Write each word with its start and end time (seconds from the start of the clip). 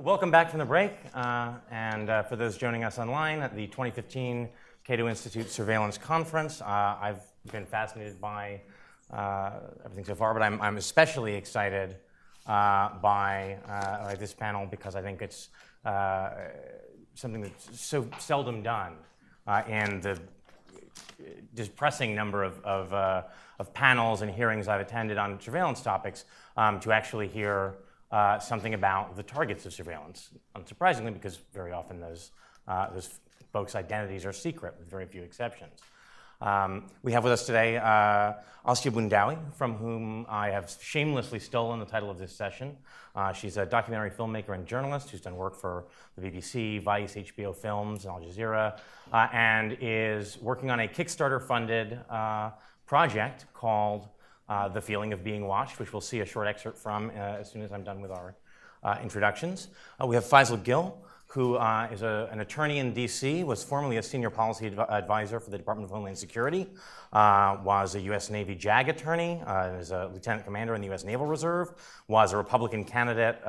welcome 0.00 0.30
back 0.30 0.48
from 0.48 0.58
the 0.58 0.64
break. 0.64 0.92
Uh, 1.14 1.52
and 1.70 2.08
uh, 2.08 2.22
for 2.22 2.34
those 2.34 2.56
joining 2.56 2.84
us 2.84 2.98
online 2.98 3.40
at 3.40 3.54
the 3.54 3.66
2015 3.66 4.48
Cato 4.82 5.08
Institute 5.08 5.50
Surveillance 5.50 5.98
Conference, 5.98 6.62
uh, 6.62 6.96
I've 6.98 7.20
been 7.52 7.66
fascinated 7.66 8.18
by 8.18 8.62
uh, 9.12 9.50
everything 9.84 10.06
so 10.06 10.14
far, 10.14 10.32
but 10.32 10.42
I'm, 10.42 10.58
I'm 10.62 10.78
especially 10.78 11.34
excited 11.34 11.96
uh, 12.46 12.94
by, 13.02 13.58
uh, 13.68 14.04
by, 14.04 14.14
this 14.14 14.32
panel 14.32 14.64
because 14.64 14.96
I 14.96 15.02
think 15.02 15.20
it's 15.20 15.50
something 17.14 17.42
that's 17.42 17.78
so 17.78 18.08
seldom 18.18 18.62
done 18.62 18.94
in 19.68 20.00
the 20.00 20.18
depressing 21.54 22.14
number 22.14 22.42
of, 22.42 22.58
of, 22.64 22.94
of, 23.58 23.74
panels 23.74 24.22
and 24.22 24.30
hearings 24.30 24.66
I've 24.66 24.80
attended 24.80 25.18
on 25.18 25.38
surveillance 25.42 25.82
topics 25.82 26.24
um, 26.56 26.80
to 26.80 26.92
actually 26.92 27.28
hear 27.28 27.74
uh, 28.10 28.38
something 28.38 28.74
about 28.74 29.16
the 29.16 29.22
targets 29.22 29.66
of 29.66 29.72
surveillance, 29.72 30.30
unsurprisingly, 30.56 31.12
because 31.12 31.38
very 31.52 31.72
often 31.72 32.00
those, 32.00 32.32
uh, 32.66 32.90
those 32.90 33.20
folks' 33.52 33.74
identities 33.74 34.24
are 34.26 34.32
secret, 34.32 34.74
with 34.78 34.88
very 34.88 35.06
few 35.06 35.22
exceptions. 35.22 35.80
Um, 36.40 36.86
we 37.02 37.12
have 37.12 37.22
with 37.22 37.34
us 37.34 37.44
today 37.44 37.76
uh, 37.76 38.32
Assia 38.66 38.90
Boundaoui, 38.90 39.38
from 39.54 39.74
whom 39.74 40.24
I 40.28 40.48
have 40.48 40.74
shamelessly 40.80 41.38
stolen 41.38 41.78
the 41.78 41.84
title 41.84 42.10
of 42.10 42.18
this 42.18 42.34
session. 42.34 42.78
Uh, 43.14 43.32
she's 43.32 43.58
a 43.58 43.66
documentary 43.66 44.10
filmmaker 44.10 44.54
and 44.54 44.66
journalist 44.66 45.10
who's 45.10 45.20
done 45.20 45.36
work 45.36 45.54
for 45.54 45.86
the 46.16 46.26
BBC, 46.26 46.82
Vice, 46.82 47.14
HBO 47.14 47.54
Films, 47.54 48.06
and 48.06 48.14
Al 48.14 48.20
Jazeera, 48.20 48.78
uh, 49.12 49.28
and 49.32 49.76
is 49.80 50.38
working 50.40 50.70
on 50.70 50.80
a 50.80 50.88
Kickstarter 50.88 51.42
funded 51.42 51.98
uh, 52.08 52.50
project 52.86 53.44
called 53.52 54.08
uh, 54.50 54.68
The 54.68 54.80
Feeling 54.80 55.12
of 55.12 55.22
Being 55.22 55.46
Watched, 55.46 55.78
which 55.78 55.92
we'll 55.92 56.00
see 56.00 56.20
a 56.20 56.26
short 56.26 56.48
excerpt 56.48 56.76
from 56.76 57.10
uh, 57.10 57.38
as 57.38 57.50
soon 57.50 57.62
as 57.62 57.72
I'm 57.72 57.84
done 57.84 58.00
with 58.00 58.10
our 58.10 58.34
uh, 58.82 58.96
introductions. 59.00 59.68
Uh, 60.02 60.06
we 60.06 60.16
have 60.16 60.24
Faisal 60.24 60.62
Gill, 60.62 60.98
who 61.28 61.54
uh, 61.54 61.88
is 61.92 62.02
a, 62.02 62.28
an 62.32 62.40
attorney 62.40 62.78
in 62.78 62.92
DC, 62.92 63.44
was 63.44 63.62
formerly 63.62 63.98
a 63.98 64.02
senior 64.02 64.28
policy 64.28 64.66
adv- 64.66 64.90
advisor 64.90 65.38
for 65.38 65.50
the 65.50 65.56
Department 65.56 65.84
of 65.84 65.92
Homeland 65.92 66.18
Security, 66.18 66.66
was 67.12 67.94
a 67.94 68.00
U.S. 68.00 68.28
Navy 68.28 68.56
JAG 68.56 68.88
attorney, 68.88 69.40
is 69.78 69.92
a 69.92 70.10
lieutenant 70.12 70.44
commander 70.44 70.74
in 70.74 70.80
the 70.80 70.88
U.S. 70.88 71.04
Naval 71.04 71.26
Reserve, 71.26 71.72
was 72.08 72.32
a 72.32 72.36
Republican 72.36 72.84
candidate 72.84 73.40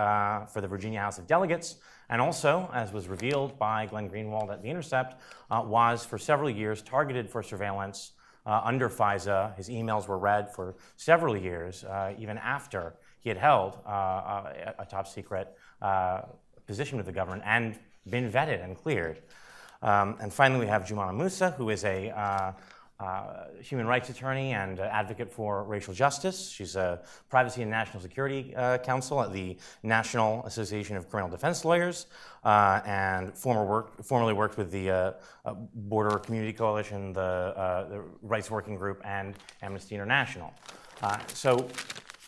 for 0.54 0.62
the 0.62 0.68
Virginia 0.68 1.00
House 1.00 1.18
of 1.18 1.26
Delegates, 1.26 1.78
and 2.10 2.22
also, 2.22 2.70
as 2.72 2.94
was 2.94 3.08
revealed 3.08 3.58
by 3.58 3.88
Glenn 3.88 4.08
Greenwald 4.08 4.52
at 4.52 4.62
The 4.62 4.70
Intercept, 4.70 5.20
was 5.50 6.06
for 6.06 6.20
several 6.20 6.52
years 6.52 6.84
targeted 6.84 7.28
for 7.28 7.42
surveillance 7.42 8.12
uh, 8.46 8.62
under 8.64 8.90
FISA. 8.90 9.56
His 9.56 9.70
emails 9.70 10.08
were 10.08 10.18
read 10.18 10.54
for 10.54 10.76
several 10.98 11.38
years, 11.38 11.84
uh, 11.84 12.14
even 12.18 12.38
after 12.38 12.96
he 13.20 13.30
had 13.30 13.38
held 13.38 13.78
uh, 13.88 13.92
a, 13.92 14.76
a, 14.80 14.86
top 14.86 15.08
secret 15.08 15.56
uh, 15.82 16.22
position 16.66 16.98
with 16.98 17.06
the 17.06 17.12
government 17.12 17.44
and 17.46 17.78
been 18.10 18.32
vetted 18.32 18.64
and 18.64 18.76
cleared. 18.76 19.22
Um, 19.84 20.18
and 20.22 20.34
finally, 20.34 20.60
we 20.60 20.68
have 20.68 20.84
Jumana 20.84 21.16
Musa, 21.16 21.52
who 21.52 21.70
is 21.70 21.84
a 21.86 22.54
uh, 23.02 23.46
human 23.60 23.88
rights 23.88 24.10
attorney 24.10 24.54
and 24.54 24.80
advocate 24.80 25.32
for 25.32 25.64
racial 25.64 25.94
justice. 25.94 26.50
She's 26.50 26.76
a 26.76 27.02
privacy 27.30 27.64
and 27.64 27.72
national 27.72 28.02
security 28.02 28.54
uh, 28.56 28.78
counsel 28.78 29.22
at 29.22 29.34
the 29.34 29.58
National 29.82 30.46
Association 30.46 30.96
of 30.96 31.10
Criminal 31.10 31.30
Defense 31.30 31.66
Lawyers, 31.66 32.06
uh, 32.44 32.82
and 32.86 33.36
former 33.36 33.66
work, 33.66 34.04
formerly 34.04 34.34
worked 34.34 34.58
with 34.58 34.72
the 34.72 34.92
uh, 34.92 35.12
uh, 35.46 35.54
Border 35.74 36.20
Community 36.20 36.54
Coalition, 36.54 37.12
the, 37.12 37.88
the, 37.90 38.04
Rights 38.22 38.52
Working 38.52 38.76
Group, 38.76 39.02
and 39.04 39.36
Amnesty 39.64 39.96
International. 39.96 40.54
so 41.28 41.68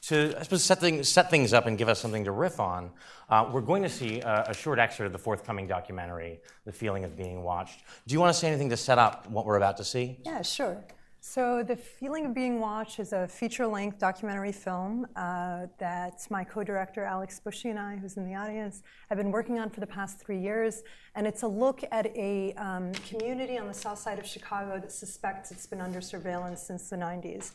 to 0.07 0.35
I 0.37 0.43
suppose 0.43 0.63
set 0.63 0.81
things, 0.81 1.07
set 1.07 1.29
things 1.29 1.53
up 1.53 1.65
and 1.65 1.77
give 1.77 1.87
us 1.87 1.99
something 1.99 2.25
to 2.25 2.31
riff 2.31 2.59
on, 2.59 2.91
uh, 3.29 3.49
we're 3.51 3.61
going 3.61 3.83
to 3.83 3.89
see 3.89 4.19
a, 4.19 4.45
a, 4.49 4.53
short 4.53 4.77
excerpt 4.77 5.07
of 5.07 5.13
the 5.13 5.17
forthcoming 5.17 5.65
documentary, 5.65 6.41
The 6.65 6.73
Feeling 6.73 7.05
of 7.05 7.15
Being 7.15 7.41
Watched. 7.41 7.83
Do 8.05 8.13
you 8.13 8.19
want 8.19 8.33
to 8.33 8.39
say 8.39 8.47
anything 8.47 8.69
to 8.69 8.77
set 8.77 8.97
up 8.97 9.29
what 9.29 9.45
we're 9.45 9.55
about 9.55 9.77
to 9.77 9.85
see? 9.85 10.19
Yeah, 10.25 10.41
sure. 10.41 10.83
So, 11.25 11.63
The 11.63 11.77
Feeling 11.77 12.25
of 12.25 12.33
Being 12.33 12.59
Watched 12.59 12.99
is 12.99 13.13
a 13.13 13.29
feature 13.29 13.65
length 13.65 13.97
documentary 13.97 14.51
film 14.51 15.07
uh, 15.15 15.67
that 15.79 16.27
my 16.29 16.43
co 16.43 16.65
director 16.65 17.05
Alex 17.05 17.39
Bushy 17.39 17.69
and 17.69 17.79
I, 17.79 17.95
who's 17.95 18.17
in 18.17 18.25
the 18.25 18.35
audience, 18.35 18.83
have 19.07 19.17
been 19.17 19.31
working 19.31 19.57
on 19.57 19.69
for 19.69 19.79
the 19.79 19.87
past 19.87 20.19
three 20.19 20.37
years. 20.37 20.83
And 21.15 21.25
it's 21.25 21.43
a 21.43 21.47
look 21.47 21.81
at 21.93 22.07
a 22.17 22.51
um, 22.55 22.91
community 23.07 23.57
on 23.57 23.67
the 23.67 23.73
south 23.73 23.99
side 23.99 24.19
of 24.19 24.25
Chicago 24.25 24.77
that 24.81 24.91
suspects 24.91 25.49
it's 25.49 25.65
been 25.65 25.79
under 25.79 26.01
surveillance 26.01 26.61
since 26.61 26.89
the 26.89 26.97
90s. 26.97 27.53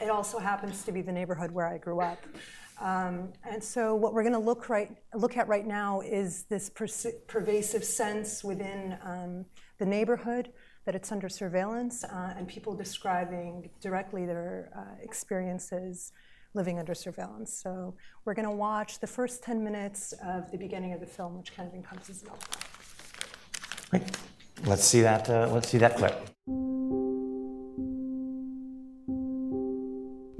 It 0.00 0.10
also 0.10 0.38
happens 0.38 0.84
to 0.84 0.92
be 0.92 1.02
the 1.02 1.12
neighborhood 1.12 1.50
where 1.50 1.66
I 1.66 1.78
grew 1.78 2.00
up. 2.00 2.18
Um, 2.80 3.32
and 3.50 3.62
so, 3.62 3.94
what 3.94 4.12
we're 4.12 4.22
going 4.22 4.34
to 4.34 4.38
look 4.38 4.68
right 4.68 4.94
look 5.14 5.36
at 5.36 5.48
right 5.48 5.66
now 5.66 6.02
is 6.02 6.44
this 6.44 6.70
pervasive 6.70 7.84
sense 7.84 8.44
within 8.44 8.98
um, 9.02 9.46
the 9.78 9.86
neighborhood 9.86 10.52
that 10.84 10.94
it's 10.94 11.10
under 11.10 11.28
surveillance, 11.28 12.04
uh, 12.04 12.34
and 12.36 12.46
people 12.46 12.74
describing 12.74 13.70
directly 13.80 14.26
their 14.26 14.70
uh, 14.76 15.02
experiences 15.02 16.12
living 16.54 16.78
under 16.78 16.94
surveillance. 16.94 17.52
So, 17.52 17.94
we're 18.26 18.34
going 18.34 18.48
to 18.48 18.54
watch 18.54 19.00
the 19.00 19.06
first 19.06 19.42
10 19.42 19.64
minutes 19.64 20.12
of 20.22 20.50
the 20.50 20.58
beginning 20.58 20.92
of 20.92 21.00
the 21.00 21.06
film, 21.06 21.38
which 21.38 21.56
kind 21.56 21.66
of 21.66 21.74
encompasses 21.74 22.24
all. 22.28 22.38
Great. 23.88 24.02
Let's 24.64 24.84
see 24.84 25.00
that. 25.00 25.30
Uh, 25.30 25.48
let's 25.50 25.68
see 25.68 25.78
that 25.78 25.96
clip. 25.96 26.28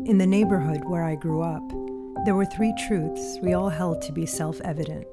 In 0.07 0.19
the 0.19 0.27
neighborhood 0.27 0.85
where 0.85 1.03
I 1.03 1.17
grew 1.17 1.43
up, 1.43 1.69
there 2.25 2.37
were 2.37 2.45
three 2.45 2.73
truths 2.87 3.41
we 3.43 3.55
all 3.55 3.69
held 3.69 4.01
to 4.03 4.13
be 4.13 4.25
self 4.25 4.61
evident. 4.61 5.05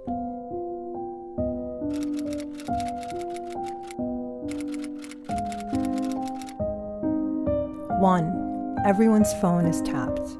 One, 7.99 8.77
everyone's 8.85 9.33
phone 9.41 9.65
is 9.65 9.81
tapped. 9.81 10.37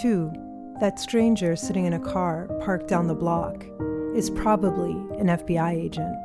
Two, 0.00 0.32
that 0.80 0.98
stranger 0.98 1.56
sitting 1.56 1.84
in 1.84 1.92
a 1.92 2.00
car 2.00 2.48
parked 2.64 2.88
down 2.88 3.06
the 3.06 3.14
block 3.14 3.66
is 4.14 4.30
probably 4.30 4.92
an 5.20 5.26
FBI 5.26 5.74
agent. 5.74 6.16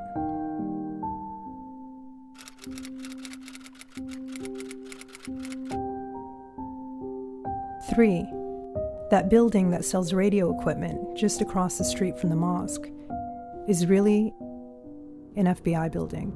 Three, 7.94 8.28
that 9.12 9.30
building 9.30 9.70
that 9.70 9.86
sells 9.86 10.14
radio 10.14 10.58
equipment 10.58 11.16
just 11.16 11.42
across 11.42 11.78
the 11.78 11.84
street 11.84 12.18
from 12.18 12.32
the 12.32 12.36
mosque 12.36 12.90
is 13.68 13.86
really 13.86 14.34
an 15.36 15.46
FBI 15.46 15.92
building. 15.92 16.32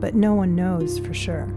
But 0.00 0.14
no 0.14 0.34
one 0.34 0.54
knows 0.54 0.98
for 0.98 1.14
sure. 1.14 1.48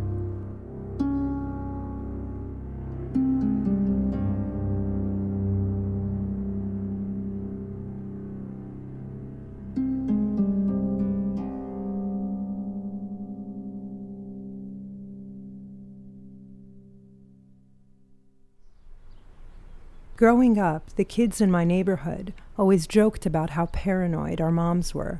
Growing 20.24 20.58
up, 20.58 20.90
the 20.96 21.04
kids 21.04 21.42
in 21.42 21.52
my 21.52 21.66
neighborhood 21.66 22.34
always 22.58 22.88
joked 22.88 23.26
about 23.26 23.50
how 23.50 23.66
paranoid 23.66 24.40
our 24.40 24.52
moms 24.52 24.96
were. 24.96 25.20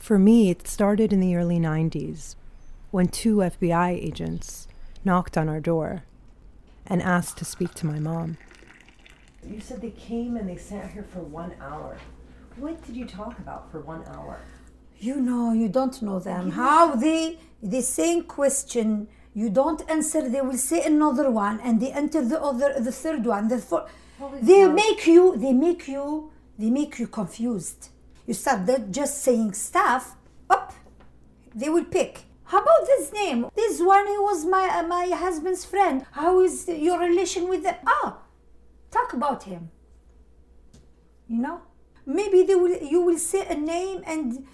For 0.00 0.18
me, 0.18 0.50
it 0.50 0.66
started 0.66 1.12
in 1.12 1.20
the 1.20 1.36
early 1.36 1.60
90s 1.60 2.34
when 2.90 3.06
two 3.06 3.36
FBI 3.36 3.90
agents 3.90 4.66
knocked 5.04 5.38
on 5.38 5.48
our 5.48 5.60
door 5.60 6.02
and 6.84 7.00
asked 7.00 7.38
to 7.38 7.44
speak 7.44 7.74
to 7.74 7.86
my 7.86 8.00
mom. 8.00 8.38
You 9.46 9.60
said 9.60 9.82
they 9.82 9.90
came 9.90 10.36
and 10.36 10.48
they 10.48 10.56
sat 10.56 10.90
here 10.90 11.06
for 11.12 11.20
one 11.20 11.54
hour. 11.60 11.96
What 12.56 12.84
did 12.84 12.96
you 12.96 13.06
talk 13.06 13.38
about 13.38 13.70
for 13.70 13.78
one 13.78 14.02
hour? 14.08 14.40
You 14.98 15.20
know, 15.20 15.52
you 15.52 15.68
don't 15.68 16.02
know 16.02 16.18
them. 16.18 16.50
How 16.50 16.96
they, 16.96 17.38
the 17.62 17.82
same 17.82 18.24
question 18.24 19.06
you 19.34 19.48
don't 19.50 19.82
answer 19.88 20.28
they 20.28 20.40
will 20.40 20.58
say 20.58 20.84
another 20.84 21.30
one 21.30 21.60
and 21.60 21.80
they 21.80 21.92
enter 21.92 22.24
the 22.24 22.40
other 22.42 22.74
the 22.80 22.92
third 22.92 23.24
one 23.24 23.48
the 23.48 23.58
fourth 23.58 23.90
they 24.42 24.66
make 24.68 25.06
you 25.06 25.36
they 25.36 25.52
make 25.52 25.86
you 25.88 26.30
they 26.58 26.68
make 26.68 26.98
you 26.98 27.06
confused. 27.06 27.88
You 28.26 28.34
start 28.34 28.68
just 28.90 29.22
saying 29.22 29.54
stuff 29.54 30.16
up 30.48 30.74
they 31.54 31.68
will 31.68 31.84
pick. 31.84 32.24
How 32.44 32.58
about 32.58 32.84
this 32.86 33.12
name? 33.12 33.46
This 33.54 33.80
one 33.80 34.06
he 34.06 34.18
was 34.18 34.44
my 34.44 34.68
uh, 34.68 34.86
my 34.86 35.06
husband's 35.08 35.64
friend. 35.64 36.04
How 36.12 36.40
is 36.40 36.68
your 36.68 36.98
relation 36.98 37.48
with 37.48 37.62
them 37.62 37.76
ah 37.86 38.18
talk 38.90 39.12
about 39.12 39.44
him. 39.44 39.70
You 41.28 41.38
know, 41.38 41.60
maybe 42.04 42.42
they 42.42 42.54
will. 42.54 42.76
You 42.82 43.02
will 43.02 43.18
say 43.18 43.46
a 43.46 43.54
name, 43.54 44.02
and 44.06 44.46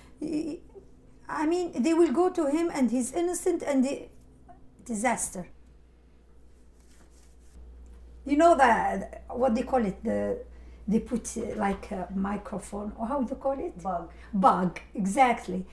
I 1.28 1.46
mean, 1.46 1.82
they 1.82 1.94
will 1.94 2.12
go 2.12 2.28
to 2.30 2.46
him, 2.46 2.70
and 2.72 2.90
he's 2.90 3.12
innocent, 3.12 3.62
and 3.62 3.84
the 3.84 4.08
disaster. 4.86 5.48
You 8.24 8.36
know 8.36 8.56
that 8.56 9.24
what 9.28 9.54
they 9.54 9.62
call 9.62 9.84
it? 9.84 10.02
The 10.02 10.38
they 10.88 11.00
put 11.00 11.36
like 11.56 11.90
a 11.90 12.08
microphone 12.14 12.92
or 12.96 13.06
how 13.08 13.20
do 13.20 13.30
you 13.30 13.36
call 13.36 13.58
it? 13.58 13.82
Bug. 13.82 14.10
bug 14.32 14.80
exactly. 14.94 15.66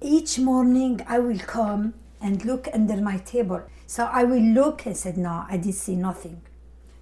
Each 0.00 0.38
morning 0.38 1.00
i 1.08 1.18
will 1.18 1.38
come 1.38 1.94
and 2.20 2.44
look 2.44 2.68
under 2.72 2.96
my 2.96 3.18
table. 3.18 3.62
So 3.86 4.04
i 4.04 4.24
will 4.24 4.42
look 4.42 4.86
and 4.86 4.96
said 4.96 5.16
no 5.16 5.44
i 5.48 5.56
didn't 5.56 5.74
see 5.74 5.96
nothing. 5.96 6.42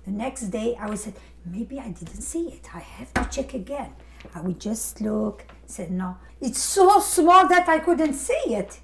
The 0.04 0.12
next 0.12 0.42
day 0.58 0.76
i 0.80 0.88
will 0.88 0.96
say 0.96 1.12
maybe 1.44 1.78
i 1.80 1.88
didn't 1.88 2.22
see 2.22 2.48
it. 2.48 2.68
I 2.74 2.80
have 2.80 3.12
to 3.14 3.24
check 3.30 3.54
again. 3.54 3.92
I 4.34 4.40
will 4.40 4.54
just 4.54 5.00
look 5.00 5.44
said 5.66 5.90
no. 5.90 6.16
It's 6.40 6.60
so 6.60 7.00
small 7.00 7.48
that 7.48 7.68
i 7.68 7.78
couldn't 7.80 8.14
see 8.14 8.54
it 8.54 8.80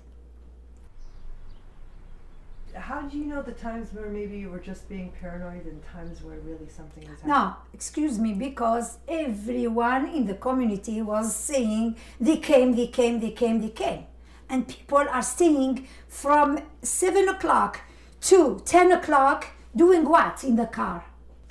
How 2.76 3.02
do 3.02 3.16
you 3.16 3.24
know 3.24 3.42
the 3.42 3.52
times 3.52 3.92
where 3.92 4.08
maybe 4.08 4.36
you 4.36 4.50
were 4.50 4.58
just 4.58 4.88
being 4.88 5.12
paranoid 5.20 5.64
and 5.66 5.82
times 5.84 6.22
where 6.22 6.38
really 6.40 6.68
something 6.68 7.02
was 7.08 7.20
happening? 7.20 7.28
No, 7.28 7.56
excuse 7.72 8.18
me, 8.18 8.34
because 8.34 8.98
everyone 9.06 10.08
in 10.08 10.26
the 10.26 10.34
community 10.34 11.00
was 11.00 11.34
saying 11.34 11.96
they 12.20 12.36
came, 12.36 12.74
they 12.74 12.88
came, 12.88 13.20
they 13.20 13.30
came, 13.30 13.60
they 13.60 13.68
came. 13.68 14.04
And 14.48 14.66
people 14.66 15.04
are 15.10 15.22
staying 15.22 15.86
from 16.08 16.60
7 16.82 17.28
o'clock 17.28 17.80
to 18.22 18.60
10 18.64 18.92
o'clock 18.92 19.46
doing 19.74 20.08
what 20.08 20.42
in 20.44 20.56
the 20.56 20.66
car? 20.66 21.04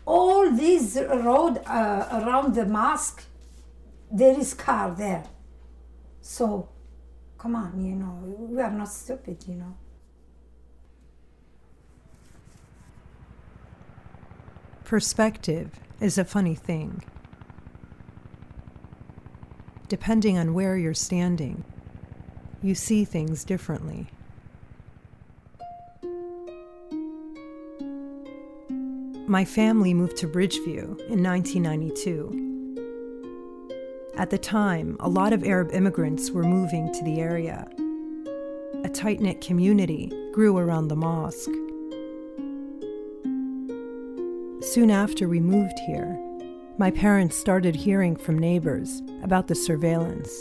All 0.05 0.51
this 0.51 0.97
road 0.97 1.61
uh, 1.65 2.07
around 2.11 2.55
the 2.55 2.65
mosque, 2.65 3.23
there 4.11 4.37
is 4.37 4.53
car 4.53 4.93
there. 4.93 5.23
So, 6.21 6.69
come 7.37 7.55
on, 7.55 7.83
you 7.83 7.95
know, 7.95 8.19
we 8.23 8.61
are 8.61 8.71
not 8.71 8.91
stupid, 8.91 9.43
you 9.47 9.55
know. 9.55 9.77
Perspective 14.93 15.81
is 15.99 16.19
a 16.19 16.23
funny 16.23 16.53
thing. 16.53 17.01
Depending 19.87 20.37
on 20.37 20.53
where 20.53 20.77
you're 20.77 20.93
standing, 20.93 21.63
you 22.61 22.75
see 22.75 23.03
things 23.03 23.43
differently. 23.43 24.05
My 29.25 29.43
family 29.43 29.95
moved 29.95 30.15
to 30.17 30.27
Bridgeview 30.27 30.99
in 31.09 31.23
1992. 31.23 34.11
At 34.15 34.29
the 34.29 34.37
time, 34.37 34.95
a 34.99 35.09
lot 35.09 35.33
of 35.33 35.43
Arab 35.43 35.73
immigrants 35.73 36.29
were 36.29 36.43
moving 36.43 36.93
to 36.93 37.03
the 37.03 37.19
area. 37.19 37.67
A 38.83 38.89
tight 38.89 39.21
knit 39.21 39.41
community 39.41 40.11
grew 40.33 40.59
around 40.59 40.89
the 40.89 40.95
mosque. 40.95 41.49
Soon 44.63 44.89
after 44.89 45.27
we 45.27 45.41
moved 45.41 45.77
here, 45.79 46.17
my 46.77 46.89
parents 46.89 47.35
started 47.35 47.75
hearing 47.75 48.15
from 48.15 48.39
neighbors 48.39 49.01
about 49.21 49.47
the 49.47 49.55
surveillance. 49.55 50.31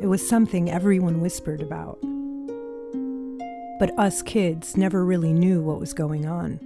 It 0.00 0.06
was 0.06 0.26
something 0.26 0.70
everyone 0.70 1.20
whispered 1.20 1.60
about. 1.60 1.98
But 3.80 3.98
us 3.98 4.22
kids 4.22 4.76
never 4.76 5.04
really 5.04 5.32
knew 5.32 5.60
what 5.60 5.80
was 5.80 5.92
going 5.92 6.24
on. 6.24 6.60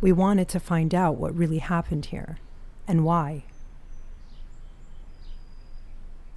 We 0.00 0.12
wanted 0.12 0.48
to 0.50 0.60
find 0.60 0.94
out 0.94 1.16
what 1.16 1.34
really 1.34 1.58
happened 1.58 2.06
here 2.06 2.38
and 2.86 3.04
why. 3.04 3.42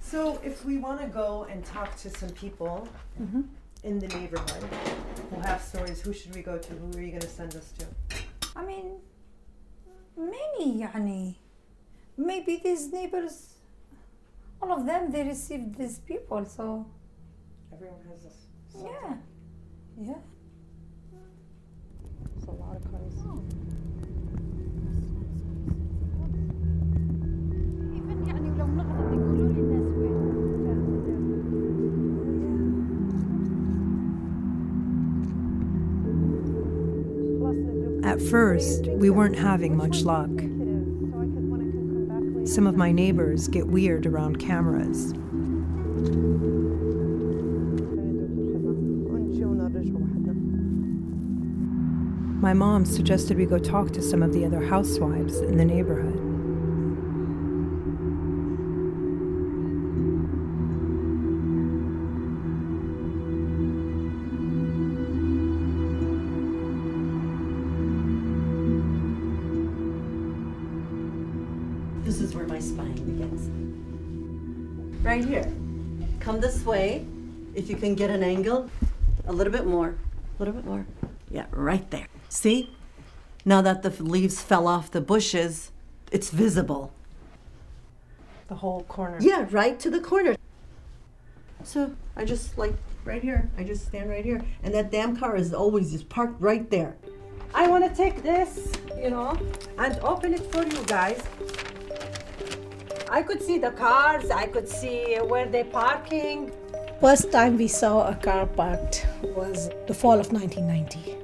So, 0.00 0.40
if 0.44 0.64
we 0.64 0.78
want 0.78 1.00
to 1.00 1.06
go 1.06 1.46
and 1.48 1.64
talk 1.64 1.96
to 1.98 2.10
some 2.10 2.30
people 2.30 2.88
mm-hmm 3.22 3.42
in 3.83 3.99
the 3.99 4.07
neighborhood 4.07 4.63
who 5.29 5.39
have 5.41 5.61
stories, 5.61 6.01
who 6.01 6.13
should 6.13 6.33
we 6.35 6.41
go 6.41 6.57
to? 6.57 6.73
Who 6.73 6.97
are 6.97 7.01
you 7.01 7.09
going 7.11 7.21
to 7.21 7.27
send 7.27 7.55
us 7.55 7.71
to? 7.79 7.85
I 8.55 8.63
mean, 8.65 8.87
many, 10.17 10.81
يعني. 10.81 11.35
Maybe 12.17 12.61
these 12.63 12.91
neighbors, 12.91 13.55
all 14.61 14.71
of 14.71 14.85
them, 14.85 15.11
they 15.11 15.23
received 15.23 15.75
these 15.77 15.99
people, 15.99 16.45
so 16.45 16.85
Everyone 17.73 17.99
has 18.09 18.23
this. 18.23 18.37
yeah, 18.81 19.15
yeah. 19.99 20.21
It's 22.37 22.47
a 22.47 22.51
lot 22.51 22.75
of 22.77 22.83
cars. 22.91 23.13
even 27.97 28.27
يعني 28.27 28.49
ولو 28.51 28.65
نغلط 28.67 29.13
يقولوا 29.13 29.53
لي 29.53 29.78
At 38.10 38.20
first, 38.20 38.88
we 38.88 39.08
weren't 39.08 39.38
having 39.38 39.76
much 39.76 40.02
luck. 40.02 40.30
Some 42.44 42.66
of 42.66 42.76
my 42.76 42.90
neighbors 42.90 43.46
get 43.46 43.68
weird 43.68 44.04
around 44.04 44.40
cameras. 44.40 45.14
My 52.42 52.52
mom 52.52 52.84
suggested 52.84 53.36
we 53.36 53.46
go 53.46 53.60
talk 53.60 53.92
to 53.92 54.02
some 54.02 54.24
of 54.24 54.32
the 54.32 54.44
other 54.44 54.60
housewives 54.60 55.38
in 55.42 55.56
the 55.56 55.64
neighborhood. 55.64 56.29
Right 75.20 75.28
here. 75.28 75.52
Come 76.18 76.40
this 76.40 76.64
way. 76.64 77.04
If 77.54 77.68
you 77.68 77.76
can 77.76 77.94
get 77.94 78.08
an 78.08 78.22
angle, 78.22 78.70
a 79.26 79.32
little 79.34 79.52
bit 79.52 79.66
more, 79.66 79.88
a 79.88 80.38
little 80.38 80.54
bit 80.54 80.64
more. 80.64 80.86
Yeah, 81.30 81.44
right 81.50 81.90
there. 81.90 82.06
See? 82.30 82.74
Now 83.44 83.60
that 83.60 83.82
the 83.82 83.90
leaves 84.02 84.40
fell 84.40 84.66
off 84.66 84.90
the 84.90 85.02
bushes, 85.02 85.72
it's 86.10 86.30
visible. 86.30 86.94
The 88.48 88.54
whole 88.54 88.84
corner. 88.84 89.18
Yeah, 89.20 89.46
right 89.50 89.78
to 89.80 89.90
the 89.90 90.00
corner. 90.00 90.36
So 91.64 91.94
I 92.16 92.24
just 92.24 92.56
like 92.56 92.72
right 93.04 93.20
here. 93.20 93.50
I 93.58 93.64
just 93.64 93.88
stand 93.88 94.08
right 94.08 94.24
here. 94.24 94.42
And 94.62 94.72
that 94.72 94.90
damn 94.90 95.14
car 95.14 95.36
is 95.36 95.52
always 95.52 95.92
just 95.92 96.08
parked 96.08 96.40
right 96.40 96.70
there. 96.70 96.96
I 97.54 97.66
want 97.66 97.84
to 97.84 97.94
take 97.94 98.22
this, 98.22 98.72
you 98.96 99.10
know, 99.10 99.38
and 99.76 99.98
open 100.00 100.32
it 100.32 100.50
for 100.50 100.64
you 100.64 100.82
guys. 100.86 101.22
I 103.12 103.22
could 103.22 103.42
see 103.42 103.58
the 103.58 103.72
cars, 103.72 104.30
I 104.30 104.46
could 104.46 104.68
see 104.68 105.16
where 105.16 105.46
they're 105.46 105.64
parking. 105.64 106.52
First 107.00 107.32
time 107.32 107.56
we 107.56 107.66
saw 107.66 108.08
a 108.08 108.14
car 108.14 108.46
parked 108.46 109.04
was 109.34 109.68
the 109.88 109.94
fall 109.94 110.20
of 110.20 110.32
1990. 110.32 111.16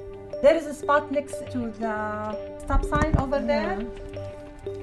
There 0.43 0.57
is 0.57 0.67
a 0.67 0.75
spot 0.75 1.13
next 1.13 1.49
to 1.53 1.71
the 1.79 2.59
stop 2.59 2.85
sign 2.87 3.17
over 3.19 3.39
there. 3.39 3.79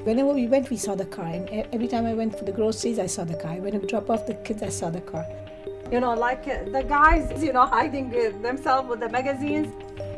Whenever 0.05 0.31
we 0.31 0.47
went, 0.47 0.69
we 0.69 0.77
saw 0.77 0.95
the 0.95 1.05
car. 1.05 1.25
And 1.25 1.49
every 1.73 1.89
time 1.89 2.05
I 2.05 2.13
went 2.13 2.39
for 2.39 2.45
the 2.45 2.53
groceries, 2.53 2.99
I 2.99 3.07
saw 3.07 3.25
the 3.25 3.35
car. 3.35 3.55
When 3.55 3.75
I 3.75 3.79
drop 3.79 4.09
off 4.09 4.25
the 4.25 4.35
kids, 4.35 4.63
I 4.63 4.69
saw 4.69 4.89
the 4.89 5.01
car. 5.01 5.25
You 5.91 5.99
know, 5.99 6.13
like 6.13 6.47
uh, 6.47 6.63
the 6.69 6.85
guys, 6.87 7.43
you 7.47 7.51
know, 7.51 7.65
hiding 7.65 8.15
uh, 8.15 8.31
themselves 8.41 8.87
with 8.87 9.01
the 9.01 9.09
magazines. 9.09 9.67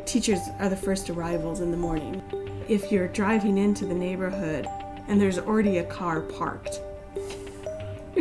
Teachers 0.04 0.38
are 0.60 0.68
the 0.68 0.76
first 0.76 1.10
arrivals 1.10 1.60
in 1.60 1.72
the 1.72 1.76
morning. 1.76 2.22
If 2.68 2.92
you're 2.92 3.08
driving 3.08 3.58
into 3.58 3.86
the 3.86 3.94
neighborhood 3.94 4.68
and 5.08 5.20
there's 5.20 5.38
already 5.38 5.78
a 5.78 5.84
car 5.84 6.20
parked, 6.20 6.80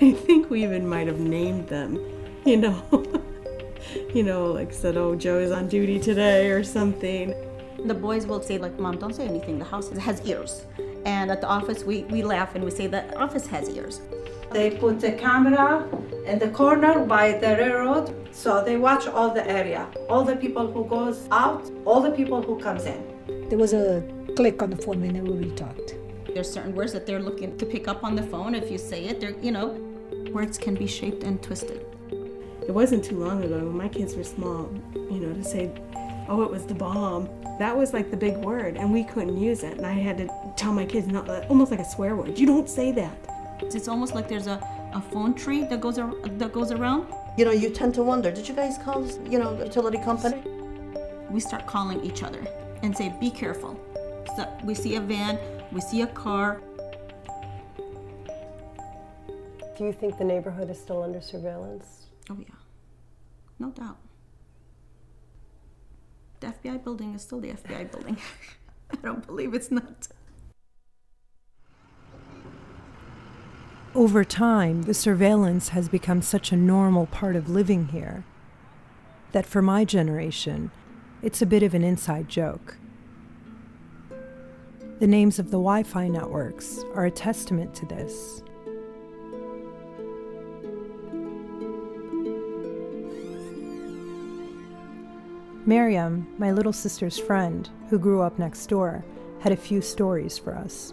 I 0.00 0.12
think 0.12 0.50
we 0.50 0.64
even 0.64 0.88
might 0.88 1.06
have 1.06 1.20
named 1.20 1.68
them, 1.68 1.98
you 2.44 2.56
know. 2.56 2.82
you 4.14 4.22
know, 4.22 4.46
like 4.46 4.72
said, 4.72 4.96
oh, 4.96 5.14
Joe 5.14 5.38
is 5.38 5.50
on 5.50 5.68
duty 5.68 5.98
today 5.98 6.50
or 6.50 6.64
something. 6.64 7.34
The 7.86 7.94
boys 7.94 8.26
will 8.26 8.42
say, 8.42 8.58
like, 8.58 8.78
Mom, 8.78 8.98
don't 8.98 9.14
say 9.14 9.26
anything. 9.26 9.58
The 9.58 9.64
house 9.64 9.90
has 9.90 10.20
ears. 10.26 10.66
And 11.04 11.30
at 11.30 11.40
the 11.40 11.48
office, 11.48 11.84
we, 11.84 12.04
we 12.04 12.22
laugh 12.22 12.54
and 12.54 12.64
we 12.64 12.70
say, 12.70 12.86
the 12.86 13.16
office 13.18 13.46
has 13.48 13.68
ears. 13.68 14.00
They 14.52 14.70
put 14.70 15.00
the 15.00 15.12
camera 15.12 15.88
in 16.26 16.38
the 16.38 16.48
corner 16.48 17.04
by 17.04 17.32
the 17.32 17.56
railroad, 17.56 18.14
so 18.32 18.62
they 18.62 18.76
watch 18.76 19.06
all 19.06 19.30
the 19.30 19.48
area, 19.48 19.88
all 20.08 20.24
the 20.24 20.36
people 20.36 20.70
who 20.70 20.84
goes 20.84 21.26
out, 21.30 21.70
all 21.84 22.00
the 22.00 22.10
people 22.10 22.42
who 22.42 22.58
comes 22.60 22.84
in. 22.84 23.48
There 23.48 23.58
was 23.58 23.72
a 23.72 24.02
click 24.34 24.62
on 24.62 24.70
the 24.70 24.76
phone 24.76 25.00
whenever 25.00 25.30
we 25.30 25.50
talked. 25.50 25.96
There's 26.32 26.50
certain 26.50 26.74
words 26.74 26.92
that 26.92 27.06
they're 27.06 27.20
looking 27.20 27.56
to 27.58 27.66
pick 27.66 27.88
up 27.88 28.02
on 28.04 28.16
the 28.16 28.22
phone. 28.22 28.54
If 28.54 28.70
you 28.70 28.78
say 28.78 29.04
it, 29.04 29.20
they're, 29.20 29.38
you 29.40 29.50
know, 29.50 29.68
words 30.32 30.56
can 30.58 30.74
be 30.74 30.86
shaped 30.86 31.22
and 31.24 31.42
twisted. 31.42 31.84
It 32.66 32.70
wasn't 32.70 33.04
too 33.04 33.18
long 33.18 33.42
ago 33.44 33.58
when 33.58 33.76
my 33.76 33.88
kids 33.88 34.14
were 34.14 34.24
small, 34.24 34.72
you 34.94 35.20
know, 35.20 35.32
to 35.34 35.44
say, 35.44 35.70
oh, 36.28 36.42
it 36.42 36.50
was 36.50 36.64
the 36.64 36.74
bomb. 36.74 37.28
That 37.58 37.76
was 37.76 37.92
like 37.92 38.10
the 38.10 38.16
big 38.16 38.36
word, 38.38 38.76
and 38.76 38.92
we 38.92 39.04
couldn't 39.04 39.36
use 39.36 39.62
it. 39.62 39.76
And 39.76 39.86
I 39.86 39.92
had 39.92 40.16
to 40.18 40.28
tell 40.56 40.72
my 40.72 40.86
kids 40.86 41.06
not 41.06 41.28
almost 41.46 41.70
like 41.70 41.80
a 41.80 41.84
swear 41.84 42.16
word. 42.16 42.38
You 42.38 42.46
don't 42.46 42.68
say 42.68 42.92
that. 42.92 43.16
It's 43.62 43.88
almost 43.88 44.14
like 44.14 44.28
there's 44.28 44.46
a, 44.46 44.58
a 44.94 45.00
phone 45.12 45.34
tree 45.34 45.64
that 45.64 45.80
goes 45.80 45.98
ar- 45.98 46.14
that 46.24 46.52
goes 46.52 46.72
around. 46.72 47.12
You 47.36 47.44
know, 47.44 47.50
you 47.50 47.70
tend 47.70 47.94
to 47.94 48.02
wonder, 48.02 48.30
did 48.30 48.48
you 48.48 48.54
guys 48.54 48.78
call, 48.78 49.06
you 49.28 49.38
know, 49.38 49.56
the 49.56 49.64
utility 49.64 49.98
company? 49.98 50.42
We 51.30 51.40
start 51.40 51.66
calling 51.66 52.02
each 52.02 52.22
other 52.22 52.44
and 52.82 52.96
say, 52.96 53.14
"Be 53.20 53.30
careful." 53.30 53.78
So 54.36 54.48
we 54.64 54.74
see 54.74 54.96
a 54.96 55.00
van, 55.00 55.38
we 55.72 55.80
see 55.80 56.02
a 56.02 56.06
car. 56.06 56.60
Do 59.76 59.84
you 59.84 59.92
think 59.92 60.18
the 60.18 60.24
neighborhood 60.24 60.70
is 60.70 60.78
still 60.78 61.02
under 61.02 61.20
surveillance? 61.20 62.06
Oh 62.30 62.38
yeah, 62.38 62.54
no 63.58 63.70
doubt. 63.70 63.98
The 66.40 66.48
FBI 66.48 66.82
building 66.82 67.14
is 67.14 67.22
still 67.22 67.40
the 67.40 67.50
FBI 67.50 67.90
building. 67.90 68.16
I 68.90 68.96
don't 69.02 69.26
believe 69.26 69.54
it's 69.54 69.70
not. 69.70 70.08
Over 73.94 74.24
time, 74.24 74.82
the 74.82 74.94
surveillance 74.94 75.68
has 75.70 75.88
become 75.88 76.22
such 76.22 76.50
a 76.50 76.56
normal 76.56 77.06
part 77.06 77.36
of 77.36 77.50
living 77.50 77.88
here 77.88 78.24
that 79.32 79.46
for 79.46 79.60
my 79.60 79.84
generation, 79.84 80.70
it's 81.22 81.42
a 81.42 81.46
bit 81.46 81.62
of 81.62 81.74
an 81.74 81.84
inside 81.84 82.28
joke. 82.28 82.78
The 85.02 85.08
names 85.08 85.40
of 85.40 85.46
the 85.46 85.56
Wi 85.58 85.82
Fi 85.82 86.06
networks 86.06 86.84
are 86.94 87.06
a 87.06 87.10
testament 87.10 87.74
to 87.74 87.86
this. 87.86 88.40
Miriam, 95.66 96.32
my 96.38 96.52
little 96.52 96.72
sister's 96.72 97.18
friend, 97.18 97.68
who 97.90 97.98
grew 97.98 98.22
up 98.22 98.38
next 98.38 98.68
door, 98.68 99.04
had 99.40 99.50
a 99.50 99.56
few 99.56 99.80
stories 99.80 100.38
for 100.38 100.54
us. 100.54 100.92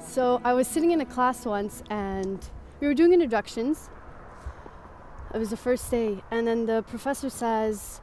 So 0.00 0.40
I 0.42 0.54
was 0.54 0.66
sitting 0.66 0.92
in 0.92 1.02
a 1.02 1.04
class 1.04 1.44
once 1.44 1.82
and 1.90 2.48
we 2.80 2.86
were 2.86 2.94
doing 2.94 3.12
introductions. 3.12 3.90
It 5.34 5.38
was 5.38 5.50
the 5.50 5.58
first 5.58 5.90
day, 5.90 6.22
and 6.30 6.48
then 6.48 6.64
the 6.64 6.82
professor 6.84 7.28
says, 7.28 8.00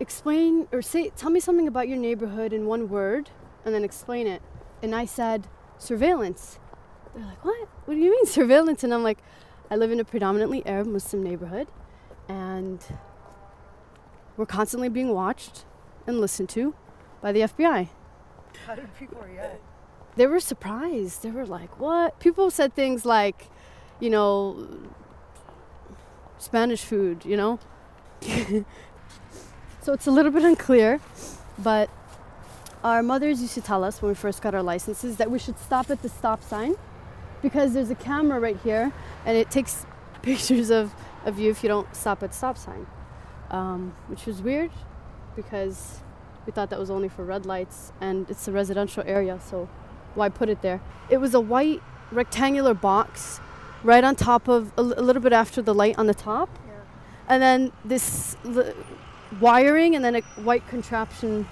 Explain 0.00 0.68
or 0.72 0.82
say, 0.82 1.10
tell 1.10 1.30
me 1.30 1.40
something 1.40 1.68
about 1.68 1.88
your 1.88 1.98
neighborhood 1.98 2.52
in 2.52 2.66
one 2.66 2.88
word, 2.88 3.30
and 3.64 3.74
then 3.74 3.84
explain 3.84 4.26
it. 4.26 4.42
And 4.82 4.94
I 4.94 5.04
said, 5.04 5.46
Surveillance. 5.78 6.58
They're 7.14 7.24
like, 7.24 7.44
What? 7.44 7.68
What 7.84 7.94
do 7.94 8.00
you 8.00 8.10
mean, 8.10 8.26
surveillance? 8.26 8.84
And 8.84 8.92
I'm 8.92 9.02
like, 9.02 9.18
I 9.70 9.76
live 9.76 9.90
in 9.90 10.00
a 10.00 10.04
predominantly 10.04 10.64
Arab 10.66 10.88
Muslim 10.88 11.22
neighborhood, 11.22 11.68
and 12.28 12.84
we're 14.36 14.46
constantly 14.46 14.88
being 14.88 15.14
watched 15.14 15.64
and 16.06 16.20
listened 16.20 16.48
to 16.50 16.74
by 17.22 17.32
the 17.32 17.40
FBI. 17.40 17.88
How 18.66 18.74
did 18.74 18.94
people 18.98 19.22
react? 19.22 19.60
they 20.16 20.26
were 20.26 20.40
surprised. 20.40 21.22
They 21.22 21.30
were 21.30 21.46
like, 21.46 21.78
"What?" 21.80 22.18
People 22.20 22.50
said 22.50 22.74
things 22.74 23.04
like, 23.04 23.48
you 24.00 24.10
know, 24.10 24.68
Spanish 26.38 26.84
food, 26.84 27.24
you 27.24 27.36
know. 27.36 27.58
so 29.84 29.92
it's 29.92 30.06
a 30.06 30.10
little 30.10 30.32
bit 30.32 30.44
unclear, 30.44 30.98
but 31.58 31.90
our 32.82 33.02
mothers 33.02 33.42
used 33.42 33.52
to 33.52 33.60
tell 33.60 33.84
us 33.84 34.00
when 34.00 34.08
we 34.08 34.14
first 34.14 34.40
got 34.40 34.54
our 34.54 34.62
licenses 34.62 35.18
that 35.18 35.30
we 35.30 35.38
should 35.38 35.58
stop 35.58 35.90
at 35.90 36.00
the 36.00 36.08
stop 36.08 36.42
sign 36.42 36.74
because 37.42 37.74
there's 37.74 37.90
a 37.90 37.94
camera 37.94 38.40
right 38.40 38.58
here 38.64 38.90
and 39.26 39.36
it 39.36 39.50
takes 39.50 39.84
pictures 40.22 40.70
of, 40.70 40.94
of 41.26 41.38
you 41.38 41.50
if 41.50 41.62
you 41.62 41.68
don't 41.68 41.94
stop 41.94 42.22
at 42.22 42.30
the 42.30 42.36
stop 42.36 42.56
sign, 42.56 42.86
um, 43.50 43.94
which 44.06 44.24
was 44.24 44.40
weird 44.40 44.70
because 45.36 46.00
we 46.46 46.52
thought 46.52 46.70
that 46.70 46.78
was 46.78 46.90
only 46.90 47.10
for 47.10 47.22
red 47.22 47.44
lights 47.44 47.92
and 48.00 48.28
it's 48.30 48.48
a 48.48 48.52
residential 48.52 49.02
area, 49.06 49.38
so 49.38 49.68
why 50.14 50.30
put 50.30 50.48
it 50.48 50.62
there. 50.62 50.80
It 51.10 51.18
was 51.18 51.34
a 51.34 51.40
white 51.40 51.82
rectangular 52.10 52.72
box 52.72 53.38
right 53.82 54.02
on 54.02 54.16
top 54.16 54.48
of 54.48 54.72
a, 54.78 54.82
little 54.82 55.20
bit 55.20 55.34
after 55.34 55.60
the 55.60 55.74
light 55.74 55.98
on 55.98 56.06
the 56.06 56.14
top. 56.14 56.48
And 57.26 57.42
then 57.42 57.72
this 57.84 58.36
wiring 59.40 59.94
and 59.94 60.04
then 60.04 60.16
a 60.16 60.20
white 60.42 60.66
contraption 60.68 61.46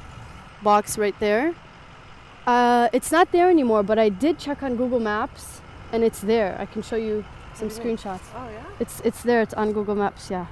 box 0.63 0.99
right 0.99 1.19
there. 1.21 1.55
Uh, 2.47 2.89
it's 2.93 3.13
not 3.13 3.31
there 3.33 3.49
anymore, 3.51 3.83
but 3.83 3.99
I 3.99 4.09
did 4.09 4.39
check 4.39 4.63
on 4.63 4.77
Google 4.77 5.01
Maps 5.01 5.61
and 5.93 6.03
it's 6.03 6.21
there. 6.21 6.57
I 6.59 6.67
can 6.67 6.83
show 6.83 6.97
you 6.97 7.25
some 7.55 7.69
screenshots. 7.69 8.23
Oh, 8.35 8.49
yeah? 8.49 8.65
It's 8.81 9.01
it's 9.01 9.23
there. 9.23 9.43
It's 9.43 9.55
on 9.55 9.73
Google 9.73 9.95
Maps, 9.95 10.31
yeah. 10.31 10.47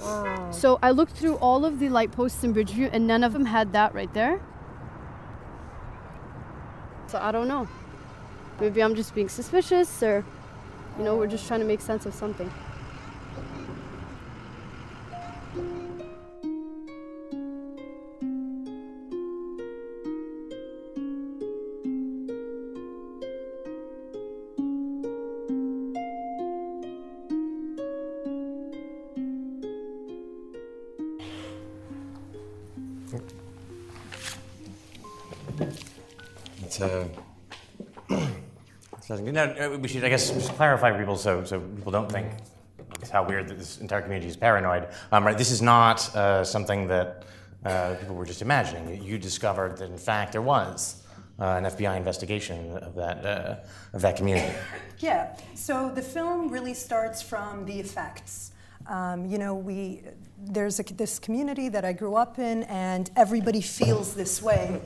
Wow. 0.00 0.50
So 0.50 0.78
I 0.82 0.90
looked 0.90 1.12
through 1.12 1.36
all 1.36 1.64
of 1.64 1.78
the 1.78 1.88
light 1.88 2.12
posts 2.12 2.44
in 2.44 2.52
Bridgeview 2.52 2.90
and 2.92 3.06
none 3.06 3.24
of 3.24 3.32
them 3.32 3.46
had 3.46 3.72
that 3.72 3.94
right 3.94 4.12
there. 4.12 4.40
So 7.06 7.18
I 7.18 7.30
don't 7.32 7.48
know. 7.48 7.68
Maybe 8.60 8.82
I'm 8.82 8.94
just 8.94 9.14
being 9.14 9.28
suspicious 9.28 10.02
or 10.02 10.24
you 10.98 11.04
know, 11.04 11.16
we're 11.16 11.26
just 11.26 11.46
trying 11.46 11.60
to 11.60 11.66
make 11.66 11.80
sense 11.80 12.06
of 12.06 12.14
something. 12.14 12.50
It's 36.62 36.80
uh, 36.80 37.08
so, 39.00 39.16
no, 39.16 39.44
uh, 39.44 39.78
we 39.78 39.88
should, 39.88 40.04
I 40.04 40.08
guess, 40.08 40.30
just 40.30 40.52
clarify 40.52 40.92
for 40.92 40.98
people 40.98 41.16
so, 41.16 41.44
so 41.44 41.60
people 41.60 41.92
don't 41.92 42.10
think 42.10 42.28
it's 43.00 43.10
how 43.10 43.26
weird 43.26 43.48
that 43.48 43.58
this 43.58 43.78
entire 43.78 44.02
community 44.02 44.28
is 44.28 44.36
paranoid. 44.36 44.88
Um, 45.12 45.24
right, 45.24 45.36
this 45.36 45.50
is 45.50 45.60
not 45.62 46.14
uh, 46.16 46.44
something 46.44 46.86
that 46.88 47.24
uh, 47.64 47.94
people 47.94 48.14
were 48.14 48.26
just 48.26 48.42
imagining. 48.42 49.02
You 49.02 49.18
discovered 49.18 49.78
that, 49.78 49.90
in 49.90 49.98
fact, 49.98 50.32
there 50.32 50.42
was 50.42 51.02
uh, 51.38 51.44
an 51.44 51.64
FBI 51.64 51.96
investigation 51.96 52.76
of 52.78 52.94
that, 52.94 53.24
uh, 53.24 53.56
of 53.92 54.02
that 54.02 54.16
community. 54.16 54.54
Yeah, 54.98 55.36
so 55.54 55.90
the 55.90 56.02
film 56.02 56.48
really 56.48 56.74
starts 56.74 57.20
from 57.20 57.66
the 57.66 57.78
effects. 57.80 58.52
Um, 58.86 59.26
you 59.26 59.38
know, 59.38 59.54
we 59.54 60.02
there's 60.38 60.78
a, 60.78 60.82
this 60.82 61.18
community 61.18 61.68
that 61.70 61.84
I 61.84 61.92
grew 61.92 62.16
up 62.16 62.38
in, 62.38 62.64
and 62.64 63.10
everybody 63.16 63.60
feels 63.60 64.14
this 64.14 64.42
way. 64.42 64.80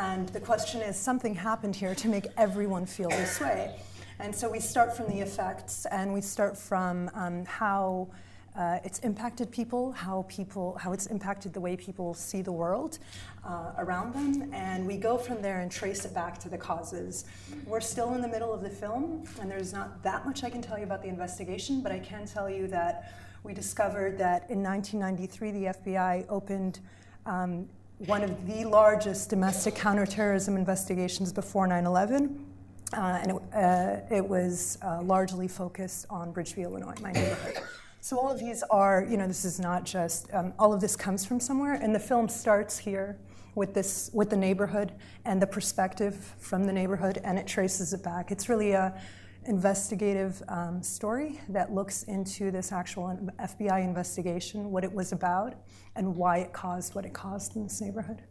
And 0.00 0.28
the 0.30 0.40
question 0.40 0.80
is, 0.80 0.96
something 0.96 1.34
happened 1.34 1.76
here 1.76 1.94
to 1.94 2.08
make 2.08 2.26
everyone 2.36 2.84
feel 2.84 3.10
this 3.10 3.40
way. 3.40 3.76
And 4.18 4.34
so 4.34 4.50
we 4.50 4.60
start 4.60 4.96
from 4.96 5.08
the 5.08 5.20
effects, 5.20 5.86
and 5.86 6.12
we 6.12 6.20
start 6.20 6.56
from 6.56 7.10
um, 7.14 7.44
how 7.44 8.08
uh, 8.56 8.78
it's 8.84 9.00
impacted 9.00 9.50
people, 9.50 9.92
how 9.92 10.24
people, 10.28 10.76
how 10.78 10.92
it's 10.92 11.06
impacted 11.06 11.52
the 11.52 11.60
way 11.60 11.76
people 11.76 12.14
see 12.14 12.40
the 12.40 12.52
world 12.52 12.98
uh, 13.44 13.72
around 13.78 14.14
them, 14.14 14.52
and 14.52 14.86
we 14.86 14.96
go 14.96 15.18
from 15.18 15.42
there 15.42 15.60
and 15.60 15.70
trace 15.70 16.04
it 16.04 16.14
back 16.14 16.38
to 16.38 16.48
the 16.48 16.58
causes. 16.58 17.24
We're 17.66 17.80
still 17.80 18.14
in 18.14 18.20
the 18.20 18.28
middle 18.28 18.52
of 18.52 18.62
the 18.62 18.70
film, 18.70 19.24
and 19.40 19.50
there's 19.50 19.72
not 19.72 20.02
that 20.04 20.24
much 20.24 20.44
I 20.44 20.50
can 20.50 20.62
tell 20.62 20.78
you 20.78 20.84
about 20.84 21.02
the 21.02 21.08
investigation, 21.08 21.80
but 21.80 21.90
I 21.90 21.98
can 21.98 22.26
tell 22.26 22.48
you 22.48 22.68
that 22.68 23.12
we 23.42 23.52
discovered 23.52 24.18
that 24.18 24.48
in 24.48 24.62
1993 24.62 25.50
the 25.50 25.64
FBI 25.80 26.26
opened 26.28 26.78
um, 27.26 27.68
one 28.06 28.22
of 28.22 28.46
the 28.46 28.64
largest 28.64 29.30
domestic 29.30 29.74
counterterrorism 29.74 30.56
investigations 30.56 31.32
before 31.32 31.66
9 31.66 31.86
11. 31.86 32.46
Uh, 32.92 32.96
and 32.96 33.30
it, 33.32 33.42
uh, 33.54 34.14
it 34.14 34.28
was 34.28 34.78
uh, 34.82 35.00
largely 35.02 35.48
focused 35.48 36.06
on 36.10 36.32
Bridgeview, 36.32 36.64
Illinois, 36.64 36.94
my 37.00 37.12
neighborhood. 37.12 37.58
So 38.00 38.18
all 38.18 38.30
of 38.30 38.38
these 38.38 38.62
are, 38.64 39.06
you 39.08 39.16
know, 39.16 39.26
this 39.26 39.44
is 39.44 39.58
not 39.58 39.84
just, 39.84 40.32
um, 40.34 40.52
all 40.58 40.72
of 40.72 40.80
this 40.80 40.94
comes 40.94 41.24
from 41.24 41.40
somewhere, 41.40 41.74
and 41.74 41.94
the 41.94 41.98
film 41.98 42.28
starts 42.28 42.78
here 42.78 43.18
with 43.54 43.72
this, 43.72 44.10
with 44.12 44.30
the 44.30 44.36
neighborhood 44.36 44.92
and 45.24 45.40
the 45.40 45.46
perspective 45.46 46.34
from 46.38 46.64
the 46.64 46.72
neighborhood, 46.72 47.20
and 47.24 47.38
it 47.38 47.46
traces 47.46 47.94
it 47.94 48.02
back. 48.02 48.30
It's 48.30 48.48
really 48.48 48.72
a 48.72 49.00
investigative 49.46 50.42
um, 50.48 50.82
story 50.82 51.40
that 51.48 51.72
looks 51.72 52.04
into 52.04 52.50
this 52.50 52.72
actual 52.72 53.18
FBI 53.40 53.84
investigation, 53.84 54.70
what 54.70 54.84
it 54.84 54.92
was 54.92 55.12
about, 55.12 55.54
and 55.96 56.16
why 56.16 56.38
it 56.38 56.52
caused 56.52 56.94
what 56.94 57.04
it 57.04 57.12
caused 57.12 57.56
in 57.56 57.64
this 57.64 57.80
neighborhood. 57.80 58.22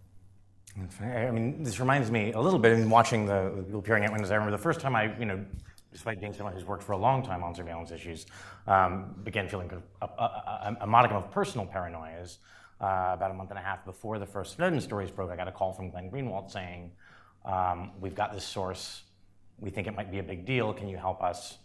I 1.01 1.29
mean, 1.29 1.63
this 1.63 1.79
reminds 1.79 2.10
me 2.10 2.34
a 2.34 2.41
little 2.41 2.58
bit 2.58 2.72
in 2.74 2.89
watching 2.89 3.25
the, 3.25 3.53
the 3.55 3.63
people 3.63 3.82
peering 3.82 4.05
out 4.05 4.12
windows. 4.12 4.32
I 4.32 4.36
remember 4.36 4.58
the 4.58 4.63
first 4.63 4.79
time 4.79 4.96
I, 4.96 5.15
you 5.20 5.25
know, 5.25 5.46
despite 5.91 6.20
being 6.20 6.34
someone 6.34 6.53
who's 6.53 6.65
worked 6.65 6.82
for 6.82 6.93
a 6.93 6.98
long 6.98 7.24
time 7.24 7.43
on 7.43 7.53
surveillance 7.53 7.91
issues, 7.91 8.25
um, 8.65 9.13
began 9.24 9.48
feeling 9.48 9.70
a, 10.01 10.05
a, 10.05 10.77
a, 10.82 10.88
modicum 10.88 11.17
of 11.17 11.29
personal 11.29 11.67
paranoia. 11.67 12.25
Uh, 12.82 13.12
about 13.13 13.32
a 13.32 13.34
month 13.34 13.50
and 13.50 13.58
a 13.58 13.62
half 13.62 13.86
before 13.86 14.20
the 14.20 14.25
first 14.25 14.55
Snowden 14.55 14.82
stories 14.82 15.10
broke, 15.10 15.29
I 15.29 15.38
got 15.38 15.48
a 15.48 15.51
call 15.51 15.72
from 15.72 15.89
Glenn 15.89 16.12
Greenwald 16.12 16.51
saying, 16.51 16.91
um, 17.46 17.91
"We've 18.01 18.15
got 18.15 18.34
this 18.34 18.43
source. 18.43 19.03
We 19.60 19.69
think 19.69 19.88
it 19.88 19.95
might 19.95 20.12
be 20.12 20.19
a 20.19 20.24
big 20.24 20.45
deal. 20.45 20.74
Can 20.74 20.88
you 20.89 20.98
help 20.98 21.24
us 21.24 21.57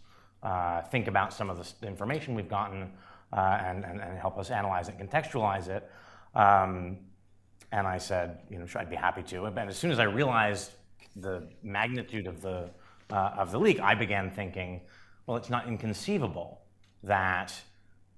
uh, 0.43 0.81
think 0.83 1.07
about 1.07 1.33
some 1.33 1.49
of 1.49 1.57
the 1.79 1.87
information 1.87 2.35
we've 2.35 2.49
gotten?" 2.49 2.91
uh, 3.31 3.59
and, 3.63 3.85
and, 3.85 4.01
and 4.01 4.17
help 4.17 4.37
us 4.37 4.49
analyze 4.49 4.89
it, 4.89 4.97
contextualize 4.97 5.67
it. 5.67 5.89
Um, 6.35 6.97
and 7.71 7.87
I 7.87 7.97
said, 7.97 8.39
you 8.49 8.57
know, 8.57 8.65
sure, 8.65 8.81
I'd 8.81 8.89
be 8.89 8.95
happy 8.95 9.23
to. 9.23 9.45
And 9.45 9.57
as 9.69 9.77
soon 9.77 9.91
as 9.91 9.99
I 9.99 10.03
realized 10.03 10.71
the 11.15 11.47
magnitude 11.61 12.27
of 12.27 12.41
the, 12.41 12.71
uh, 13.11 13.31
of 13.37 13.51
the 13.51 13.59
leak, 13.59 13.79
I 13.79 13.93
began 13.93 14.31
thinking, 14.31 14.81
well, 15.27 15.37
it's 15.37 15.49
not 15.49 15.67
inconceivable 15.67 16.61
that 17.03 17.53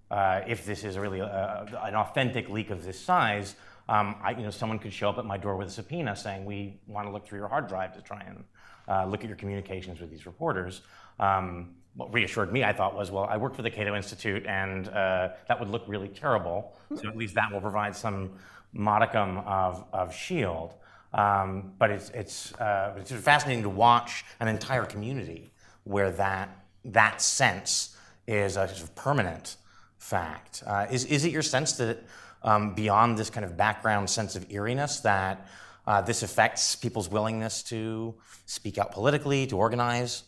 uh, 0.09 0.41
if 0.47 0.65
this 0.65 0.83
is 0.83 0.97
really 0.97 1.19
a, 1.19 1.65
an 1.83 1.95
authentic 1.95 2.49
leak 2.49 2.69
of 2.69 2.83
this 2.83 2.99
size, 2.99 3.55
um, 3.91 4.15
I, 4.23 4.31
you 4.31 4.43
know, 4.43 4.51
someone 4.51 4.79
could 4.79 4.93
show 4.93 5.09
up 5.09 5.17
at 5.17 5.25
my 5.25 5.37
door 5.37 5.57
with 5.57 5.67
a 5.67 5.71
subpoena 5.71 6.15
saying, 6.15 6.45
we 6.45 6.79
want 6.87 7.07
to 7.07 7.11
look 7.11 7.27
through 7.27 7.39
your 7.39 7.49
hard 7.49 7.67
drive 7.67 7.93
to 7.95 8.01
try 8.01 8.21
and 8.21 8.43
uh, 8.87 9.05
look 9.05 9.21
at 9.21 9.27
your 9.27 9.35
communications 9.35 9.99
with 9.99 10.09
these 10.09 10.25
reporters. 10.25 10.81
Um, 11.19 11.75
what 11.95 12.13
reassured 12.13 12.53
me, 12.53 12.63
I 12.63 12.71
thought, 12.71 12.95
was, 12.95 13.11
well, 13.11 13.27
I 13.29 13.35
work 13.35 13.53
for 13.53 13.63
the 13.63 13.69
Cato 13.69 13.93
Institute, 13.93 14.45
and 14.45 14.87
uh, 14.87 15.29
that 15.49 15.59
would 15.59 15.69
look 15.69 15.83
really 15.87 16.07
terrible. 16.07 16.73
So 16.95 17.09
at 17.09 17.17
least 17.17 17.35
that 17.35 17.51
will 17.51 17.59
provide 17.59 17.93
some 17.93 18.31
modicum 18.71 19.39
of, 19.39 19.83
of 19.91 20.15
shield. 20.15 20.75
Um, 21.13 21.73
but 21.77 21.91
it's, 21.91 22.09
it's, 22.11 22.53
uh, 22.55 22.95
it's 22.97 23.11
fascinating 23.11 23.63
to 23.63 23.69
watch 23.69 24.23
an 24.39 24.47
entire 24.47 24.85
community 24.85 25.51
where 25.83 26.11
that, 26.11 26.47
that 26.85 27.21
sense 27.21 27.97
is 28.25 28.55
a 28.55 28.69
sort 28.69 28.83
of 28.83 28.95
permanent 28.95 29.57
fact. 29.97 30.63
Uh, 30.65 30.87
is, 30.89 31.03
is 31.05 31.25
it 31.25 31.33
your 31.33 31.41
sense 31.41 31.73
that 31.73 32.05
um, 32.43 32.73
beyond 32.73 33.17
this 33.17 33.29
kind 33.29 33.45
of 33.45 33.57
background 33.57 34.09
sense 34.09 34.35
of 34.35 34.49
eeriness, 34.51 35.01
that 35.01 35.47
uh, 35.87 36.01
this 36.01 36.23
affects 36.23 36.75
people's 36.75 37.09
willingness 37.09 37.63
to 37.63 38.15
speak 38.45 38.77
out 38.77 38.91
politically, 38.91 39.47
to 39.47 39.57
organize? 39.57 40.23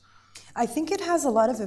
I 0.55 0.65
think 0.65 0.91
it 0.91 1.01
has 1.01 1.25
a 1.25 1.29
lot 1.29 1.49
of 1.49 1.59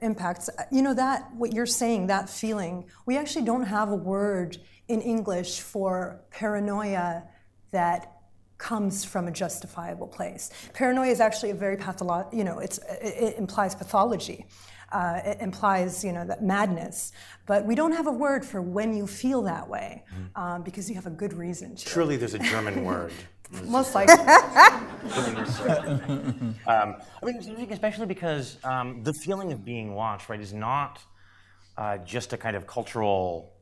impacts. 0.00 0.50
You 0.70 0.82
know, 0.82 0.94
that, 0.94 1.32
what 1.34 1.52
you're 1.52 1.66
saying, 1.66 2.06
that 2.08 2.28
feeling, 2.28 2.86
we 3.06 3.16
actually 3.16 3.44
don't 3.44 3.64
have 3.64 3.90
a 3.90 3.96
word 3.96 4.58
in 4.88 5.00
English 5.00 5.60
for 5.60 6.20
paranoia 6.30 7.24
that 7.70 8.22
comes 8.58 9.04
from 9.04 9.26
a 9.28 9.30
justifiable 9.30 10.06
place. 10.06 10.50
Paranoia 10.72 11.08
is 11.08 11.20
actually 11.20 11.50
a 11.50 11.54
very 11.54 11.76
pathological, 11.76 12.38
you 12.38 12.44
know, 12.44 12.58
it 12.58 12.78
implies 13.36 13.74
pathology. 13.74 14.46
Uh, 14.92 15.20
it 15.24 15.40
implies, 15.40 16.04
you 16.04 16.12
know, 16.12 16.24
that 16.24 16.42
madness. 16.42 17.12
But 17.46 17.64
we 17.64 17.74
don't 17.74 17.92
have 17.92 18.06
a 18.06 18.12
word 18.12 18.44
for 18.44 18.60
when 18.60 18.94
you 18.94 19.06
feel 19.06 19.42
that 19.42 19.68
way 19.68 20.04
mm. 20.14 20.38
um, 20.40 20.62
because 20.62 20.88
you 20.88 20.94
have 20.96 21.06
a 21.06 21.10
good 21.10 21.32
reason 21.32 21.76
to. 21.76 21.88
Surely 21.88 22.16
there's 22.16 22.34
a 22.34 22.38
German 22.38 22.84
word. 22.90 23.12
Most 23.64 23.94
likely. 23.96 24.14
um, 26.66 26.96
I 27.16 27.24
mean, 27.24 27.68
especially 27.70 28.06
because 28.06 28.58
um, 28.64 29.02
the 29.02 29.12
feeling 29.12 29.52
of 29.52 29.64
being 29.64 29.94
watched, 29.94 30.28
right, 30.28 30.40
is 30.40 30.52
not 30.52 31.00
uh, 31.76 31.98
just 31.98 32.32
a 32.32 32.36
kind 32.36 32.56
of 32.56 32.66
cultural 32.66 33.52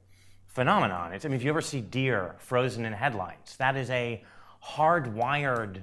phenomenon. 0.47 1.13
It's, 1.13 1.25
I 1.25 1.29
mean, 1.29 1.37
if 1.37 1.45
you 1.45 1.51
ever 1.51 1.61
see 1.61 1.81
deer 1.81 2.37
frozen 2.39 2.85
in 2.85 2.93
headlights, 2.93 3.57
that 3.57 3.77
is 3.77 3.91
a 3.91 4.23
hardwired, 4.65 5.83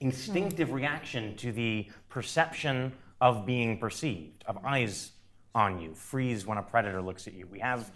instinctive 0.00 0.72
reaction 0.72 1.36
to 1.36 1.52
the 1.52 1.88
perception 2.08 2.92
of 3.20 3.44
being 3.44 3.78
perceived, 3.78 4.44
of 4.46 4.58
eyes 4.64 5.12
on 5.54 5.80
you, 5.80 5.94
freeze 5.94 6.46
when 6.46 6.58
a 6.58 6.62
predator 6.62 7.02
looks 7.02 7.26
at 7.26 7.34
you. 7.34 7.46
We 7.50 7.58
have, 7.58 7.90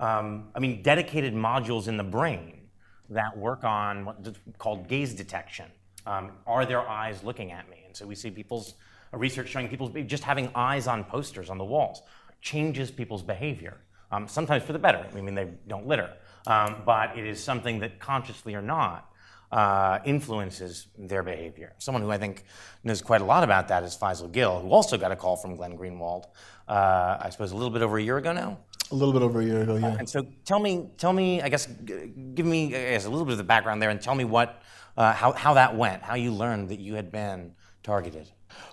um, 0.00 0.48
I 0.54 0.60
mean, 0.60 0.82
dedicated 0.82 1.34
modules 1.34 1.88
in 1.88 1.96
the 1.96 2.04
brain 2.04 2.62
that 3.10 3.36
work 3.36 3.64
on 3.64 4.04
what's 4.04 4.30
called 4.58 4.88
gaze 4.88 5.14
detection. 5.14 5.66
Um, 6.06 6.32
are 6.46 6.64
their 6.64 6.80
eyes 6.88 7.22
looking 7.22 7.52
at 7.52 7.68
me? 7.68 7.82
And 7.86 7.96
so 7.96 8.06
we 8.06 8.14
see 8.14 8.30
people's 8.30 8.74
uh, 9.12 9.18
research 9.18 9.48
showing 9.48 9.68
people 9.68 9.88
just 9.88 10.24
having 10.24 10.50
eyes 10.54 10.86
on 10.86 11.04
posters 11.04 11.50
on 11.50 11.58
the 11.58 11.64
walls 11.64 12.02
changes 12.40 12.90
people's 12.90 13.22
behavior. 13.22 13.78
Um, 14.10 14.26
sometimes 14.26 14.62
for 14.62 14.72
the 14.72 14.78
better. 14.78 15.06
I 15.10 15.20
mean, 15.20 15.34
they 15.34 15.48
don't 15.68 15.86
litter, 15.86 16.10
um, 16.46 16.82
but 16.84 17.16
it 17.16 17.26
is 17.26 17.42
something 17.42 17.78
that 17.80 17.98
consciously 17.98 18.54
or 18.54 18.62
not 18.62 19.11
uh, 19.52 19.98
influences 20.04 20.88
their 20.98 21.22
behavior. 21.22 21.74
Someone 21.78 22.02
who 22.02 22.10
I 22.10 22.18
think 22.18 22.44
knows 22.82 23.02
quite 23.02 23.20
a 23.20 23.24
lot 23.24 23.44
about 23.44 23.68
that 23.68 23.82
is 23.82 23.96
Faisal 23.96 24.32
Gill, 24.32 24.60
who 24.60 24.70
also 24.70 24.96
got 24.96 25.12
a 25.12 25.16
call 25.16 25.36
from 25.36 25.56
Glenn 25.56 25.76
Greenwald, 25.76 26.24
uh, 26.68 27.18
I 27.20 27.28
suppose, 27.30 27.52
a 27.52 27.56
little 27.56 27.70
bit 27.70 27.82
over 27.82 27.98
a 27.98 28.02
year 28.02 28.16
ago 28.16 28.32
now. 28.32 28.58
A 28.90 28.94
little 28.94 29.12
bit 29.12 29.22
over 29.22 29.40
a 29.40 29.44
year 29.44 29.62
ago, 29.62 29.76
yeah. 29.76 29.88
Uh, 29.88 29.96
and 29.98 30.08
so 30.08 30.26
tell 30.44 30.58
me, 30.58 30.90
tell 30.96 31.12
me, 31.12 31.42
I 31.42 31.48
guess, 31.50 31.66
give 31.66 32.46
me 32.46 32.66
I 32.74 32.92
guess, 32.92 33.04
a 33.04 33.10
little 33.10 33.26
bit 33.26 33.32
of 33.32 33.38
the 33.38 33.44
background 33.44 33.82
there 33.82 33.90
and 33.90 34.00
tell 34.00 34.14
me 34.14 34.24
what, 34.24 34.62
uh, 34.96 35.12
how, 35.12 35.32
how 35.32 35.54
that 35.54 35.76
went, 35.76 36.02
how 36.02 36.14
you 36.14 36.32
learned 36.32 36.70
that 36.70 36.80
you 36.80 36.94
had 36.94 37.12
been 37.12 37.52
targeted. 37.82 38.28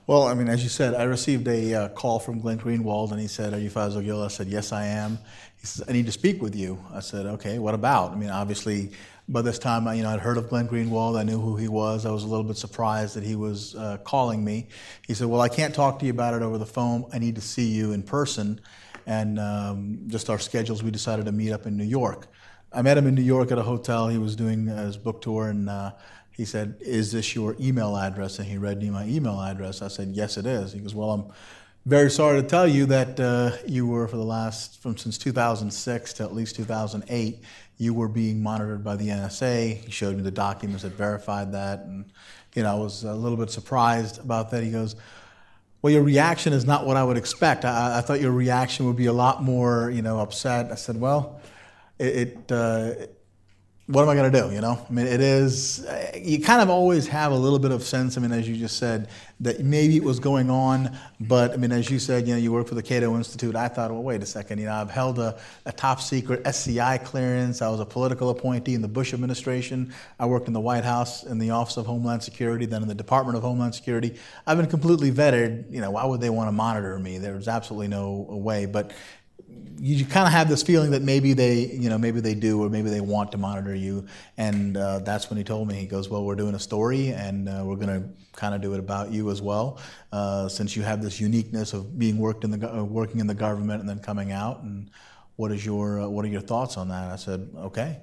Well, 0.08 0.24
I 0.24 0.34
mean, 0.34 0.50
as 0.50 0.64
you 0.64 0.70
said, 0.70 0.94
I 0.96 1.04
received 1.04 1.48
a 1.48 1.74
uh, 1.74 1.90
call 1.90 2.20
from 2.20 2.40
Glenn 2.40 2.60
Greenwald, 2.60 3.12
and 3.12 3.20
he 3.20 3.28
said, 3.28 3.54
"Are 3.54 3.60
you 3.60 3.70
Faisal 3.70 4.04
Gill?" 4.04 4.22
I 4.22 4.28
said, 4.28 4.48
"Yes, 4.48 4.74
I 4.74 4.86
am." 4.86 5.20
He 5.58 5.68
says, 5.68 5.88
"I 5.88 5.94
need 5.94 6.06
to 6.06 6.12
speak 6.12 6.42
with 6.42 6.56
you." 6.56 6.84
I 6.92 7.00
said, 7.00 7.26
"Okay, 7.26 7.60
what 7.60 7.74
about?" 7.74 8.12
I 8.12 8.16
mean, 8.16 8.30
obviously, 8.30 8.92
by 9.32 9.42
this 9.42 9.60
time, 9.60 9.86
you 9.96 10.04
know, 10.04 10.10
I'd 10.10 10.20
heard 10.20 10.38
of 10.38 10.50
Glenn 10.50 10.68
Greenwald. 10.68 11.18
I 11.18 11.24
knew 11.24 11.40
who 11.40 11.56
he 11.56 11.68
was. 11.68 12.06
I 12.06 12.12
was 12.12 12.24
a 12.24 12.28
little 12.28 12.44
bit 12.44 12.58
surprised 12.58 13.16
that 13.16 13.24
he 13.24 13.36
was 13.36 13.76
uh, 13.76 13.98
calling 14.04 14.44
me. 14.44 14.68
He 15.08 15.14
said, 15.14 15.28
"Well, 15.28 15.42
I 15.42 15.50
can't 15.50 15.74
talk 15.74 16.00
to 16.00 16.06
you 16.06 16.12
about 16.12 16.34
it 16.34 16.42
over 16.42 16.58
the 16.58 16.66
phone. 16.66 17.06
I 17.14 17.20
need 17.20 17.36
to 17.36 17.42
see 17.42 17.68
you 17.68 17.94
in 17.94 18.04
person." 18.04 18.60
and 19.10 19.40
um, 19.40 20.00
just 20.06 20.30
our 20.30 20.38
schedules, 20.38 20.84
we 20.84 20.92
decided 20.92 21.26
to 21.26 21.32
meet 21.32 21.52
up 21.52 21.66
in 21.66 21.76
New 21.76 21.84
York. 21.84 22.28
I 22.72 22.84
met 22.84 22.96
him 22.96 23.08
in 23.08 23.16
New 23.16 23.24
York 23.24 23.52
at 23.52 23.58
a 23.58 23.64
hotel. 23.64 24.08
He 24.08 24.20
was 24.20 24.36
doing 24.36 24.68
his 24.68 24.98
book 24.98 25.24
tour, 25.24 25.50
and 25.50 25.68
uh, 25.68 25.94
he 26.32 26.46
said, 26.46 26.78
"Is 26.80 27.12
this 27.12 27.34
your 27.34 27.56
email 27.60 27.98
address?" 27.98 28.38
And 28.38 28.48
he 28.48 28.60
read 28.60 28.80
me 28.80 28.92
my 28.92 29.08
email 29.08 29.42
address. 29.42 29.82
I 29.82 29.88
said, 29.88 30.10
"Yes, 30.10 30.38
it 30.38 30.46
is." 30.46 30.74
He 30.74 30.80
goes, 30.80 30.94
"Well, 30.94 31.10
I'm 31.10 31.32
very 31.88 32.12
sorry 32.12 32.40
to 32.40 32.48
tell 32.48 32.68
you 32.68 32.86
that 32.86 33.20
uh, 33.20 33.58
you 33.66 33.88
were 33.88 34.08
for 34.08 34.18
the 34.18 34.24
last 34.24 34.80
from 34.80 34.96
since 34.96 35.18
2006 35.18 36.14
to 36.14 36.24
at 36.24 36.36
least 36.36 36.56
2008, 36.58 37.42
you 37.80 37.96
were 37.96 38.08
being 38.08 38.44
monitored 38.44 38.84
by 38.84 38.96
the 38.96 39.10
NSA." 39.10 39.84
He 39.86 39.92
showed 39.92 40.16
me 40.16 40.22
the 40.22 40.30
documents 40.30 40.84
that 40.84 40.94
verified 40.94 41.54
that, 41.54 41.80
and 41.80 42.06
you 42.54 42.62
know, 42.62 42.72
I 42.72 42.76
was 42.76 43.04
a 43.04 43.14
little 43.16 43.38
bit 43.38 43.50
surprised 43.50 44.20
about 44.20 44.52
that. 44.52 44.64
He 44.64 44.70
goes 44.70 44.96
well, 45.82 45.94
your 45.94 46.04
reaction 46.04 46.52
is 46.52 46.66
not 46.66 46.86
what 46.86 46.98
I 46.98 47.04
would 47.04 47.18
expect. 47.18 47.64
I, 47.64 48.00
I, 48.00 48.02
thought 48.02 48.20
your 48.20 48.34
reaction 48.34 48.86
would 48.88 48.98
be 48.98 49.06
a 49.06 49.14
lot 49.14 49.42
more, 49.42 49.90
you 49.90 50.02
know, 50.02 50.20
upset. 50.20 50.72
I 50.72 50.76
said, 50.76 51.00
well, 51.00 51.40
it, 51.98 52.16
it 52.16 52.52
uh, 52.52 52.94
what 53.90 54.04
am 54.04 54.10
I 54.10 54.14
going 54.14 54.32
to 54.32 54.42
do? 54.42 54.54
You 54.54 54.62
know, 54.62 54.86
I 54.88 54.94
mean, 54.94 55.08
it 55.08 55.20
is, 55.20 55.84
you 56.16 56.40
kind 56.42 56.62
of 56.62 56.70
always 56.70 57.08
have 57.08 57.32
a 57.32 57.36
little 57.36 57.58
bit 57.58 57.72
of 57.72 57.82
sense. 57.82 58.18
I 58.18 58.22
mean, 58.22 58.32
as 58.32 58.48
you 58.48 58.56
just 58.56 58.78
said, 58.78 59.10
that 59.40 59.62
maybe 59.62 59.96
it 59.96 60.04
was 60.04 60.20
going 60.20 60.52
on, 60.52 60.96
but 61.20 61.54
I 61.54 61.58
mean, 61.58 61.72
as 61.72 61.90
you 61.90 61.98
said, 61.98 62.28
you 62.28 62.36
know, 62.36 62.40
you 62.40 62.52
work 62.52 62.68
for 62.68 62.76
the 62.76 62.84
Cato 62.84 63.16
Institute. 63.16 63.56
I 63.56 63.68
thought, 63.68 63.90
well, 63.90 64.04
wait 64.04 64.22
a 64.22 64.28
second, 64.28 64.60
you 64.60 64.66
know, 64.66 64.76
I've 64.76 64.92
held 64.92 65.18
a, 65.18 65.40
a 65.66 65.72
top 65.72 66.02
secret 66.02 66.46
SCI 66.46 67.00
clearance. 67.00 67.64
I 67.64 67.70
was 67.70 67.80
a 67.80 67.86
political 67.86 68.30
appointee 68.30 68.76
in 68.76 68.84
the 68.84 68.88
Bush 68.88 69.12
administration. 69.12 69.92
I 70.20 70.28
worked 70.28 70.46
in 70.46 70.54
the 70.54 70.60
White 70.60 70.84
House 70.84 71.24
in 71.24 71.40
the 71.40 71.50
Office 71.50 71.78
of 71.78 71.88
Homeland 71.88 72.22
Security, 72.22 72.68
then 72.68 72.84
in 72.84 72.88
the 72.88 72.94
Department 72.94 73.38
of 73.38 73.44
Homeland 73.44 73.74
Security. 73.74 74.16
I've 74.46 74.58
been 74.58 74.68
completely 74.68 75.12
vetted. 75.12 75.72
You 75.72 75.82
know, 75.82 75.90
why 75.90 76.06
would 76.06 76.22
they 76.22 76.30
want 76.30 76.48
to 76.48 76.52
monitor 76.52 77.00
me? 77.00 77.18
There's 77.18 77.48
absolutely 77.48 77.88
no 77.88 78.28
way. 78.30 78.68
But 78.68 78.92
you 79.82 80.06
kind 80.06 80.28
of 80.28 80.34
have 80.34 80.50
this 80.50 80.62
feeling 80.62 80.92
that 80.92 81.02
maybe 81.02 81.34
they, 81.34 81.66
you 81.68 81.90
know, 81.90 81.98
maybe 81.98 82.20
they 82.20 82.36
do, 82.36 82.62
or 82.62 82.70
maybe 82.70 82.90
they 82.90 83.02
want 83.02 83.32
to 83.32 83.38
monitor 83.38 83.74
you. 83.74 84.06
And 84.38 84.76
uh, 84.76 85.00
that's 85.00 85.30
when 85.30 85.38
he 85.38 85.44
told 85.44 85.68
me, 85.68 85.76
he 85.76 85.86
goes, 85.86 86.10
"Well, 86.10 86.26
we're 86.26 86.36
doing 86.36 86.56
a 86.56 86.60
story, 86.60 87.10
and 87.10 87.48
uh, 87.48 87.64
we're 87.66 87.78
going 87.78 88.02
to 88.02 88.10
kind 88.34 88.54
of 88.54 88.62
do 88.62 88.74
it 88.74 88.80
about 88.80 89.12
you 89.12 89.32
as 89.32 89.42
well, 89.42 89.80
uh, 90.12 90.50
since 90.50 90.76
you 90.76 90.84
have 90.84 91.02
this 91.02 91.20
uniqueness 91.20 91.74
of 91.74 91.98
being 91.98 92.18
worked 92.18 92.44
in 92.44 92.52
the 92.52 92.74
uh, 92.74 92.84
working 92.84 93.20
in 93.20 93.28
the 93.28 93.34
government 93.34 93.80
and 93.80 93.90
then 93.90 94.00
coming 94.00 94.32
out. 94.32 94.64
And 94.64 94.92
what 95.38 95.52
is 95.52 95.66
your 95.66 96.02
uh, 96.02 96.08
what 96.08 96.26
are 96.26 96.30
your 96.30 96.42
thoughts 96.42 96.78
on 96.78 96.90
that?" 96.90 97.12
I 97.12 97.16
said, 97.16 97.50
"Okay." 97.56 98.00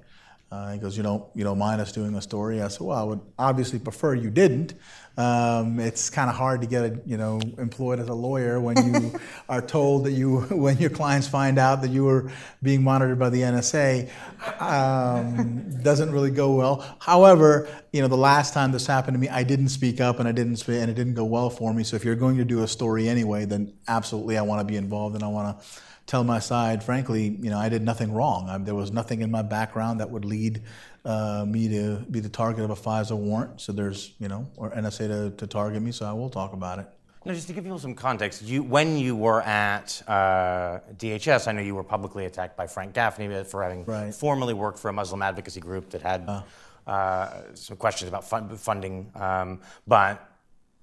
Uh, 0.51 0.73
he 0.73 0.79
goes, 0.79 0.97
"You 0.97 1.03
don't 1.03 1.25
you 1.35 1.43
don't 1.43 1.59
mind 1.59 1.81
us 1.81 1.91
doing 1.91 2.15
a 2.15 2.23
story?" 2.23 2.63
I 2.63 2.69
said, 2.69 2.83
"Well, 2.83 2.97
I 2.97 3.03
would 3.03 3.21
obviously 3.37 3.81
prefer 3.81 4.15
you 4.15 4.31
didn't." 4.31 4.75
Um, 5.19 5.81
it's 5.81 6.09
kind 6.09 6.31
of 6.31 6.37
hard 6.37 6.61
to 6.61 6.69
get 6.69 6.85
a, 6.85 7.01
you 7.05 7.17
know 7.17 7.41
employed 7.59 7.99
as 7.99 8.09
a 8.09 8.15
lawyer 8.15 8.61
when 8.61 8.77
you 8.95 9.19
are 9.49 9.61
told 9.61 10.05
that 10.05 10.13
you 10.13 10.41
when 10.51 10.79
your 10.79 10.91
clients 10.91 11.27
find 11.27 11.59
out 11.59 11.83
that 11.83 11.91
you 11.91 12.05
were 12.05 12.31
being 12.63 12.85
monitored 12.85 13.19
by 13.19 13.31
the 13.31 13.41
NSA 13.41 14.09
um, 14.61 15.83
doesn't 15.83 16.13
really 16.13 16.31
go 16.31 16.55
well. 16.55 16.97
However, 17.01 17.69
you 17.93 18.01
know 18.01 18.09
the 18.09 18.17
last 18.17 18.55
time 18.55 18.71
this 18.71 18.87
happened 18.87 19.15
to 19.15 19.19
me, 19.19 19.29
I 19.29 19.43
didn't 19.43 19.71
speak 19.71 20.01
up 20.01 20.21
and 20.21 20.29
I 20.29 20.33
didn't 20.33 20.67
and 20.69 20.91
it 20.91 20.95
didn't 20.95 21.15
go 21.15 21.25
well 21.25 21.51
for 21.51 21.75
me. 21.75 21.83
So 21.83 21.97
if 21.97 22.05
you're 22.05 22.15
going 22.15 22.37
to 22.37 22.45
do 22.45 22.63
a 22.63 22.69
story 22.69 23.09
anyway, 23.09 23.47
then 23.47 23.73
absolutely 23.89 24.39
I 24.39 24.43
want 24.43 24.61
to 24.61 24.65
be 24.65 24.77
involved 24.77 25.17
and 25.17 25.25
I 25.25 25.29
want 25.29 25.59
to 25.59 25.67
tell 26.07 26.25
my 26.25 26.39
side. 26.39 26.83
Frankly, 26.83 27.37
you 27.41 27.51
know 27.51 27.59
I 27.59 27.69
did 27.69 27.83
nothing 27.83 28.13
wrong. 28.13 28.49
I, 28.49 28.59
there 28.59 28.75
was 28.75 28.93
nothing 28.93 29.23
in 29.23 29.31
my 29.31 29.43
background 29.43 30.01
that 30.01 30.11
would 30.11 30.25
lead 30.25 30.63
uh, 31.05 31.45
me 31.47 31.69
to 31.69 32.05
be 32.11 32.21
the 32.21 32.29
target 32.29 32.65
of 32.65 32.71
a 32.71 32.75
FISA 32.75 33.17
warrant. 33.17 33.61
So 33.61 33.73
there's, 33.73 34.15
you 34.19 34.29
know, 34.29 34.49
or 34.57 34.71
NSA 34.71 35.09
to, 35.09 35.31
to 35.37 35.47
target 35.47 35.83
me. 35.83 35.93
So 35.93 36.07
I 36.07 36.13
will 36.13 36.31
talk 36.31 36.53
about 36.53 36.79
it. 36.81 36.87
Now, 37.25 37.33
just 37.33 37.49
to 37.49 37.53
give 37.53 37.65
people 37.65 37.79
some 37.81 37.95
context, 37.95 38.43
you, 38.43 38.63
when 38.63 38.97
you 38.97 39.17
were 39.17 39.43
at 39.43 40.01
uh, 40.07 40.79
DHS, 40.97 41.49
I 41.49 41.53
know 41.53 41.61
you 41.61 41.75
were 41.75 41.83
publicly 41.83 42.25
attacked 42.25 42.57
by 42.57 42.69
Frank 42.69 42.95
Gaffney 42.95 43.43
for 43.45 43.65
having 43.65 43.85
right. 43.85 44.15
formerly 44.15 44.55
worked 44.55 44.79
for 44.79 44.91
a 44.91 44.93
Muslim 44.93 45.23
advocacy 45.23 45.61
group 45.61 45.91
that 45.91 46.03
had 46.03 46.25
uh. 46.29 46.43
Uh, 46.87 47.43
some 47.55 47.77
questions 47.77 48.09
about 48.09 48.23
fund, 48.23 48.61
funding. 48.61 49.11
Um, 49.17 49.61
but 49.89 50.25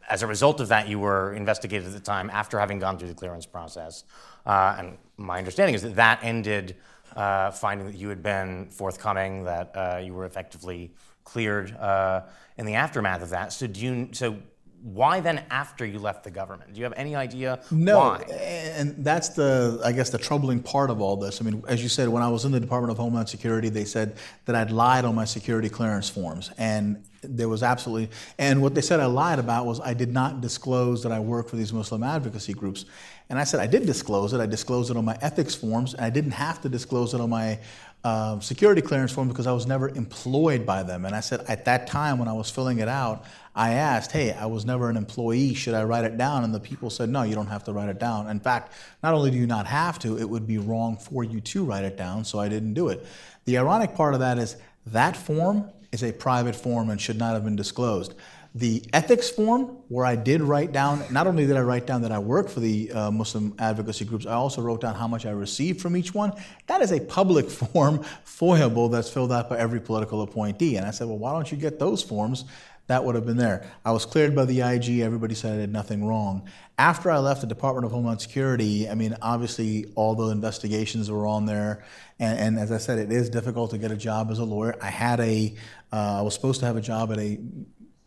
as 0.10 0.22
a 0.22 0.28
result 0.28 0.60
of 0.60 0.68
that, 0.68 0.90
you 0.90 1.00
were 1.00 1.34
investigated 1.34 1.88
at 1.88 1.94
the 1.94 2.00
time 2.02 2.30
after 2.30 2.60
having 2.60 2.78
gone 2.78 2.98
through 2.98 3.08
the 3.08 3.14
clearance 3.14 3.46
process. 3.46 4.04
Uh, 4.46 4.76
and 4.78 4.98
my 5.18 5.38
understanding 5.38 5.76
is 5.76 5.82
that 5.82 5.96
that 5.96 6.20
ended 6.24 6.76
uh, 7.16 7.52
finding 7.52 7.88
that 7.88 7.96
you 7.96 8.10
had 8.10 8.24
been 8.24 8.68
forthcoming, 8.70 9.44
that 9.44 9.72
uh, 9.76 10.02
you 10.04 10.14
were 10.14 10.26
effectively 10.26 10.92
cleared 11.24 11.76
uh, 11.78 12.22
in 12.58 12.66
the 12.66 12.74
aftermath 12.74 13.22
of 13.22 13.30
that. 13.30 13.54
So, 13.54 13.68
do 13.68 13.80
you? 13.80 14.10
So, 14.14 14.38
why 14.82 15.22
then, 15.22 15.46
after 15.50 15.86
you 15.86 15.98
left 15.98 16.26
the 16.26 16.32
government, 16.32 16.74
do 16.74 16.78
you 16.80 16.84
have 16.84 16.94
any 16.98 17.16
idea 17.16 17.62
No, 17.72 18.00
why? 18.00 18.24
and 18.24 18.96
that's 18.98 19.30
the, 19.30 19.80
I 19.84 19.94
guess, 19.94 20.10
the 20.10 20.18
troubling 20.18 20.62
part 20.62 20.90
of 20.90 21.00
all 21.00 21.16
this. 21.16 21.40
I 21.40 21.46
mean, 21.46 21.64
as 21.70 21.82
you 21.82 21.88
said, 21.88 22.10
when 22.10 22.22
I 22.22 22.28
was 22.28 22.44
in 22.44 22.52
the 22.52 22.60
Department 22.60 22.92
of 22.92 22.98
Homeland 22.98 23.30
Security, 23.30 23.70
they 23.70 23.86
said 23.86 24.18
that 24.44 24.56
I'd 24.56 24.72
lied 24.72 25.06
on 25.06 25.16
my 25.16 25.24
security 25.24 25.70
clearance 25.70 26.10
forms, 26.10 26.52
and 26.58 27.02
there 27.22 27.48
was 27.48 27.64
absolutely, 27.64 28.10
and 28.38 28.62
what 28.62 28.76
they 28.76 28.82
said 28.82 29.00
I 29.00 29.06
lied 29.06 29.40
about 29.40 29.66
was 29.66 29.80
I 29.80 29.94
did 29.94 30.12
not 30.12 30.42
disclose 30.42 31.02
that 31.04 31.14
I 31.14 31.20
worked 31.22 31.50
for 31.50 31.56
these 31.56 31.72
Muslim 31.72 32.04
advocacy 32.04 32.54
groups, 32.54 32.84
and 33.30 33.40
I 33.40 33.44
said 33.44 33.60
I 33.60 33.68
did 33.68 33.86
disclose 33.86 34.34
it. 34.34 34.40
I 34.40 34.46
disclosed 34.46 34.92
it 34.92 34.98
on 34.98 35.06
my 35.06 35.18
ethics 35.22 35.56
forms, 35.56 35.94
and 35.94 36.04
I 36.04 36.10
didn't 36.10 36.32
have 36.32 36.62
to 36.62 36.70
disclose 36.70 37.14
it 37.14 37.22
on 37.22 37.30
my 37.30 37.60
um, 38.04 38.42
security 38.42 38.82
clearance 38.82 39.14
form 39.14 39.30
because 39.30 39.48
I 39.48 39.54
was 39.54 39.66
never 39.66 39.90
employed 39.90 40.66
by 40.66 40.84
them. 40.84 41.06
And 41.06 41.16
I 41.16 41.22
said 41.22 41.46
at 41.48 41.66
that 41.66 41.88
time 41.88 42.20
when 42.20 42.28
I 42.28 42.34
was 42.34 42.50
filling 42.50 42.80
it 42.80 42.90
out, 42.90 43.24
I 43.56 43.74
asked, 43.74 44.12
hey, 44.12 44.34
I 44.34 44.46
was 44.48 44.66
never 44.66 44.90
an 44.90 44.98
employee. 44.98 45.54
Should 45.54 45.74
I 45.74 45.84
write 45.84 46.04
it 46.04 46.18
down? 46.18 46.44
And 46.44 46.54
the 46.54 46.60
people 46.60 46.90
said, 46.90 47.10
no, 47.10 47.24
you 47.24 47.36
don't 47.36 47.48
have 47.48 47.64
to 47.66 47.74
write 47.74 47.90
it 47.90 48.00
down. 48.00 48.28
In 48.28 48.40
fact, 48.40 48.74
not 49.04 49.14
only 49.14 49.32
do 49.32 49.38
you 49.38 49.48
not 49.48 49.68
have 49.68 50.00
to, 50.00 50.18
it 50.18 50.30
would 50.30 50.46
be 50.46 50.58
wrong 50.58 50.98
for 50.98 51.24
you 51.24 51.40
to 51.40 51.64
write 51.64 51.86
it 51.86 51.96
down, 51.96 52.26
so 52.26 52.40
I 52.40 52.50
didn't 52.50 52.74
do 52.74 52.90
it. 52.90 53.06
The 53.46 53.58
ironic 53.58 53.96
part 53.96 54.14
of 54.14 54.20
that 54.20 54.38
is 54.38 54.58
that 54.88 55.16
form 55.16 55.70
is 55.92 56.04
a 56.04 56.12
private 56.12 56.56
form 56.56 56.90
and 56.90 57.00
should 57.00 57.18
not 57.18 57.34
have 57.34 57.46
been 57.46 57.56
disclosed. 57.56 58.16
The 58.56 58.84
ethics 58.94 59.32
form, 59.32 59.64
where 59.88 60.06
I 60.06 60.16
did 60.16 60.42
write 60.42 60.72
down, 60.72 61.04
not 61.10 61.26
only 61.26 61.48
did 61.48 61.58
I 61.58 61.62
write 61.62 61.88
down 61.88 62.04
that 62.04 62.12
I 62.12 62.20
work 62.20 62.50
for 62.50 62.60
the 62.60 62.92
uh, 62.92 63.10
Muslim 63.10 63.56
advocacy 63.58 64.06
groups, 64.06 64.28
I 64.28 64.34
also 64.34 64.62
wrote 64.62 64.82
down 64.82 64.94
how 64.94 65.08
much 65.08 65.26
I 65.26 65.32
received 65.32 65.82
from 65.82 65.98
each 65.98 66.14
one. 66.14 66.34
That 66.68 66.82
is 66.82 66.92
a 66.92 67.00
public 67.00 67.50
form, 67.50 68.04
FOIA-able, 68.26 68.90
that's 68.90 69.10
filled 69.10 69.32
out 69.32 69.50
by 69.50 69.58
every 69.58 69.80
political 69.80 70.22
appointee. 70.22 70.76
And 70.76 70.86
I 70.86 70.92
said, 70.92 71.08
well, 71.08 71.18
why 71.18 71.34
don't 71.34 71.52
you 71.52 71.58
get 71.58 71.80
those 71.80 72.04
forms? 72.04 72.46
That 72.88 73.04
would 73.06 73.16
have 73.16 73.26
been 73.26 73.38
there. 73.38 73.66
I 73.86 73.92
was 73.92 74.06
cleared 74.06 74.36
by 74.36 74.46
the 74.46 74.62
IG. 74.62 75.00
Everybody 75.00 75.36
said 75.36 75.54
I 75.54 75.58
did 75.58 75.72
nothing 75.72 76.06
wrong. 76.06 76.48
After 76.78 77.10
I 77.10 77.18
left 77.20 77.42
the 77.42 77.48
Department 77.48 77.86
of 77.86 77.92
Homeland 77.92 78.22
Security, 78.22 78.90
I 78.90 78.94
mean, 78.94 79.16
obviously 79.22 79.86
all 79.96 80.16
the 80.16 80.28
investigations 80.28 81.10
were 81.10 81.26
on 81.26 81.46
there. 81.46 81.86
And, 82.20 82.38
and 82.38 82.60
as 82.60 82.72
I 82.72 82.78
said, 82.78 83.00
it 83.00 83.12
is 83.12 83.30
difficult 83.30 83.72
to 83.72 83.80
get 83.80 83.92
a 83.92 83.96
job 83.96 84.30
as 84.32 84.40
a 84.40 84.44
lawyer. 84.44 84.76
I 84.82 84.90
had 84.90 85.22
a, 85.22 85.56
uh, 85.94 86.20
I 86.20 86.22
was 86.22 86.34
supposed 86.34 86.60
to 86.60 86.66
have 86.66 86.76
a 86.76 86.82
job 86.82 87.12
at 87.14 87.20
a 87.20 87.40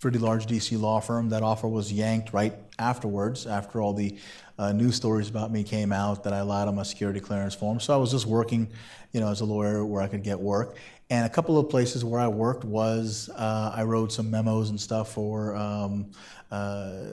pretty 0.01 0.19
large 0.19 0.47
DC 0.47 0.79
law 0.81 1.01
firm. 1.01 1.31
That 1.31 1.43
offer 1.43 1.69
was 1.69 1.93
yanked 1.93 2.33
right 2.33 2.55
afterwards, 2.79 3.47
after 3.47 3.81
all 3.81 3.93
the 3.93 4.17
uh, 4.59 4.73
news 4.73 4.97
stories 4.97 5.29
about 5.29 5.51
me 5.51 5.63
came 5.63 5.93
out 5.93 6.25
that 6.25 6.33
I 6.33 6.43
lied 6.43 6.69
on 6.69 6.75
my 6.75 6.83
security 6.83 7.21
clearance 7.21 7.55
form. 7.55 7.81
So 7.81 7.95
I 7.95 7.97
was 7.97 8.11
just 8.11 8.27
working, 8.27 8.69
you 9.13 9.21
know, 9.21 9.29
as 9.29 9.41
a 9.41 9.45
lawyer 9.45 9.85
where 9.85 10.03
I 10.03 10.09
could 10.09 10.23
get 10.23 10.39
work. 10.39 10.77
And 11.09 11.25
a 11.25 11.29
couple 11.29 11.59
of 11.59 11.69
places 11.69 12.05
where 12.05 12.21
I 12.21 12.29
worked 12.29 12.65
was 12.65 13.31
uh, 13.37 13.73
I 13.75 13.85
wrote 13.85 14.13
some 14.13 14.31
memos 14.31 14.71
and 14.71 14.81
stuff 14.81 15.13
for. 15.13 15.55
Um, 15.55 16.11
uh, 16.51 17.05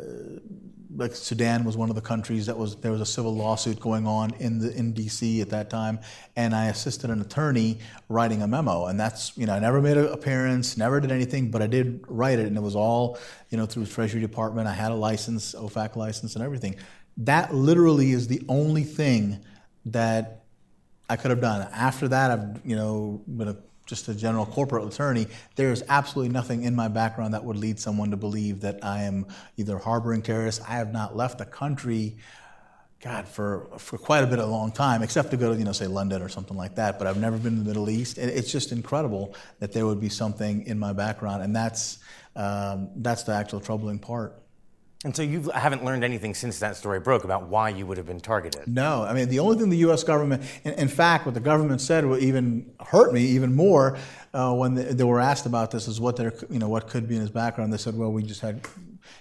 like 0.96 1.16
Sudan 1.16 1.64
was 1.64 1.78
one 1.78 1.90
of 1.90 1.96
the 1.96 2.02
countries 2.02 2.46
that 2.46 2.58
was 2.58 2.76
there 2.78 2.92
was 2.92 3.02
a 3.02 3.06
civil 3.06 3.36
lawsuit 3.36 3.80
going 3.80 4.06
on 4.06 4.34
in 4.40 4.60
the 4.60 4.76
in 4.76 4.94
DC 4.94 5.42
at 5.42 5.50
that 5.50 5.70
time, 5.70 6.00
and 6.36 6.56
I 6.56 6.68
assisted 6.68 7.10
an 7.10 7.22
attorney 7.22 7.80
writing 8.10 8.42
a 8.42 8.48
memo, 8.48 8.86
and 8.88 9.00
that's 9.00 9.38
you 9.38 9.46
know 9.46 9.54
I 9.54 9.60
never 9.60 9.82
made 9.82 9.98
an 9.98 10.08
appearance, 10.08 10.78
never 10.78 11.00
did 11.00 11.12
anything, 11.12 11.52
but 11.52 11.62
I 11.62 11.68
did 11.68 12.04
write 12.08 12.40
it, 12.40 12.48
and 12.48 12.58
it 12.58 12.62
was 12.62 12.76
all 12.76 13.18
you 13.50 13.58
know 13.58 13.66
through 13.66 13.86
the 13.86 13.92
Treasury 13.92 14.22
Department. 14.22 14.68
I 14.68 14.74
had 14.74 14.92
a 14.92 14.96
license, 14.96 15.56
OFAC 15.56 15.96
license, 15.96 16.36
and 16.36 16.44
everything. 16.44 16.76
That 17.18 17.54
literally 17.54 18.12
is 18.12 18.28
the 18.28 18.42
only 18.50 18.84
thing 18.84 19.40
that 19.86 20.46
I 21.10 21.16
could 21.16 21.32
have 21.32 21.42
done. 21.42 21.68
After 21.74 22.08
that, 22.08 22.32
I've 22.32 22.66
you 22.66 22.76
know 22.76 23.22
been 23.28 23.50
a 23.50 23.58
just 23.86 24.08
a 24.08 24.16
general 24.16 24.46
corporate 24.46 24.86
attorney, 24.92 25.28
there 25.56 25.72
is 25.72 25.84
absolutely 25.90 26.32
nothing 26.32 26.64
in 26.64 26.76
my 26.76 26.88
background 26.88 27.34
that 27.34 27.44
would 27.44 27.58
lead 27.58 27.80
someone 27.80 28.12
to 28.12 28.18
believe 28.18 28.62
that 28.62 28.84
I 28.84 29.04
am 29.04 29.26
either 29.58 29.78
harboring 29.78 30.22
terrorists. 30.22 30.64
I 30.68 30.74
have 30.74 30.94
not 30.94 31.16
left 31.16 31.38
the 31.38 31.46
country, 31.46 32.16
God, 33.02 33.28
for, 33.28 33.68
for 33.78 33.98
quite 33.98 34.24
a 34.24 34.28
bit 34.28 34.40
of 34.40 34.48
a 34.48 34.52
long 34.52 34.72
time, 34.72 35.04
except 35.04 35.32
to 35.32 35.38
go 35.38 35.54
to, 35.54 35.60
you 35.60 35.66
know, 35.66 35.74
say 35.74 35.88
London 35.88 36.22
or 36.22 36.30
something 36.30 36.56
like 36.56 36.76
that. 36.76 36.98
But 36.98 37.08
I've 37.08 37.20
never 37.20 37.38
been 37.38 37.58
to 37.58 37.60
the 37.60 37.68
Middle 37.68 37.90
East. 37.90 38.18
It's 38.18 38.52
just 38.52 38.72
incredible 38.72 39.36
that 39.60 39.74
there 39.74 39.86
would 39.86 40.00
be 40.00 40.10
something 40.10 40.66
in 40.66 40.80
my 40.80 40.94
background. 40.94 41.44
And 41.44 41.56
that's, 41.56 42.00
um, 42.36 42.90
that's 42.96 43.24
the 43.24 43.34
actual 43.34 43.60
troubling 43.60 44.00
part. 44.00 44.43
And 45.04 45.14
so 45.14 45.22
you 45.22 45.52
haven't 45.54 45.84
learned 45.84 46.04
anything 46.04 46.34
since 46.34 46.60
that 46.60 46.78
story 46.78 47.00
broke 47.02 47.26
about 47.26 47.48
why 47.48 47.70
you 47.70 47.86
would 47.86 47.98
have 47.98 48.06
been 48.06 48.22
targeted. 48.22 48.68
No, 48.68 49.04
I 49.04 49.14
mean 49.14 49.28
the 49.28 49.40
only 49.40 49.58
thing 49.58 49.70
the 49.70 49.78
U.S. 49.78 50.04
government, 50.04 50.44
in, 50.64 50.74
in 50.74 50.88
fact, 50.88 51.26
what 51.26 51.34
the 51.34 51.42
government 51.42 51.82
said 51.82 52.06
would 52.06 52.24
even 52.24 52.72
hurt 52.80 53.14
me 53.14 53.22
even 53.22 53.54
more 53.54 53.98
uh, 54.34 54.54
when 54.54 54.76
they, 54.76 54.86
they, 54.86 55.04
were 55.04 55.20
asked 55.20 55.46
about 55.46 55.72
this 55.72 55.88
is 55.88 56.00
what 56.00 56.16
their, 56.16 56.34
you 56.50 56.58
know, 56.58 56.70
what 56.70 56.88
could 56.88 57.08
be 57.08 57.16
in 57.16 57.22
his 57.22 57.30
background. 57.30 57.72
They 57.72 57.78
said, 57.78 57.98
well, 57.98 58.12
we 58.12 58.24
just 58.24 58.42
had. 58.42 58.66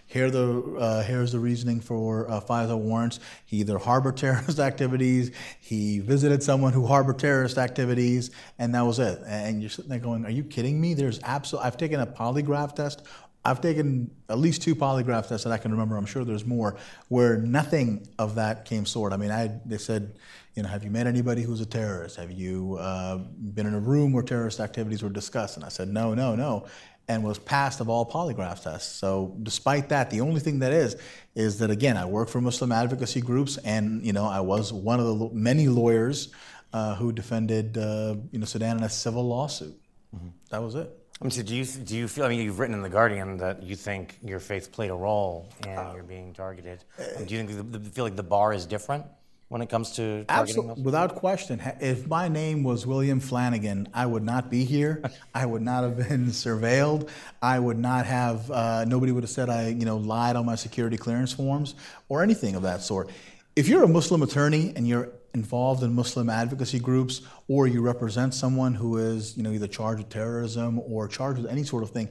Here 0.06 0.30
the 0.30 0.76
uh, 0.78 1.02
here's 1.02 1.32
the 1.32 1.40
reasoning 1.40 1.80
for 1.80 2.30
uh, 2.30 2.40
FISA 2.40 2.78
warrants. 2.78 3.18
He 3.46 3.58
either 3.58 3.78
harbored 3.78 4.16
terrorist 4.16 4.58
activities, 4.60 5.32
he 5.58 5.98
visited 5.98 6.42
someone 6.42 6.72
who 6.72 6.86
harbored 6.86 7.18
terrorist 7.18 7.58
activities, 7.58 8.30
and 8.58 8.74
that 8.74 8.82
was 8.82 9.00
it. 9.00 9.20
And 9.26 9.60
you're 9.60 9.70
sitting 9.70 9.88
there 9.88 9.98
going, 9.98 10.24
"Are 10.24 10.30
you 10.30 10.44
kidding 10.44 10.80
me?" 10.80 10.94
There's 10.94 11.18
absolutely. 11.24 11.66
I've 11.66 11.76
taken 11.76 11.98
a 11.98 12.06
polygraph 12.06 12.76
test 12.76 13.02
I've 13.44 13.60
taken 13.60 14.10
at 14.28 14.38
least 14.38 14.62
two 14.62 14.76
polygraph 14.76 15.28
tests 15.28 15.44
that 15.44 15.52
I 15.52 15.58
can 15.58 15.72
remember. 15.72 15.96
I'm 15.96 16.06
sure 16.06 16.24
there's 16.24 16.46
more 16.46 16.76
where 17.08 17.38
nothing 17.38 18.06
of 18.18 18.36
that 18.36 18.64
came 18.64 18.84
forward. 18.84 19.12
I 19.12 19.16
mean, 19.16 19.32
I, 19.32 19.58
they 19.64 19.78
said, 19.78 20.14
you 20.54 20.62
know, 20.62 20.68
have 20.68 20.84
you 20.84 20.90
met 20.90 21.06
anybody 21.06 21.42
who's 21.42 21.60
a 21.60 21.66
terrorist? 21.66 22.16
Have 22.16 22.30
you 22.30 22.76
uh, 22.78 23.16
been 23.16 23.66
in 23.66 23.74
a 23.74 23.80
room 23.80 24.12
where 24.12 24.22
terrorist 24.22 24.60
activities 24.60 25.02
were 25.02 25.08
discussed? 25.08 25.56
And 25.56 25.64
I 25.64 25.70
said, 25.70 25.88
no, 25.88 26.14
no, 26.14 26.36
no, 26.36 26.66
and 27.08 27.24
was 27.24 27.38
passed 27.38 27.80
of 27.80 27.88
all 27.88 28.08
polygraph 28.08 28.62
tests. 28.62 28.94
So 28.94 29.36
despite 29.42 29.88
that, 29.88 30.10
the 30.10 30.20
only 30.20 30.40
thing 30.40 30.60
that 30.60 30.72
is 30.72 30.96
is 31.34 31.58
that 31.58 31.70
again, 31.70 31.96
I 31.96 32.04
work 32.04 32.28
for 32.28 32.40
Muslim 32.40 32.70
advocacy 32.70 33.22
groups, 33.22 33.56
and 33.58 34.04
you 34.04 34.12
know, 34.12 34.26
I 34.26 34.40
was 34.40 34.72
one 34.72 35.00
of 35.00 35.06
the 35.06 35.30
many 35.32 35.68
lawyers 35.68 36.32
uh, 36.72 36.94
who 36.94 37.12
defended 37.12 37.76
uh, 37.76 38.16
you 38.30 38.38
know 38.38 38.44
Sudan 38.44 38.78
in 38.78 38.84
a 38.84 38.88
civil 38.88 39.26
lawsuit. 39.26 39.78
Mm-hmm. 40.14 40.28
That 40.50 40.62
was 40.62 40.74
it. 40.74 41.01
I 41.22 41.24
mean, 41.24 41.30
so 41.30 41.42
do 41.44 41.54
you 41.54 41.64
do 41.64 41.96
you 41.96 42.08
feel? 42.08 42.24
I 42.24 42.28
mean, 42.30 42.40
you've 42.40 42.58
written 42.58 42.74
in 42.74 42.82
the 42.82 42.88
Guardian 42.88 43.36
that 43.36 43.62
you 43.62 43.76
think 43.76 44.18
your 44.24 44.40
faith 44.40 44.72
played 44.72 44.90
a 44.90 44.94
role 44.94 45.48
in 45.62 45.68
uh, 45.70 45.92
your 45.94 46.02
being 46.02 46.34
targeted. 46.34 46.82
Uh, 46.98 47.22
do 47.24 47.36
you 47.36 47.44
think 47.44 47.70
the, 47.70 47.78
the, 47.78 47.90
feel 47.90 48.02
like 48.02 48.16
the 48.16 48.24
bar 48.24 48.52
is 48.52 48.66
different 48.66 49.06
when 49.46 49.62
it 49.62 49.68
comes 49.68 49.92
to 49.92 50.24
targeting 50.24 50.62
Absolutely, 50.64 50.82
without 50.82 51.14
question. 51.14 51.62
If 51.80 52.08
my 52.08 52.26
name 52.26 52.64
was 52.64 52.88
William 52.88 53.20
Flanagan, 53.20 53.88
I 53.94 54.04
would 54.04 54.24
not 54.24 54.50
be 54.50 54.64
here. 54.64 55.00
I 55.34 55.46
would 55.46 55.62
not 55.62 55.84
have 55.84 55.96
been 55.96 56.26
surveilled. 56.26 57.08
I 57.40 57.56
would 57.56 57.78
not 57.78 58.04
have. 58.04 58.50
Uh, 58.50 58.84
nobody 58.84 59.12
would 59.12 59.22
have 59.22 59.30
said 59.30 59.48
I, 59.48 59.68
you 59.68 59.84
know, 59.84 59.98
lied 59.98 60.34
on 60.34 60.44
my 60.44 60.56
security 60.56 60.96
clearance 60.96 61.32
forms 61.32 61.76
or 62.08 62.24
anything 62.24 62.56
of 62.56 62.62
that 62.62 62.82
sort. 62.82 63.10
If 63.54 63.68
you're 63.68 63.84
a 63.84 63.88
Muslim 63.88 64.22
attorney 64.22 64.72
and 64.74 64.88
you're 64.88 65.10
involved 65.34 65.82
in 65.82 65.94
Muslim 65.94 66.28
advocacy 66.28 66.78
groups, 66.78 67.22
or 67.48 67.66
you 67.66 67.80
represent 67.80 68.34
someone 68.34 68.74
who 68.74 68.98
is, 68.98 69.36
you 69.36 69.42
know, 69.42 69.50
either 69.50 69.66
charged 69.66 69.98
with 69.98 70.08
terrorism 70.08 70.78
or 70.80 71.08
charged 71.08 71.40
with 71.40 71.50
any 71.50 71.62
sort 71.62 71.82
of 71.82 71.90
thing, 71.90 72.08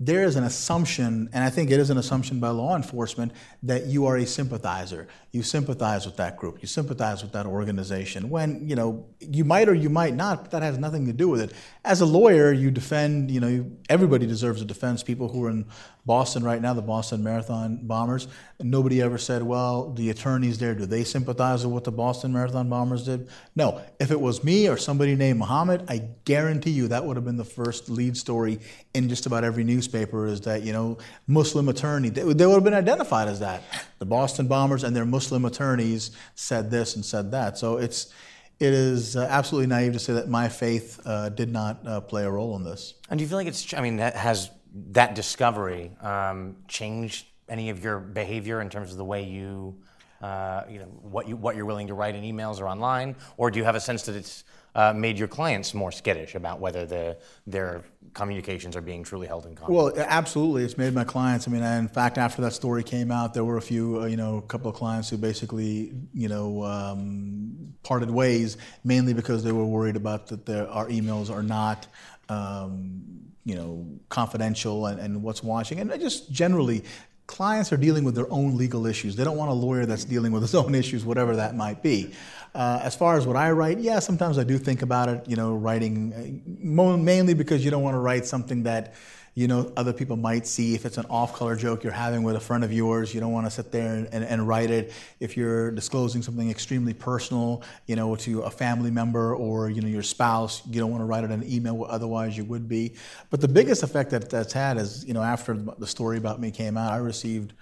there 0.00 0.24
is 0.24 0.36
an 0.36 0.44
assumption, 0.44 1.28
and 1.32 1.44
I 1.44 1.50
think 1.50 1.70
it 1.70 1.78
is 1.78 1.90
an 1.90 1.96
assumption 1.96 2.40
by 2.40 2.48
law 2.48 2.74
enforcement, 2.74 3.32
that 3.62 3.86
you 3.86 4.06
are 4.06 4.16
a 4.16 4.26
sympathizer. 4.26 5.06
You 5.30 5.42
sympathize 5.42 6.04
with 6.06 6.16
that 6.16 6.36
group. 6.36 6.60
You 6.60 6.68
sympathize 6.68 7.22
with 7.22 7.32
that 7.32 7.46
organization. 7.46 8.28
When 8.28 8.68
you 8.68 8.76
know 8.76 9.06
you 9.20 9.44
might 9.44 9.68
or 9.68 9.74
you 9.74 9.88
might 9.88 10.14
not, 10.14 10.42
but 10.42 10.50
that 10.50 10.62
has 10.62 10.76
nothing 10.78 11.06
to 11.06 11.12
do 11.12 11.28
with 11.28 11.40
it. 11.40 11.52
As 11.84 12.00
a 12.00 12.06
lawyer, 12.06 12.52
you 12.52 12.70
defend. 12.70 13.30
You 13.30 13.40
know, 13.40 13.70
everybody 13.88 14.26
deserves 14.26 14.60
a 14.60 14.64
defense. 14.64 15.02
People 15.02 15.28
who 15.28 15.44
are 15.44 15.50
in 15.50 15.66
Boston 16.04 16.42
right 16.42 16.60
now, 16.60 16.74
the 16.74 16.82
Boston 16.82 17.22
Marathon 17.22 17.78
bombers, 17.82 18.26
nobody 18.60 19.00
ever 19.00 19.18
said, 19.18 19.42
"Well, 19.42 19.92
the 19.92 20.10
attorneys 20.10 20.58
there, 20.58 20.74
do 20.74 20.84
they 20.84 21.04
sympathize 21.04 21.64
with 21.64 21.72
what 21.72 21.84
the 21.84 21.92
Boston 21.92 22.32
Marathon 22.32 22.68
bombers 22.68 23.04
did?" 23.04 23.28
No. 23.54 23.80
If 24.00 24.10
it 24.10 24.20
was 24.20 24.42
me 24.42 24.68
or 24.68 24.76
somebody 24.76 25.14
named 25.14 25.38
Muhammad, 25.38 25.84
I 25.88 26.08
guarantee 26.24 26.72
you 26.72 26.88
that 26.88 27.06
would 27.06 27.16
have 27.16 27.24
been 27.24 27.36
the 27.36 27.44
first 27.44 27.88
lead 27.88 28.16
story 28.16 28.58
in 28.92 29.08
just 29.08 29.26
about 29.26 29.44
every 29.44 29.64
newspaper. 29.82 30.26
Is 30.26 30.40
that 30.42 30.62
you 30.62 30.72
know 30.72 30.98
Muslim 31.26 31.68
attorney? 31.68 32.08
They, 32.08 32.22
they 32.22 32.46
would 32.46 32.54
have 32.54 32.64
been 32.64 32.74
identified 32.74 33.28
as 33.28 33.40
that. 33.40 33.62
The 33.98 34.06
Boston 34.06 34.46
bombers 34.46 34.84
and 34.84 34.94
their 34.94 35.04
Muslim 35.04 35.44
attorneys 35.44 36.12
said 36.34 36.70
this 36.70 36.94
and 36.94 37.04
said 37.04 37.30
that. 37.32 37.58
So 37.58 37.78
it's 37.78 38.12
it 38.60 38.72
is 38.72 39.16
uh, 39.16 39.26
absolutely 39.28 39.66
naive 39.66 39.92
to 39.94 39.98
say 39.98 40.12
that 40.12 40.28
my 40.28 40.48
faith 40.48 41.00
uh, 41.04 41.30
did 41.30 41.50
not 41.50 41.86
uh, 41.86 42.00
play 42.00 42.24
a 42.24 42.30
role 42.30 42.54
in 42.56 42.62
this. 42.64 42.94
And 43.10 43.18
do 43.18 43.24
you 43.24 43.28
feel 43.28 43.38
like 43.38 43.48
it's? 43.48 43.74
I 43.74 43.80
mean, 43.80 43.98
has 43.98 44.50
that 44.92 45.14
discovery 45.14 45.90
um, 46.00 46.56
changed 46.68 47.26
any 47.48 47.70
of 47.70 47.82
your 47.82 47.98
behavior 47.98 48.60
in 48.60 48.70
terms 48.70 48.92
of 48.92 48.96
the 48.96 49.04
way 49.04 49.24
you 49.24 49.76
uh, 50.22 50.62
you 50.70 50.78
know, 50.78 50.84
what, 50.84 51.26
you, 51.26 51.36
what 51.36 51.56
you're 51.56 51.66
willing 51.66 51.88
to 51.88 51.94
write 51.94 52.14
in 52.14 52.22
emails 52.22 52.60
or 52.60 52.68
online? 52.68 53.16
Or 53.36 53.50
do 53.50 53.58
you 53.58 53.64
have 53.64 53.74
a 53.74 53.80
sense 53.80 54.04
that 54.04 54.14
it's 54.14 54.44
uh, 54.74 54.92
made 54.92 55.18
your 55.18 55.28
clients 55.28 55.74
more 55.74 55.92
skittish 55.92 56.34
about 56.34 56.60
whether 56.60 56.86
the, 56.86 57.16
their 57.46 57.84
communications 58.14 58.74
are 58.76 58.80
being 58.80 59.02
truly 59.02 59.26
held 59.26 59.44
in 59.46 59.54
confidence? 59.54 59.96
Well, 59.96 60.06
absolutely, 60.08 60.64
it's 60.64 60.78
made 60.78 60.94
my 60.94 61.04
clients. 61.04 61.46
I 61.46 61.50
mean, 61.50 61.62
in 61.62 61.88
fact, 61.88 62.18
after 62.18 62.40
that 62.42 62.52
story 62.52 62.82
came 62.82 63.10
out, 63.10 63.34
there 63.34 63.44
were 63.44 63.58
a 63.58 63.62
few, 63.62 64.02
uh, 64.02 64.06
you 64.06 64.16
know, 64.16 64.38
a 64.38 64.42
couple 64.42 64.70
of 64.70 64.76
clients 64.76 65.10
who 65.10 65.18
basically, 65.18 65.92
you 66.14 66.28
know, 66.28 66.64
um, 66.64 67.74
parted 67.82 68.10
ways, 68.10 68.56
mainly 68.84 69.12
because 69.12 69.44
they 69.44 69.52
were 69.52 69.66
worried 69.66 69.96
about 69.96 70.26
that 70.28 70.46
their, 70.46 70.68
our 70.68 70.88
emails 70.88 71.30
are 71.30 71.42
not. 71.42 71.86
Um, 72.28 73.02
you 73.44 73.56
know, 73.56 73.84
confidential 74.08 74.86
and, 74.86 75.00
and 75.00 75.20
what's 75.20 75.42
watching, 75.42 75.80
and 75.80 75.90
just 76.00 76.30
generally, 76.30 76.84
clients 77.26 77.72
are 77.72 77.76
dealing 77.76 78.04
with 78.04 78.14
their 78.14 78.30
own 78.30 78.56
legal 78.56 78.86
issues. 78.86 79.16
They 79.16 79.24
don't 79.24 79.36
want 79.36 79.50
a 79.50 79.54
lawyer 79.54 79.86
that's 79.86 80.04
dealing 80.04 80.32
with 80.32 80.42
his 80.42 80.54
own 80.54 80.74
issues, 80.74 81.04
whatever 81.04 81.36
that 81.36 81.56
might 81.56 81.82
be. 81.82 82.12
Uh, 82.54 82.80
as 82.82 82.94
far 82.94 83.16
as 83.16 83.26
what 83.26 83.36
I 83.36 83.50
write, 83.52 83.78
yeah, 83.78 83.98
sometimes 83.98 84.38
I 84.38 84.44
do 84.44 84.58
think 84.58 84.82
about 84.82 85.08
it, 85.08 85.26
you 85.26 85.36
know, 85.36 85.54
writing 85.54 86.42
uh, 86.46 86.96
mainly 86.98 87.32
because 87.32 87.64
you 87.64 87.70
don't 87.70 87.82
want 87.82 87.94
to 87.94 87.98
write 87.98 88.26
something 88.26 88.64
that, 88.64 88.92
you 89.34 89.48
know, 89.48 89.72
other 89.74 89.94
people 89.94 90.16
might 90.16 90.46
see. 90.46 90.74
If 90.74 90.84
it's 90.84 90.98
an 90.98 91.06
off 91.08 91.32
color 91.34 91.56
joke 91.56 91.82
you're 91.82 91.94
having 91.94 92.24
with 92.24 92.36
a 92.36 92.40
friend 92.40 92.62
of 92.62 92.70
yours, 92.70 93.14
you 93.14 93.20
don't 93.20 93.32
want 93.32 93.46
to 93.46 93.50
sit 93.50 93.72
there 93.72 93.94
and, 93.94 94.06
and, 94.12 94.22
and, 94.22 94.46
write 94.46 94.70
it. 94.70 94.92
If 95.18 95.34
you're 95.34 95.70
disclosing 95.70 96.20
something 96.20 96.50
extremely 96.50 96.92
personal, 96.92 97.62
you 97.86 97.96
know, 97.96 98.14
to 98.16 98.42
a 98.42 98.50
family 98.50 98.90
member 98.90 99.34
or, 99.34 99.70
you 99.70 99.80
know, 99.80 99.88
your 99.88 100.02
spouse, 100.02 100.60
you 100.66 100.78
don't 100.78 100.90
want 100.90 101.00
to 101.00 101.06
write 101.06 101.24
it 101.24 101.30
in 101.30 101.40
an 101.40 101.50
email, 101.50 101.86
otherwise 101.88 102.36
you 102.36 102.44
would 102.44 102.68
be. 102.68 102.92
But 103.30 103.40
the 103.40 103.48
biggest 103.48 103.82
effect 103.82 104.10
that 104.10 104.28
that's 104.28 104.52
had 104.52 104.76
is, 104.76 105.06
you 105.06 105.14
know, 105.14 105.22
after 105.22 105.54
the 105.54 105.86
story 105.86 106.18
about 106.18 106.38
me 106.38 106.50
came 106.50 106.76
out, 106.76 106.92
I 106.92 106.98
received 106.98 107.54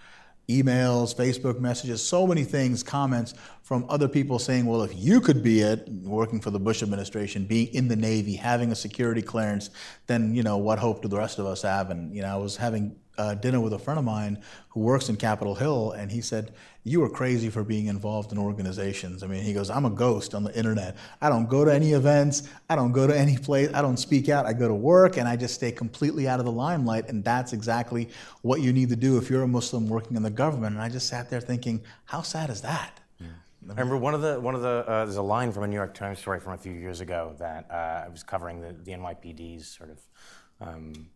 emails, 0.50 1.14
Facebook 1.14 1.60
messages, 1.60 2.02
so 2.06 2.26
many 2.26 2.44
things, 2.44 2.82
comments 2.82 3.34
from 3.62 3.86
other 3.88 4.08
people 4.08 4.38
saying, 4.38 4.66
well, 4.66 4.82
if 4.82 4.92
you 4.96 5.20
could 5.20 5.42
be 5.42 5.60
it, 5.60 5.88
working 6.02 6.40
for 6.40 6.50
the 6.50 6.58
Bush 6.58 6.82
administration, 6.82 7.44
being 7.44 7.68
in 7.68 7.88
the 7.88 7.96
Navy, 7.96 8.34
having 8.34 8.72
a 8.72 8.74
security 8.74 9.22
clearance, 9.22 9.70
then, 10.06 10.34
you 10.34 10.42
know, 10.42 10.58
what 10.58 10.78
hope 10.78 11.02
do 11.02 11.08
the 11.08 11.16
rest 11.16 11.38
of 11.38 11.46
us 11.46 11.62
have? 11.62 11.90
And, 11.90 12.14
you 12.14 12.22
know, 12.22 12.28
I 12.28 12.36
was 12.36 12.56
having 12.56 12.96
uh, 13.18 13.34
dinner 13.34 13.60
with 13.60 13.72
a 13.72 13.78
friend 13.78 13.98
of 13.98 14.04
mine 14.04 14.42
who 14.70 14.80
works 14.80 15.08
in 15.08 15.16
Capitol 15.16 15.54
Hill, 15.54 15.92
and 15.92 16.10
he 16.10 16.20
said, 16.20 16.52
You 16.84 17.02
are 17.04 17.08
crazy 17.08 17.50
for 17.50 17.64
being 17.64 17.86
involved 17.86 18.32
in 18.32 18.38
organizations. 18.38 19.22
I 19.22 19.26
mean, 19.26 19.42
he 19.42 19.52
goes, 19.52 19.70
I'm 19.70 19.84
a 19.84 19.90
ghost 19.90 20.34
on 20.34 20.44
the 20.44 20.56
internet. 20.56 20.96
I 21.20 21.28
don't 21.28 21.48
go 21.48 21.64
to 21.64 21.74
any 21.74 21.92
events, 21.92 22.48
I 22.68 22.76
don't 22.76 22.92
go 22.92 23.06
to 23.06 23.16
any 23.16 23.36
place, 23.36 23.70
I 23.74 23.82
don't 23.82 23.98
speak 23.98 24.28
out. 24.28 24.46
I 24.46 24.52
go 24.52 24.68
to 24.68 24.74
work, 24.74 25.16
and 25.16 25.28
I 25.28 25.36
just 25.36 25.54
stay 25.54 25.72
completely 25.72 26.28
out 26.28 26.38
of 26.38 26.46
the 26.46 26.52
limelight. 26.52 27.08
And 27.08 27.22
that's 27.24 27.52
exactly 27.52 28.08
what 28.42 28.60
you 28.60 28.72
need 28.72 28.88
to 28.90 28.96
do 28.96 29.18
if 29.18 29.28
you're 29.28 29.42
a 29.42 29.48
Muslim 29.48 29.88
working 29.88 30.16
in 30.16 30.22
the 30.22 30.30
government. 30.30 30.74
And 30.74 30.82
I 30.82 30.88
just 30.88 31.08
sat 31.08 31.30
there 31.30 31.40
thinking, 31.40 31.82
How 32.04 32.22
sad 32.22 32.50
is 32.50 32.62
that? 32.62 33.00
I 33.68 33.72
remember 33.72 33.98
one 33.98 34.14
of 34.14 34.22
the 34.22 34.40
one 34.40 34.54
of 34.54 34.62
the 34.62 34.84
uh, 34.86 35.04
there's 35.04 35.16
a 35.16 35.22
line 35.22 35.52
from 35.52 35.64
a 35.64 35.68
New 35.68 35.76
York 35.76 35.92
Times 35.92 36.18
story 36.18 36.40
from 36.40 36.54
a 36.54 36.58
few 36.58 36.72
years 36.72 37.00
ago 37.00 37.34
that 37.38 37.66
uh, 37.70 38.04
I 38.06 38.08
was 38.08 38.22
covering 38.22 38.60
the, 38.60 38.72
the 38.72 38.92
NYPD's 38.92 39.68
sort 39.68 39.90
of 39.90 40.00
um, 40.60 41.10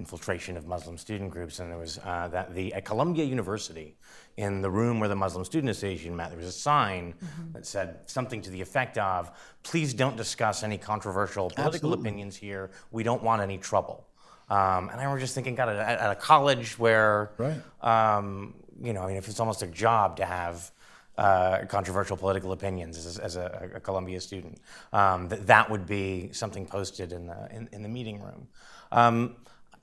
infiltration 0.00 0.56
of 0.56 0.66
Muslim 0.66 0.96
student 0.96 1.30
groups, 1.30 1.60
and 1.60 1.70
there 1.70 1.78
was 1.78 1.98
uh, 1.98 2.28
that 2.28 2.54
the 2.54 2.72
at 2.74 2.84
Columbia 2.84 3.24
University, 3.24 3.88
in 4.36 4.62
the 4.62 4.70
room 4.70 4.98
where 5.00 5.08
the 5.08 5.20
Muslim 5.26 5.44
Student 5.44 5.70
Association 5.70 6.16
met, 6.16 6.30
there 6.30 6.38
was 6.38 6.52
a 6.58 6.60
sign 6.70 7.04
mm-hmm. 7.12 7.52
that 7.52 7.66
said 7.66 7.88
something 8.06 8.40
to 8.42 8.50
the 8.50 8.60
effect 8.60 8.96
of, 8.98 9.30
"Please 9.62 9.94
don't 9.94 10.16
discuss 10.16 10.62
any 10.62 10.78
controversial 10.78 11.50
political 11.50 11.90
Absolutely. 11.90 12.02
opinions 12.02 12.34
here. 12.36 12.70
We 12.90 13.02
don't 13.02 13.22
want 13.22 13.42
any 13.42 13.58
trouble." 13.58 14.06
Um, 14.48 14.88
and 14.88 14.98
I 15.00 15.04
remember 15.04 15.20
just 15.20 15.34
thinking, 15.34 15.54
God, 15.54 15.68
at, 15.68 16.00
at 16.00 16.10
a 16.10 16.16
college 16.16 16.76
where, 16.76 17.30
right. 17.38 17.60
um, 17.82 18.54
you 18.82 18.92
know, 18.92 19.02
I 19.02 19.06
mean, 19.06 19.16
if 19.16 19.28
it's 19.28 19.38
almost 19.38 19.62
a 19.62 19.68
job 19.68 20.16
to 20.16 20.24
have 20.24 20.72
uh, 21.16 21.66
controversial 21.68 22.16
political 22.16 22.50
opinions 22.52 22.96
as, 22.98 23.18
as 23.18 23.36
a, 23.36 23.70
a, 23.74 23.80
Columbia 23.80 24.20
student, 24.20 24.58
um, 24.92 25.28
that 25.28 25.46
that 25.46 25.70
would 25.70 25.86
be 25.86 26.30
something 26.32 26.66
posted 26.66 27.12
in 27.12 27.26
the 27.26 27.48
in, 27.54 27.68
in 27.72 27.82
the 27.82 27.88
meeting 27.88 28.20
room. 28.20 28.48
Um, 28.90 29.36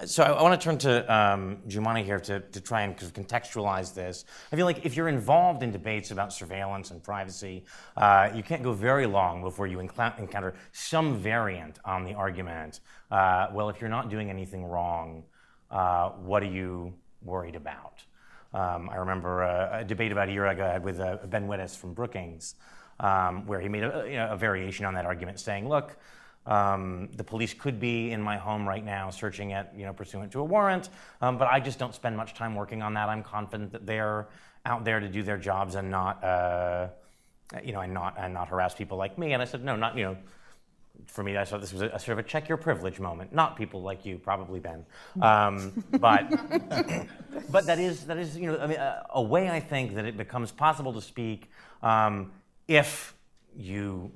so 0.05 0.23
I, 0.23 0.29
I 0.29 0.41
want 0.43 0.59
to 0.59 0.63
turn 0.63 0.77
to 0.79 1.13
um, 1.13 1.57
Jumana 1.67 2.03
here 2.03 2.19
to, 2.19 2.39
to 2.39 2.61
try 2.61 2.81
and 2.81 2.95
contextualize 2.95 3.93
this. 3.93 4.25
I 4.51 4.55
feel 4.55 4.65
like 4.65 4.85
if 4.85 4.95
you're 4.95 5.07
involved 5.07 5.63
in 5.63 5.71
debates 5.71 6.11
about 6.11 6.31
surveillance 6.31 6.91
and 6.91 7.03
privacy, 7.03 7.65
uh, 7.95 8.29
you 8.33 8.43
can't 8.43 8.61
go 8.61 8.73
very 8.73 9.07
long 9.07 9.41
before 9.41 9.65
you 9.65 9.79
encounter 9.79 10.53
some 10.71 11.17
variant 11.17 11.79
on 11.83 12.03
the 12.03 12.13
argument. 12.13 12.81
Uh, 13.09 13.47
well, 13.51 13.69
if 13.69 13.81
you're 13.81 13.89
not 13.89 14.09
doing 14.09 14.29
anything 14.29 14.65
wrong, 14.65 15.23
uh, 15.71 16.09
what 16.09 16.43
are 16.43 16.51
you 16.51 16.93
worried 17.23 17.55
about? 17.55 18.03
Um, 18.53 18.89
I 18.89 18.97
remember 18.97 19.41
a, 19.41 19.79
a, 19.79 19.83
debate 19.83 20.11
about 20.11 20.29
a 20.29 20.31
year 20.31 20.45
ago 20.45 20.63
I 20.63 20.73
had 20.73 20.83
with 20.83 20.99
uh, 20.99 21.17
Ben 21.25 21.47
Wittes 21.47 21.75
from 21.75 21.93
Brookings, 21.93 22.55
um, 22.99 23.45
where 23.45 23.59
he 23.59 23.67
made 23.67 23.83
a, 23.83 24.05
you 24.07 24.15
know, 24.15 24.29
a 24.31 24.37
variation 24.37 24.85
on 24.85 24.93
that 24.93 25.05
argument, 25.05 25.39
saying, 25.39 25.67
"Look." 25.67 25.97
Um, 26.47 27.09
the 27.17 27.25
police 27.25 27.53
could 27.53 27.77
be 27.77 28.11
in 28.11 28.21
my 28.21 28.37
home 28.37 28.67
right 28.67 28.83
now 28.83 29.09
searching 29.09 29.51
it, 29.51 29.67
you 29.75 29.85
know, 29.85 29.91
pursuant 29.91 30.31
to 30.31 30.39
a 30.39 30.43
warrant, 30.43 30.89
um, 31.21 31.37
but 31.37 31.49
I 31.49 31.59
just 31.59 31.77
don't 31.77 31.93
spend 31.93 32.15
much 32.15 32.33
time 32.35 32.55
working 32.55 32.81
on 32.81 32.93
that. 32.93 33.09
I'm 33.09 33.21
confident 33.21 33.73
that 33.73 33.85
they're 33.85 34.29
out 34.65 34.85
there 34.85 35.01
to 35.01 35.09
do 35.09 35.23
their 35.23 35.37
jobs 35.37 35.75
and 35.75 35.91
not, 35.91 36.23
uh, 36.23 36.87
you 37.63 37.73
know, 37.73 37.81
and 37.81 37.93
not 37.93 38.15
and 38.17 38.33
not 38.33 38.47
harass 38.47 38.73
people 38.73 38.97
like 38.97 39.17
me. 39.17 39.33
And 39.33 39.41
I 39.41 39.45
said, 39.45 39.63
no, 39.63 39.75
not 39.75 39.97
you 39.97 40.03
know. 40.05 40.17
For 41.05 41.23
me, 41.23 41.37
I 41.37 41.45
thought 41.45 41.61
this 41.61 41.71
was 41.71 41.83
a, 41.83 41.89
a 41.89 41.99
sort 41.99 42.17
of 42.17 42.25
a 42.25 42.27
check 42.27 42.49
your 42.49 42.57
privilege 42.57 42.99
moment. 42.99 43.31
Not 43.31 43.55
people 43.55 43.83
like 43.83 44.03
you, 44.03 44.17
probably 44.17 44.59
Ben, 44.59 44.83
um, 45.21 45.83
but 45.91 46.27
but 47.51 47.67
that 47.67 47.77
is 47.77 48.05
that 48.07 48.17
is 48.17 48.35
you 48.35 48.47
know 48.51 48.57
I 48.57 48.65
mean, 48.65 48.79
a, 48.79 49.05
a, 49.11 49.21
way 49.21 49.47
I 49.47 49.59
think 49.59 49.93
that 49.93 50.05
it 50.05 50.17
becomes 50.17 50.51
possible 50.51 50.91
to 50.93 51.01
speak 51.01 51.51
um, 51.83 52.31
if 52.67 53.13
you 53.55 54.11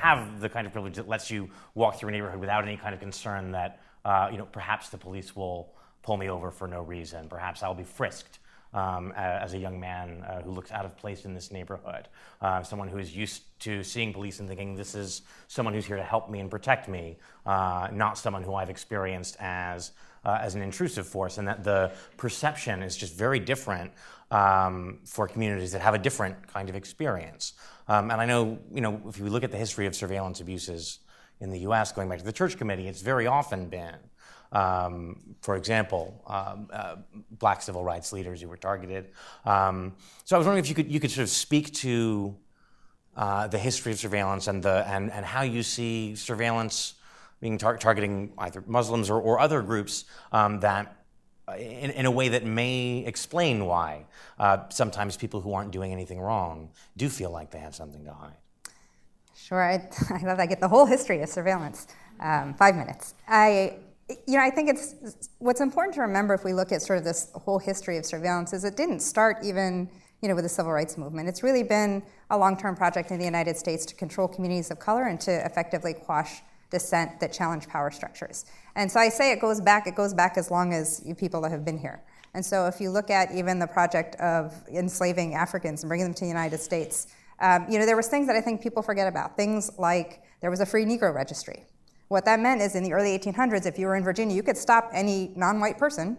have 0.00 0.40
the 0.40 0.48
kind 0.48 0.66
of 0.66 0.72
privilege 0.72 0.96
that 0.96 1.08
lets 1.08 1.30
you 1.30 1.48
walk 1.74 1.98
through 1.98 2.08
a 2.08 2.12
neighborhood 2.12 2.40
without 2.40 2.64
any 2.64 2.76
kind 2.76 2.94
of 2.94 3.00
concern 3.00 3.52
that 3.52 3.80
uh, 4.04 4.28
you 4.30 4.38
know 4.38 4.46
perhaps 4.46 4.88
the 4.88 4.98
police 4.98 5.36
will 5.36 5.72
pull 6.02 6.16
me 6.16 6.28
over 6.28 6.50
for 6.50 6.66
no 6.66 6.82
reason. 6.82 7.28
Perhaps 7.28 7.62
I'll 7.62 7.74
be 7.74 7.84
frisked 7.84 8.38
um, 8.72 9.12
as 9.16 9.54
a 9.54 9.58
young 9.58 9.78
man 9.80 10.24
uh, 10.26 10.42
who 10.42 10.50
looks 10.50 10.70
out 10.70 10.84
of 10.84 10.96
place 10.96 11.24
in 11.24 11.34
this 11.34 11.50
neighborhood. 11.50 12.08
Uh, 12.40 12.62
someone 12.62 12.88
who 12.88 12.98
is 12.98 13.14
used 13.14 13.42
to 13.60 13.82
seeing 13.82 14.12
police 14.12 14.40
and 14.40 14.48
thinking 14.48 14.74
this 14.74 14.94
is 14.94 15.22
someone 15.48 15.74
who's 15.74 15.86
here 15.86 15.96
to 15.96 16.04
help 16.04 16.30
me 16.30 16.40
and 16.40 16.50
protect 16.50 16.88
me, 16.88 17.16
uh, 17.46 17.88
not 17.92 18.16
someone 18.16 18.42
who 18.42 18.54
I've 18.54 18.70
experienced 18.70 19.36
as. 19.40 19.92
Uh, 20.22 20.38
as 20.42 20.54
an 20.54 20.60
intrusive 20.60 21.08
force, 21.08 21.38
and 21.38 21.48
that 21.48 21.64
the 21.64 21.90
perception 22.18 22.82
is 22.82 22.94
just 22.94 23.14
very 23.16 23.40
different 23.40 23.90
um, 24.30 24.98
for 25.06 25.26
communities 25.26 25.72
that 25.72 25.80
have 25.80 25.94
a 25.94 25.98
different 25.98 26.46
kind 26.46 26.68
of 26.68 26.74
experience. 26.74 27.54
Um, 27.90 28.12
and 28.12 28.20
I 28.20 28.24
know, 28.24 28.56
you 28.72 28.80
know, 28.80 29.02
if 29.08 29.18
you 29.18 29.24
look 29.24 29.42
at 29.42 29.50
the 29.50 29.56
history 29.56 29.86
of 29.86 29.96
surveillance 29.96 30.40
abuses 30.40 31.00
in 31.40 31.50
the 31.50 31.58
U.S., 31.60 31.90
going 31.90 32.08
back 32.08 32.20
to 32.20 32.24
the 32.24 32.32
Church 32.32 32.56
Committee, 32.56 32.86
it's 32.86 33.00
very 33.02 33.26
often 33.26 33.66
been, 33.66 33.96
um, 34.52 35.34
for 35.40 35.56
example, 35.56 36.22
um, 36.28 36.68
uh, 36.72 36.96
black 37.32 37.60
civil 37.62 37.82
rights 37.82 38.12
leaders 38.12 38.40
who 38.40 38.48
were 38.48 38.56
targeted. 38.56 39.08
Um, 39.44 39.96
so 40.24 40.36
I 40.36 40.38
was 40.38 40.46
wondering 40.46 40.62
if 40.62 40.68
you 40.68 40.76
could 40.76 40.88
you 40.88 41.00
could 41.00 41.10
sort 41.10 41.24
of 41.24 41.30
speak 41.30 41.74
to 41.74 42.36
uh, 43.16 43.48
the 43.48 43.58
history 43.58 43.90
of 43.90 43.98
surveillance 43.98 44.46
and 44.46 44.62
the 44.62 44.88
and, 44.88 45.10
and 45.10 45.26
how 45.26 45.42
you 45.42 45.64
see 45.64 46.14
surveillance 46.14 46.94
being 47.40 47.58
tar- 47.58 47.76
targeting 47.76 48.32
either 48.38 48.62
Muslims 48.68 49.10
or, 49.10 49.20
or 49.20 49.40
other 49.40 49.62
groups 49.62 50.04
um, 50.30 50.60
that 50.60 50.99
in, 51.58 51.90
in, 51.90 52.06
a 52.06 52.10
way 52.10 52.28
that 52.28 52.44
may 52.44 53.04
explain 53.06 53.64
why 53.64 54.04
uh, 54.38 54.58
sometimes 54.68 55.16
people 55.16 55.40
who 55.40 55.52
aren't 55.52 55.70
doing 55.70 55.92
anything 55.92 56.20
wrong 56.20 56.70
do 56.96 57.08
feel 57.08 57.30
like 57.30 57.50
they 57.50 57.58
have 57.58 57.74
something 57.74 58.04
to 58.04 58.12
hide. 58.12 58.36
Sure, 59.34 59.62
I, 59.62 59.74
I 60.10 60.24
love 60.24 60.36
that. 60.36 60.40
I 60.40 60.46
get 60.46 60.60
the 60.60 60.68
whole 60.68 60.86
history 60.86 61.22
of 61.22 61.28
surveillance. 61.28 61.86
Um, 62.20 62.54
five 62.54 62.76
minutes. 62.76 63.14
I, 63.26 63.78
you 64.26 64.36
know, 64.36 64.42
I 64.42 64.50
think 64.50 64.68
it's 64.68 65.28
what's 65.38 65.60
important 65.60 65.94
to 65.94 66.02
remember 66.02 66.34
if 66.34 66.44
we 66.44 66.52
look 66.52 66.70
at 66.72 66.82
sort 66.82 66.98
of 66.98 67.04
this 67.04 67.30
whole 67.34 67.58
history 67.58 67.96
of 67.96 68.04
surveillance 68.04 68.52
is 68.52 68.64
it 68.64 68.76
didn't 68.76 69.00
start 69.00 69.38
even, 69.42 69.88
you 70.20 70.28
know, 70.28 70.34
with 70.34 70.44
the 70.44 70.50
civil 70.50 70.72
rights 70.72 70.98
movement. 70.98 71.28
It's 71.28 71.42
really 71.42 71.62
been 71.62 72.02
a 72.28 72.36
long-term 72.36 72.76
project 72.76 73.10
in 73.10 73.18
the 73.18 73.24
United 73.24 73.56
States 73.56 73.86
to 73.86 73.94
control 73.94 74.28
communities 74.28 74.70
of 74.70 74.78
color 74.78 75.04
and 75.04 75.20
to 75.22 75.44
effectively 75.46 75.94
quash 75.94 76.42
dissent 76.70 77.20
that 77.20 77.32
challenge 77.32 77.68
power 77.68 77.90
structures. 77.90 78.46
And 78.76 78.90
so 78.90 79.00
I 79.00 79.08
say 79.08 79.32
it 79.32 79.40
goes 79.40 79.60
back, 79.60 79.86
it 79.86 79.94
goes 79.94 80.14
back 80.14 80.36
as 80.36 80.50
long 80.50 80.72
as 80.72 81.02
you 81.04 81.14
people 81.14 81.48
have 81.48 81.64
been 81.64 81.78
here. 81.78 82.02
And 82.34 82.44
so 82.44 82.66
if 82.66 82.80
you 82.80 82.90
look 82.90 83.10
at 83.10 83.32
even 83.32 83.58
the 83.58 83.66
project 83.66 84.14
of 84.16 84.54
enslaving 84.68 85.34
Africans 85.34 85.82
and 85.82 85.88
bringing 85.88 86.06
them 86.06 86.14
to 86.14 86.20
the 86.20 86.28
United 86.28 86.58
States, 86.58 87.08
um, 87.40 87.66
you 87.68 87.78
know, 87.78 87.86
there 87.86 87.96
was 87.96 88.08
things 88.08 88.26
that 88.28 88.36
I 88.36 88.40
think 88.40 88.62
people 88.62 88.82
forget 88.82 89.08
about. 89.08 89.36
Things 89.36 89.70
like 89.78 90.22
there 90.40 90.50
was 90.50 90.60
a 90.60 90.66
free 90.66 90.84
Negro 90.84 91.12
registry. 91.12 91.64
What 92.08 92.24
that 92.24 92.40
meant 92.40 92.60
is 92.60 92.74
in 92.74 92.82
the 92.82 92.92
early 92.92 93.18
1800s, 93.18 93.66
if 93.66 93.78
you 93.78 93.86
were 93.86 93.96
in 93.96 94.04
Virginia, 94.04 94.34
you 94.34 94.42
could 94.42 94.56
stop 94.56 94.90
any 94.92 95.32
non-white 95.36 95.78
person 95.78 96.18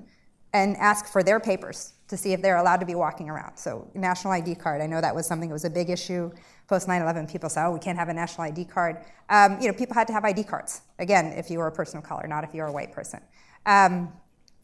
and 0.54 0.76
ask 0.78 1.06
for 1.06 1.24
their 1.24 1.40
papers 1.40 1.94
to 2.08 2.18
see 2.18 2.34
if 2.34 2.42
they're 2.42 2.58
allowed 2.58 2.82
to 2.82 2.86
be 2.86 2.96
walking 2.96 3.30
around. 3.30 3.58
So 3.58 3.90
national 3.94 4.34
ID 4.34 4.56
card, 4.56 4.82
I 4.82 4.88
know 4.88 5.00
that 5.00 5.16
was 5.16 5.26
something 5.26 5.50
that 5.50 5.54
was 5.54 5.66
a 5.66 5.70
big 5.70 5.90
issue 5.90 6.32
post 6.68 6.88
9/11. 6.88 7.28
People 7.28 7.50
said, 7.50 7.66
"Oh, 7.66 7.72
we 7.72 7.80
can't 7.80 7.98
have 7.98 8.08
a 8.08 8.14
national 8.14 8.48
ID 8.48 8.66
card." 8.66 8.98
Um, 9.30 9.60
you 9.60 9.68
know, 9.68 9.74
people 9.74 9.94
had 9.94 10.08
to 10.08 10.14
have 10.14 10.24
ID 10.24 10.44
cards. 10.46 10.82
Again, 11.00 11.28
if 11.34 11.50
you 11.52 11.60
were 11.60 11.68
a 11.68 11.72
person 11.72 11.98
of 11.98 12.04
color, 12.06 12.26
not 12.28 12.46
if 12.46 12.54
you 12.54 12.62
were 12.62 12.68
a 12.68 12.72
white 12.72 12.94
person. 12.94 13.22
Um, 13.66 14.14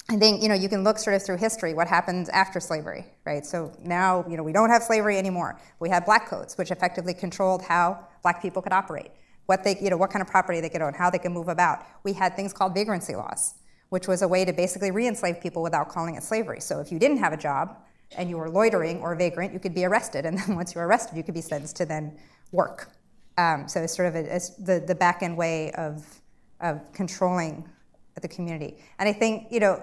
I 0.09 0.15
think 0.15 0.41
you 0.41 0.47
know 0.47 0.55
you 0.55 0.69
can 0.69 0.85
look 0.85 0.97
sort 0.97 1.17
of 1.17 1.23
through 1.23 1.37
history 1.37 1.73
what 1.73 1.87
happens 1.87 2.29
after 2.29 2.61
slavery, 2.61 3.05
right? 3.25 3.45
So 3.45 3.73
now 3.83 4.23
you 4.29 4.37
know 4.37 4.43
we 4.43 4.53
don't 4.53 4.69
have 4.69 4.83
slavery 4.83 5.17
anymore. 5.17 5.59
We 5.79 5.89
have 5.89 6.05
black 6.05 6.29
codes, 6.29 6.57
which 6.57 6.71
effectively 6.71 7.13
controlled 7.13 7.61
how 7.61 8.07
black 8.23 8.41
people 8.41 8.61
could 8.61 8.71
operate, 8.71 9.11
what 9.47 9.65
they 9.65 9.77
you 9.81 9.89
know 9.89 9.97
what 9.97 10.09
kind 10.09 10.21
of 10.21 10.29
property 10.29 10.61
they 10.61 10.69
could 10.69 10.81
own, 10.81 10.93
how 10.93 11.09
they 11.09 11.19
could 11.19 11.33
move 11.33 11.49
about. 11.49 11.85
We 12.03 12.13
had 12.13 12.37
things 12.37 12.53
called 12.53 12.73
vagrancy 12.73 13.15
laws, 13.15 13.55
which 13.89 14.07
was 14.07 14.21
a 14.21 14.27
way 14.27 14.45
to 14.45 14.53
basically 14.53 14.91
re-enslave 14.91 15.41
people 15.41 15.63
without 15.63 15.89
calling 15.89 16.15
it 16.15 16.23
slavery. 16.23 16.59
So 16.59 16.79
if 16.79 16.91
you 16.91 16.99
didn't 16.99 17.17
have 17.17 17.33
a 17.33 17.37
job 17.37 17.77
and 18.17 18.29
you 18.29 18.37
were 18.37 18.49
loitering 18.49 18.99
or 19.01 19.15
vagrant, 19.15 19.53
you 19.53 19.59
could 19.59 19.73
be 19.73 19.85
arrested, 19.85 20.25
and 20.25 20.37
then 20.37 20.55
once 20.61 20.73
you 20.73 20.81
were 20.81 20.87
arrested, 20.87 21.17
you 21.17 21.23
could 21.23 21.33
be 21.33 21.41
sentenced 21.41 21.77
to 21.77 21.85
then 21.85 22.17
work. 22.51 22.89
Um, 23.37 23.67
so 23.67 23.81
it's 23.81 23.95
sort 23.95 24.07
of 24.07 24.15
a, 24.15 24.23
the 24.59 24.83
the 24.85 24.95
back 24.95 25.21
end 25.21 25.37
way 25.37 25.71
of 25.73 26.05
of 26.59 26.91
controlling 26.91 27.67
the 28.19 28.27
community. 28.27 28.77
And 28.97 29.07
I 29.07 29.13
think 29.13 29.47
you 29.51 29.59
know 29.59 29.81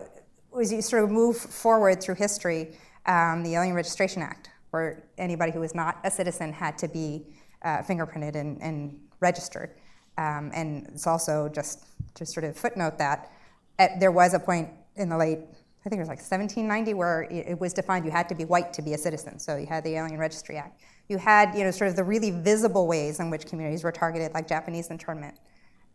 as 0.61 0.73
you 0.73 0.83
sort 0.83 1.05
of 1.05 1.11
move 1.11 1.37
forward 1.37 2.03
through 2.03 2.15
history, 2.17 2.77
um, 3.07 3.43
the 3.43 3.55
Alien 3.55 3.75
Registration 3.75 4.23
Act, 4.23 4.51
where 4.71 5.05
anybody 5.19 5.53
who 5.53 5.61
was 5.61 5.75
not 5.75 5.99
a 6.05 6.11
citizen 6.11 6.53
had 6.53 6.79
to 6.79 6.89
be 6.89 7.27
uh, 7.63 7.79
fingerprinted 7.79 8.35
and, 8.37 8.61
and 8.63 8.99
registered. 9.21 9.71
Um, 10.17 10.51
and 10.55 10.87
it's 10.89 11.07
also 11.07 11.49
just 11.49 11.87
to 12.15 12.25
sort 12.25 12.45
of 12.45 12.57
footnote 12.57 12.99
that 12.99 13.33
at, 13.79 14.01
there 14.01 14.13
was 14.13 14.35
a 14.35 14.39
point 14.39 14.69
in 14.97 15.09
the 15.09 15.17
late, 15.17 15.39
I 15.85 15.89
think 15.89 15.99
it 15.99 16.03
was 16.03 16.09
like 16.09 16.19
1790, 16.19 16.95
where 16.95 17.23
it, 17.23 17.49
it, 17.49 17.61
was 17.61 17.73
defined 17.73 18.05
you 18.05 18.11
had 18.11 18.29
to 18.29 18.35
be 18.35 18.45
white 18.45 18.73
to 18.75 18.83
be 18.83 18.95
a 18.95 18.99
citizen. 18.99 19.39
So 19.39 19.57
you 19.57 19.67
had 19.67 19.85
the 19.85 19.95
Alien 19.97 20.19
Registry 20.19 20.57
Act. 20.57 20.81
You 21.09 21.19
had, 21.19 21.55
you 21.55 21.65
know, 21.65 21.71
sort 21.71 21.91
of 21.91 21.97
the 21.97 22.05
really 22.05 22.31
visible 22.31 22.87
ways 22.87 23.21
in 23.21 23.31
which 23.31 23.47
communities 23.47 23.85
were 23.85 23.93
targeted, 23.93 24.33
like 24.33 24.49
Japanese 24.49 24.91
internment. 24.91 25.39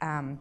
Um, 0.01 0.39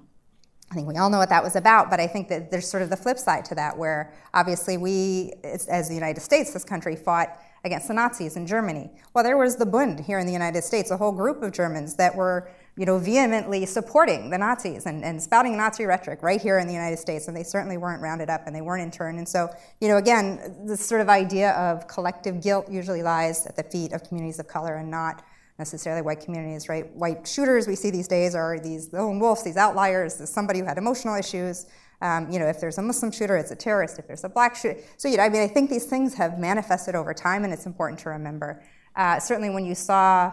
I 0.71 0.75
think 0.75 0.87
we 0.87 0.97
all 0.97 1.09
know 1.09 1.19
what 1.19 1.31
that 1.31 1.43
was 1.43 1.57
about, 1.57 1.89
but 1.89 1.99
I 1.99 2.07
think 2.07 2.29
that 2.29 2.51
there's 2.51 2.69
sort 2.69 2.83
of 2.83 2.91
the 2.91 2.97
flip 2.97 3.19
side 3.19 3.45
to 3.47 3.55
that, 3.55 3.79
where 3.79 4.13
obviously 4.35 4.77
we, 4.77 5.33
as 5.43 5.89
the 5.89 5.95
United 5.95 6.21
States, 6.21 6.53
this 6.53 6.65
country 6.65 6.95
fought 6.95 7.41
against 7.65 7.89
the 7.89 7.95
Nazis 7.95 8.37
in 8.37 8.47
Germany. 8.47 8.91
Well, 9.15 9.25
there 9.25 9.39
was 9.39 9.57
the 9.57 9.65
Bund 9.65 10.01
here 10.01 10.19
in 10.19 10.27
the 10.27 10.33
United 10.33 10.63
States, 10.63 10.91
a 10.91 10.97
whole 10.97 11.13
group 11.13 11.43
of 11.43 11.53
Germans 11.53 11.95
that 11.95 12.15
were, 12.15 12.51
you 12.79 12.87
know, 12.87 12.97
vehemently 12.97 13.67
supporting 13.67 14.31
the 14.31 14.39
Nazis 14.39 14.87
and, 14.87 15.05
and 15.05 15.21
spouting 15.21 15.57
Nazi 15.57 15.85
rhetoric 15.85 16.23
right 16.23 16.41
here 16.41 16.61
in 16.61 16.69
the 16.69 16.73
United 16.73 16.99
States, 16.99 17.27
and 17.27 17.37
they 17.37 17.43
certainly 17.43 17.77
weren't 17.77 18.01
rounded 18.01 18.31
up 18.31 18.47
and 18.47 18.55
they 18.55 18.61
weren't 18.61 18.83
interned. 18.83 19.19
And 19.19 19.29
so, 19.29 19.51
you 19.81 19.89
know, 19.89 19.97
again, 19.97 20.55
this 20.65 20.87
sort 20.87 21.01
of 21.01 21.09
idea 21.09 21.51
of 21.55 21.89
collective 21.89 22.41
guilt 22.41 22.71
usually 22.71 23.03
lies 23.03 23.47
at 23.47 23.57
the 23.57 23.65
feet 23.65 23.93
of 23.93 24.05
communities 24.05 24.39
of 24.39 24.47
color 24.47 24.77
and 24.77 24.89
not 24.89 25.25
necessarily 25.59 26.03
white 26.03 26.21
communities, 26.21 26.69
right? 26.69 26.95
White 26.95 27.27
shooters 27.27 27.67
we 27.67 27.75
see 27.75 27.91
these 27.91 28.07
days 28.07 28.37
are 28.37 28.61
these 28.61 28.93
lone 28.93 29.19
wolves, 29.19 29.43
these 29.43 29.57
outliers, 29.57 30.15
somebody 30.31 30.61
who 30.61 30.65
had 30.65 30.79
emotional 30.79 31.17
issues. 31.17 31.67
Um, 32.01 32.31
you 32.31 32.39
know, 32.39 32.47
if 32.47 32.61
there's 32.61 32.79
a 32.79 32.83
Muslim 32.83 33.11
shooter, 33.11 33.37
it's 33.37 33.51
a 33.51 33.57
terrorist. 33.57 33.99
If 33.99 34.07
there's 34.07 34.23
a 34.23 34.29
black 34.29 34.55
shooter, 34.55 34.79
so 34.97 35.09
you 35.09 35.17
know, 35.17 35.25
I 35.25 35.29
mean, 35.29 35.43
I 35.43 35.49
think 35.49 35.69
these 35.69 35.87
things 35.87 36.15
have 36.15 36.39
manifested 36.39 36.95
over 36.95 37.13
time, 37.13 37.43
and 37.43 37.53
it's 37.53 37.67
important 37.67 37.99
to 38.01 38.11
remember. 38.11 38.63
Uh, 38.95 39.19
certainly, 39.19 39.51
when 39.51 39.67
you 39.67 39.75
saw 39.75 40.33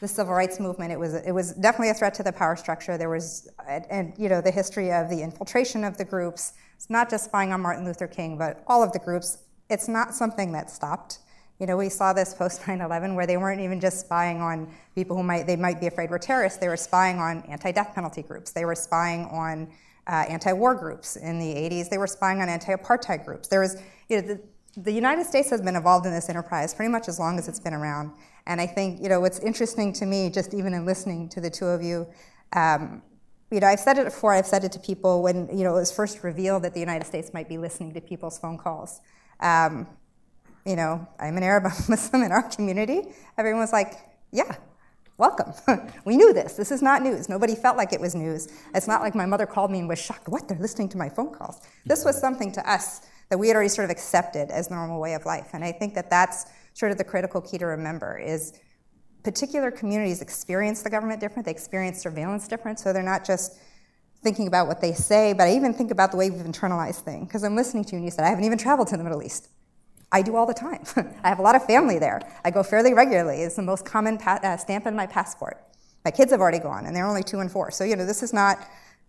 the 0.00 0.08
civil 0.08 0.34
rights 0.34 0.60
movement, 0.60 0.92
it 0.92 0.98
was 0.98 1.14
it 1.14 1.32
was 1.32 1.52
definitely 1.54 1.90
a 1.90 1.94
threat 1.94 2.14
to 2.14 2.22
the 2.22 2.32
power 2.32 2.56
structure. 2.56 2.96
There 2.96 3.10
was, 3.10 3.48
and 3.66 4.12
you 4.16 4.28
know, 4.28 4.40
the 4.40 4.50
history 4.50 4.92
of 4.92 5.08
the 5.08 5.22
infiltration 5.22 5.84
of 5.84 5.96
the 5.96 6.04
groups. 6.04 6.52
It's 6.76 6.90
not 6.90 7.10
just 7.10 7.24
spying 7.24 7.52
on 7.52 7.60
Martin 7.60 7.84
Luther 7.84 8.06
King, 8.06 8.36
but 8.36 8.62
all 8.66 8.82
of 8.82 8.92
the 8.92 8.98
groups. 8.98 9.38
It's 9.70 9.88
not 9.88 10.14
something 10.14 10.52
that 10.52 10.70
stopped. 10.70 11.18
You 11.58 11.66
know, 11.66 11.76
we 11.76 11.88
saw 11.88 12.12
this 12.12 12.34
post 12.34 12.62
9/11 12.62 13.14
where 13.14 13.26
they 13.26 13.36
weren't 13.36 13.60
even 13.60 13.80
just 13.80 14.00
spying 14.00 14.40
on 14.40 14.68
people 14.94 15.16
who 15.16 15.22
might 15.22 15.46
they 15.46 15.56
might 15.56 15.80
be 15.80 15.86
afraid 15.86 16.10
were 16.10 16.18
terrorists. 16.18 16.58
They 16.58 16.68
were 16.68 16.76
spying 16.76 17.18
on 17.18 17.42
anti-death 17.42 17.94
penalty 17.94 18.22
groups. 18.22 18.52
They 18.52 18.64
were 18.64 18.74
spying 18.74 19.26
on 19.26 19.68
uh, 20.06 20.24
anti-war 20.28 20.74
groups 20.74 21.16
in 21.16 21.38
the 21.38 21.54
80s. 21.54 21.88
They 21.88 21.98
were 21.98 22.06
spying 22.06 22.40
on 22.40 22.48
anti-apartheid 22.48 23.24
groups. 23.24 23.48
There 23.48 23.60
was, 23.60 23.76
you 24.08 24.20
know, 24.20 24.28
the, 24.28 24.40
the 24.76 24.92
United 24.92 25.24
States 25.26 25.50
has 25.50 25.62
been 25.62 25.76
involved 25.76 26.04
in 26.06 26.12
this 26.12 26.28
enterprise 26.28 26.74
pretty 26.74 26.90
much 26.90 27.08
as 27.08 27.18
long 27.18 27.38
as 27.38 27.48
it's 27.48 27.60
been 27.60 27.74
around. 27.74 28.12
And 28.46 28.60
I 28.60 28.66
think, 28.66 29.02
you 29.02 29.08
know, 29.08 29.20
what's 29.20 29.38
interesting 29.38 29.92
to 29.94 30.06
me, 30.06 30.30
just 30.30 30.52
even 30.54 30.74
in 30.74 30.84
listening 30.84 31.28
to 31.30 31.40
the 31.40 31.50
two 31.50 31.66
of 31.66 31.82
you, 31.82 32.06
um, 32.52 33.02
you 33.50 33.60
know, 33.60 33.68
I've 33.68 33.80
said 33.80 33.98
it 33.98 34.04
before. 34.04 34.32
I've 34.32 34.46
said 34.46 34.64
it 34.64 34.72
to 34.72 34.78
people 34.78 35.22
when 35.22 35.48
you 35.56 35.64
know 35.64 35.76
it 35.76 35.80
was 35.80 35.92
first 35.92 36.24
revealed 36.24 36.64
that 36.64 36.74
the 36.74 36.80
United 36.80 37.06
States 37.06 37.32
might 37.32 37.48
be 37.48 37.56
listening 37.56 37.94
to 37.94 38.00
people's 38.00 38.38
phone 38.38 38.58
calls. 38.58 39.00
Um, 39.40 39.86
you 40.66 40.76
know, 40.76 41.06
I'm 41.20 41.36
an 41.36 41.42
Arab 41.42 41.64
Muslim 41.88 42.22
in 42.22 42.32
our 42.32 42.42
community. 42.42 43.12
Everyone 43.38 43.60
was 43.60 43.72
like, 43.72 43.94
yeah, 44.32 44.56
welcome. 45.18 45.52
we 46.04 46.16
knew 46.16 46.32
this. 46.32 46.54
This 46.54 46.72
is 46.72 46.82
not 46.82 47.02
news. 47.02 47.28
Nobody 47.28 47.54
felt 47.54 47.76
like 47.76 47.92
it 47.92 48.00
was 48.00 48.14
news. 48.14 48.48
It's 48.74 48.88
not 48.88 49.02
like 49.02 49.14
my 49.14 49.26
mother 49.26 49.46
called 49.46 49.70
me 49.70 49.80
and 49.80 49.88
was 49.88 50.00
shocked. 50.00 50.28
What? 50.28 50.48
They're 50.48 50.58
listening 50.58 50.88
to 50.90 50.98
my 50.98 51.08
phone 51.08 51.32
calls. 51.32 51.60
This 51.86 52.04
was 52.04 52.18
something 52.18 52.50
to 52.52 52.70
us 52.70 53.02
that 53.30 53.38
we 53.38 53.48
had 53.48 53.56
already 53.56 53.68
sort 53.68 53.84
of 53.84 53.90
accepted 53.90 54.50
as 54.50 54.70
normal 54.70 55.00
way 55.00 55.14
of 55.14 55.26
life. 55.26 55.50
And 55.52 55.64
I 55.64 55.72
think 55.72 55.94
that 55.94 56.10
that's 56.10 56.46
sort 56.74 56.92
of 56.92 56.98
the 56.98 57.04
critical 57.04 57.40
key 57.40 57.58
to 57.58 57.66
remember 57.66 58.18
is 58.18 58.60
particular 59.22 59.70
communities 59.70 60.20
experience 60.20 60.82
the 60.82 60.90
government 60.90 61.20
different. 61.20 61.46
They 61.46 61.52
experience 61.52 62.00
surveillance 62.00 62.46
different. 62.46 62.78
So 62.78 62.92
they're 62.92 63.02
not 63.02 63.24
just 63.24 63.56
thinking 64.22 64.46
about 64.46 64.66
what 64.66 64.80
they 64.80 64.92
say, 64.92 65.32
but 65.32 65.46
I 65.46 65.54
even 65.54 65.72
think 65.72 65.90
about 65.90 66.10
the 66.10 66.16
way 66.16 66.30
we've 66.30 66.42
internalized 66.42 67.00
things. 67.00 67.26
Because 67.26 67.42
I'm 67.42 67.56
listening 67.56 67.84
to 67.84 67.92
you 67.92 67.96
and 67.96 68.04
you 68.04 68.10
said, 68.10 68.24
I 68.24 68.28
haven't 68.28 68.44
even 68.44 68.58
traveled 68.58 68.88
to 68.88 68.96
the 68.96 69.04
Middle 69.04 69.22
East. 69.22 69.48
I 70.12 70.22
do 70.22 70.36
all 70.36 70.46
the 70.46 70.54
time. 70.54 70.84
I 71.24 71.28
have 71.28 71.38
a 71.38 71.42
lot 71.42 71.56
of 71.56 71.64
family 71.66 71.98
there. 71.98 72.20
I 72.44 72.50
go 72.50 72.62
fairly 72.62 72.94
regularly. 72.94 73.42
It's 73.42 73.56
the 73.56 73.62
most 73.62 73.84
common 73.84 74.18
pa- 74.18 74.40
uh, 74.42 74.56
stamp 74.56 74.86
in 74.86 74.94
my 74.94 75.06
passport. 75.06 75.60
My 76.04 76.10
kids 76.10 76.30
have 76.32 76.40
already 76.40 76.58
gone, 76.58 76.86
and 76.86 76.94
they're 76.94 77.06
only 77.06 77.22
two 77.22 77.40
and 77.40 77.50
four. 77.50 77.70
So, 77.70 77.82
you 77.82 77.96
know, 77.96 78.04
this 78.04 78.22
is 78.22 78.32
not, 78.32 78.58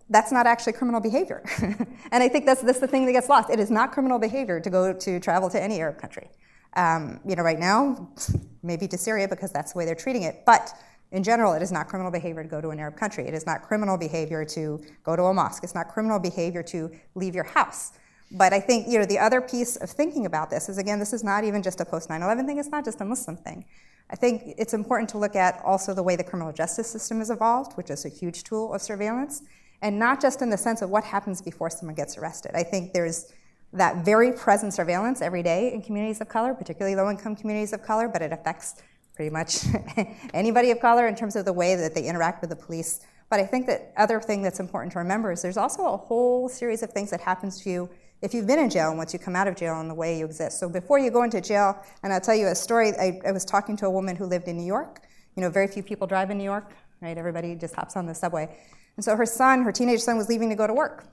that's 0.09 0.31
not 0.31 0.47
actually 0.47 0.73
criminal 0.73 1.01
behavior. 1.01 1.43
and 1.61 2.23
I 2.23 2.27
think 2.29 2.45
that's, 2.45 2.61
that's 2.61 2.79
the 2.79 2.87
thing 2.87 3.05
that 3.05 3.11
gets 3.11 3.27
lost. 3.27 3.49
It 3.49 3.59
is 3.59 3.69
not 3.69 3.91
criminal 3.91 4.17
behavior 4.17 4.59
to 4.59 4.69
go 4.69 4.93
to 4.93 5.19
travel 5.19 5.49
to 5.49 5.61
any 5.61 5.79
Arab 5.79 5.99
country. 5.99 6.29
Um, 6.75 7.19
you 7.25 7.35
know, 7.35 7.43
right 7.43 7.59
now, 7.59 8.09
maybe 8.63 8.87
to 8.87 8.97
Syria 8.97 9.27
because 9.27 9.51
that's 9.51 9.73
the 9.73 9.77
way 9.77 9.85
they're 9.85 9.95
treating 9.95 10.23
it. 10.23 10.43
But 10.45 10.73
in 11.11 11.23
general, 11.23 11.53
it 11.53 11.61
is 11.61 11.71
not 11.71 11.87
criminal 11.87 12.11
behavior 12.11 12.43
to 12.43 12.49
go 12.49 12.59
to 12.59 12.69
an 12.69 12.79
Arab 12.79 12.97
country. 12.97 13.27
It 13.27 13.33
is 13.33 13.45
not 13.45 13.61
criminal 13.61 13.97
behavior 13.97 14.43
to 14.45 14.83
go 15.03 15.15
to 15.15 15.23
a 15.23 15.33
mosque. 15.33 15.63
It's 15.63 15.75
not 15.75 15.87
criminal 15.87 16.19
behavior 16.19 16.63
to 16.63 16.91
leave 17.13 17.35
your 17.35 17.45
house. 17.45 17.93
But 18.31 18.53
I 18.53 18.59
think 18.59 18.87
you 18.87 18.99
know 18.99 19.05
the 19.05 19.19
other 19.19 19.39
piece 19.39 19.75
of 19.77 19.89
thinking 19.89 20.25
about 20.25 20.49
this 20.49 20.67
is 20.67 20.77
again, 20.77 20.99
this 20.99 21.13
is 21.13 21.23
not 21.23 21.43
even 21.43 21.61
just 21.61 21.79
a 21.79 21.85
post 21.85 22.09
9/11 22.09 22.45
thing. 22.45 22.57
It's 22.57 22.69
not 22.69 22.83
just 22.83 22.99
a 23.01 23.05
Muslim 23.05 23.37
thing. 23.37 23.65
I 24.09 24.15
think 24.15 24.55
it's 24.57 24.73
important 24.73 25.09
to 25.11 25.17
look 25.17 25.35
at 25.35 25.61
also 25.63 25.93
the 25.93 26.03
way 26.03 26.15
the 26.15 26.23
criminal 26.23 26.51
justice 26.51 26.89
system 26.89 27.19
has 27.19 27.29
evolved, 27.29 27.73
which 27.73 27.89
is 27.89 28.05
a 28.05 28.09
huge 28.09 28.43
tool 28.43 28.73
of 28.73 28.81
surveillance, 28.81 29.41
and 29.81 29.97
not 29.97 30.21
just 30.21 30.41
in 30.41 30.49
the 30.49 30.57
sense 30.57 30.81
of 30.81 30.89
what 30.89 31.03
happens 31.03 31.41
before 31.41 31.69
someone 31.69 31.95
gets 31.95 32.17
arrested. 32.17 32.51
I 32.55 32.63
think 32.63 32.93
there's 32.93 33.31
that 33.75 34.05
very 34.05 34.31
present 34.31 34.73
surveillance 34.73 35.21
every 35.21 35.43
day 35.43 35.73
in 35.73 35.81
communities 35.81 36.21
of 36.21 36.29
color, 36.29 36.53
particularly 36.53 36.95
low-income 36.95 37.35
communities 37.35 37.73
of 37.73 37.83
color, 37.83 38.07
but 38.07 38.21
it 38.21 38.31
affects 38.31 38.81
pretty 39.15 39.29
much 39.29 39.65
anybody 40.33 40.71
of 40.71 40.79
color 40.79 41.07
in 41.07 41.15
terms 41.15 41.35
of 41.35 41.45
the 41.45 41.53
way 41.53 41.75
that 41.75 41.93
they 41.93 42.03
interact 42.03 42.41
with 42.41 42.49
the 42.49 42.55
police. 42.55 43.01
But 43.29 43.39
I 43.39 43.45
think 43.45 43.67
that 43.67 43.93
other 43.97 44.19
thing 44.19 44.41
that's 44.41 44.59
important 44.59 44.93
to 44.93 44.99
remember 44.99 45.31
is 45.31 45.41
there's 45.41 45.57
also 45.57 45.85
a 45.85 45.97
whole 45.97 46.47
series 46.49 46.83
of 46.83 46.91
things 46.91 47.09
that 47.11 47.21
happens 47.21 47.61
to 47.63 47.69
you 47.69 47.89
if 48.21 48.33
you've 48.33 48.47
been 48.47 48.59
in 48.59 48.69
jail 48.69 48.89
and 48.89 48.97
once 48.97 49.13
you 49.13 49.19
come 49.19 49.35
out 49.35 49.47
of 49.47 49.55
jail 49.55 49.79
and 49.79 49.89
the 49.89 49.93
way 49.93 50.17
you 50.17 50.25
exist. 50.25 50.59
So 50.59 50.69
before 50.69 50.99
you 50.99 51.11
go 51.11 51.23
into 51.23 51.41
jail, 51.41 51.77
and 52.03 52.13
I'll 52.13 52.21
tell 52.21 52.35
you 52.35 52.47
a 52.47 52.55
story, 52.55 52.91
I, 52.99 53.19
I 53.25 53.31
was 53.31 53.45
talking 53.45 53.75
to 53.77 53.85
a 53.85 53.89
woman 53.89 54.15
who 54.15 54.25
lived 54.25 54.47
in 54.47 54.57
New 54.57 54.65
York. 54.65 55.01
You 55.35 55.41
know, 55.41 55.49
very 55.49 55.67
few 55.67 55.83
people 55.83 56.07
drive 56.07 56.31
in 56.31 56.37
New 56.37 56.43
York, 56.43 56.71
right? 57.01 57.17
Everybody 57.17 57.55
just 57.55 57.75
hops 57.75 57.95
on 57.95 58.05
the 58.05 58.15
subway. 58.15 58.57
And 58.95 59.03
so 59.03 59.15
her 59.15 59.25
son, 59.25 59.63
her 59.63 59.71
teenage 59.71 60.01
son, 60.01 60.17
was 60.17 60.29
leaving 60.29 60.49
to 60.49 60.55
go 60.55 60.65
to 60.65 60.73
work. 60.73 61.07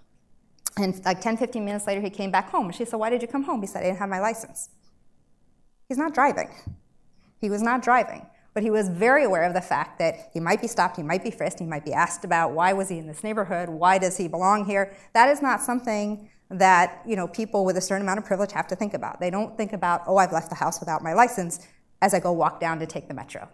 And 0.77 1.05
like 1.05 1.21
10, 1.21 1.37
15 1.37 1.65
minutes 1.65 1.87
later, 1.87 2.01
he 2.01 2.11
came 2.11 2.31
back 2.31 2.51
home. 2.51 2.71
She 2.73 2.85
said, 2.85 2.97
Why 2.97 3.11
did 3.11 3.23
you 3.23 3.29
come 3.29 3.45
home? 3.45 3.61
He 3.61 3.67
said, 3.67 3.81
I 3.81 3.87
didn't 3.87 3.99
have 3.99 4.09
my 4.09 4.21
license. 4.21 4.71
He's 5.89 5.99
not 5.99 6.15
driving. 6.15 6.51
He 7.39 7.51
was 7.51 7.63
not 7.63 7.83
driving. 7.83 8.27
But 8.55 8.63
he 8.63 8.71
was 8.71 8.89
very 8.89 9.25
aware 9.25 9.45
of 9.45 9.55
the 9.55 9.61
fact 9.61 9.99
that 9.99 10.31
he 10.33 10.41
might 10.41 10.61
be 10.61 10.69
stopped, 10.69 10.97
he 10.97 11.03
might 11.03 11.25
be 11.25 11.31
frisked, 11.31 11.59
he 11.59 11.67
might 11.67 11.85
be 11.85 11.93
asked 11.93 12.25
about 12.25 12.53
why 12.53 12.73
was 12.75 12.89
he 12.89 12.99
in 12.99 13.07
this 13.07 13.25
neighborhood, 13.25 13.69
why 13.69 13.99
does 13.99 14.19
he 14.19 14.29
belong 14.29 14.67
here. 14.67 14.95
That 15.15 15.29
is 15.31 15.41
not 15.41 15.63
something 15.63 16.29
that 16.51 17.03
you 17.07 17.17
know 17.17 17.27
people 17.27 17.65
with 17.65 17.79
a 17.79 17.81
certain 17.81 18.03
amount 18.03 18.19
of 18.19 18.27
privilege 18.27 18.53
have 18.53 18.67
to 18.69 18.77
think 18.77 18.93
about. 18.93 19.21
They 19.21 19.31
don't 19.31 19.57
think 19.57 19.73
about, 19.73 20.03
oh, 20.07 20.19
I've 20.19 20.33
left 20.33 20.51
the 20.51 20.57
house 20.57 20.81
without 20.81 21.03
my 21.03 21.15
license 21.15 21.67
as 22.03 22.13
I 22.13 22.21
go 22.21 22.33
walk 22.33 22.61
down 22.61 22.79
to 22.81 22.87
take 22.87 23.09
the 23.09 23.15
metro. 23.15 23.49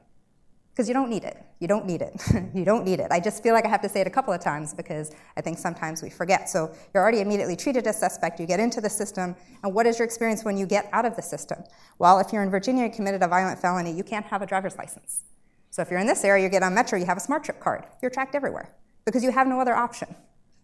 Because 0.79 0.87
you 0.87 0.95
don't 0.95 1.11
need 1.11 1.25
it. 1.25 1.37
You 1.59 1.67
don't 1.67 1.87
need 1.87 2.03
it. 2.03 2.15
you 2.55 2.65
don't 2.65 2.85
need 2.85 3.01
it. 3.01 3.09
I 3.11 3.19
just 3.19 3.43
feel 3.43 3.53
like 3.53 3.67
I 3.67 3.69
have 3.69 3.81
to 3.81 3.89
say 3.89 4.01
it 4.01 4.07
a 4.07 4.11
couple 4.11 4.33
of 4.33 4.41
times 4.41 4.73
because 4.73 5.11
I 5.37 5.41
think 5.41 5.59
sometimes 5.59 6.05
we 6.05 6.09
forget. 6.09 6.49
So 6.49 6.73
you're 6.95 7.03
already 7.03 7.21
immediately 7.21 7.57
treated 7.57 7.85
as 7.89 7.99
suspect. 7.99 8.39
You 8.39 8.47
get 8.47 8.61
into 8.61 8.81
the 8.81 8.89
system, 8.89 9.35
and 9.65 9.75
what 9.75 9.87
is 9.87 9.99
your 9.99 10.07
experience 10.07 10.45
when 10.45 10.57
you 10.57 10.67
get 10.67 10.89
out 10.93 11.05
of 11.05 11.17
the 11.17 11.23
system? 11.23 11.65
Well, 11.99 12.21
if 12.21 12.33
you're 12.33 12.45
in 12.45 12.51
Virginia 12.51 12.85
and 12.85 12.93
committed 12.93 13.25
a 13.25 13.27
violent 13.27 13.59
felony, 13.59 13.91
you 13.91 14.05
can't 14.05 14.25
have 14.27 14.41
a 14.41 14.47
driver's 14.47 14.79
license. 14.79 15.25
So 15.71 15.83
if 15.83 15.91
you're 15.91 15.99
in 15.99 16.07
this 16.07 16.23
area, 16.23 16.45
you 16.45 16.49
get 16.49 16.63
on 16.63 16.75
Metro, 16.75 16.97
you 16.97 17.07
have 17.07 17.17
a 17.17 17.21
SmarTrip 17.21 17.59
card. 17.59 17.83
You're 18.01 18.13
tracked 18.13 18.37
everywhere 18.37 18.73
because 19.05 19.25
you 19.25 19.33
have 19.33 19.49
no 19.49 19.61
other 19.61 19.75
option. 19.75 20.15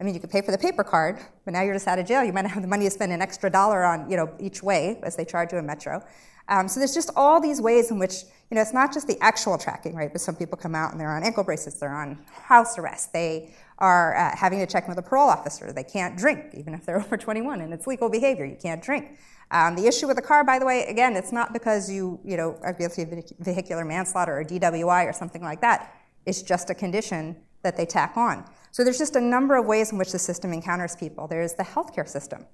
I 0.00 0.04
mean, 0.04 0.14
you 0.14 0.20
could 0.20 0.30
pay 0.30 0.42
for 0.42 0.50
the 0.50 0.58
paper 0.58 0.82
card, 0.82 1.18
but 1.44 1.52
now 1.52 1.62
you're 1.62 1.74
just 1.74 1.86
out 1.86 1.98
of 1.98 2.06
jail. 2.06 2.24
You 2.24 2.32
might 2.32 2.42
not 2.42 2.52
have 2.52 2.62
the 2.62 2.68
money 2.68 2.84
to 2.84 2.90
spend 2.90 3.12
an 3.12 3.22
extra 3.22 3.48
dollar 3.48 3.84
on, 3.84 4.10
you 4.10 4.16
know, 4.16 4.32
each 4.40 4.62
way 4.62 4.98
as 5.02 5.14
they 5.16 5.24
charge 5.24 5.52
you 5.52 5.58
in 5.58 5.66
Metro. 5.66 6.02
Um, 6.48 6.68
so 6.68 6.80
there's 6.80 6.94
just 6.94 7.10
all 7.16 7.40
these 7.40 7.60
ways 7.60 7.90
in 7.90 7.98
which, 7.98 8.24
you 8.50 8.56
know, 8.56 8.60
it's 8.60 8.74
not 8.74 8.92
just 8.92 9.06
the 9.06 9.18
actual 9.20 9.56
tracking, 9.56 9.94
right? 9.94 10.12
But 10.12 10.20
some 10.20 10.36
people 10.36 10.58
come 10.58 10.74
out 10.74 10.92
and 10.92 11.00
they're 11.00 11.14
on 11.14 11.22
ankle 11.22 11.44
bracelets, 11.44 11.78
they're 11.78 11.94
on 11.94 12.18
house 12.32 12.76
arrest, 12.76 13.12
they 13.12 13.54
are 13.78 14.16
uh, 14.16 14.36
having 14.36 14.58
to 14.58 14.66
check 14.66 14.84
in 14.84 14.90
with 14.90 14.98
a 14.98 15.02
parole 15.02 15.28
officer. 15.28 15.72
They 15.72 15.84
can't 15.84 16.16
drink, 16.16 16.54
even 16.54 16.74
if 16.74 16.84
they're 16.84 17.00
over 17.00 17.16
21, 17.16 17.60
and 17.60 17.72
it's 17.72 17.86
legal 17.86 18.08
behavior. 18.08 18.44
You 18.44 18.56
can't 18.60 18.82
drink. 18.82 19.18
Um, 19.50 19.76
the 19.76 19.86
issue 19.86 20.06
with 20.06 20.16
the 20.16 20.22
car, 20.22 20.44
by 20.44 20.58
the 20.58 20.66
way, 20.66 20.84
again, 20.86 21.16
it's 21.16 21.32
not 21.32 21.52
because 21.52 21.90
you, 21.90 22.18
you 22.24 22.36
know, 22.36 22.58
are 22.62 22.72
guilty 22.72 23.02
of 23.02 23.10
vehicular 23.38 23.84
manslaughter 23.84 24.38
or 24.38 24.44
DWI 24.44 25.08
or 25.08 25.12
something 25.12 25.42
like 25.42 25.60
that. 25.60 25.94
It's 26.26 26.42
just 26.42 26.70
a 26.70 26.74
condition 26.74 27.36
that 27.62 27.76
they 27.76 27.86
tack 27.86 28.16
on. 28.16 28.44
So 28.74 28.82
there's 28.82 28.98
just 28.98 29.14
a 29.14 29.20
number 29.20 29.54
of 29.54 29.66
ways 29.66 29.92
in 29.92 29.98
which 29.98 30.10
the 30.10 30.18
system 30.18 30.52
encounters 30.52 30.96
people. 30.96 31.28
There's 31.28 31.54
the 31.54 31.62
healthcare 31.62 32.08
system, 32.08 32.44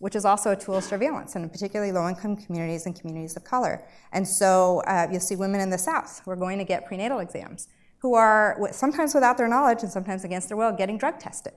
which 0.00 0.16
is 0.16 0.24
also 0.24 0.50
a 0.50 0.56
tool 0.56 0.74
of 0.74 0.82
surveillance, 0.82 1.36
and 1.36 1.48
particularly 1.48 1.92
low-income 1.92 2.38
communities 2.38 2.86
and 2.86 3.00
communities 3.00 3.36
of 3.36 3.44
color. 3.44 3.86
And 4.10 4.26
so 4.26 4.82
uh, 4.88 5.06
you'll 5.12 5.20
see 5.20 5.36
women 5.36 5.60
in 5.60 5.70
the 5.70 5.78
South 5.78 6.22
who 6.24 6.32
are 6.32 6.36
going 6.36 6.58
to 6.58 6.64
get 6.64 6.86
prenatal 6.86 7.20
exams, 7.20 7.68
who 7.98 8.14
are 8.14 8.58
sometimes 8.72 9.14
without 9.14 9.38
their 9.38 9.46
knowledge 9.46 9.84
and 9.84 9.92
sometimes 9.92 10.24
against 10.24 10.48
their 10.48 10.56
will 10.56 10.72
getting 10.72 10.98
drug 10.98 11.20
tested. 11.20 11.52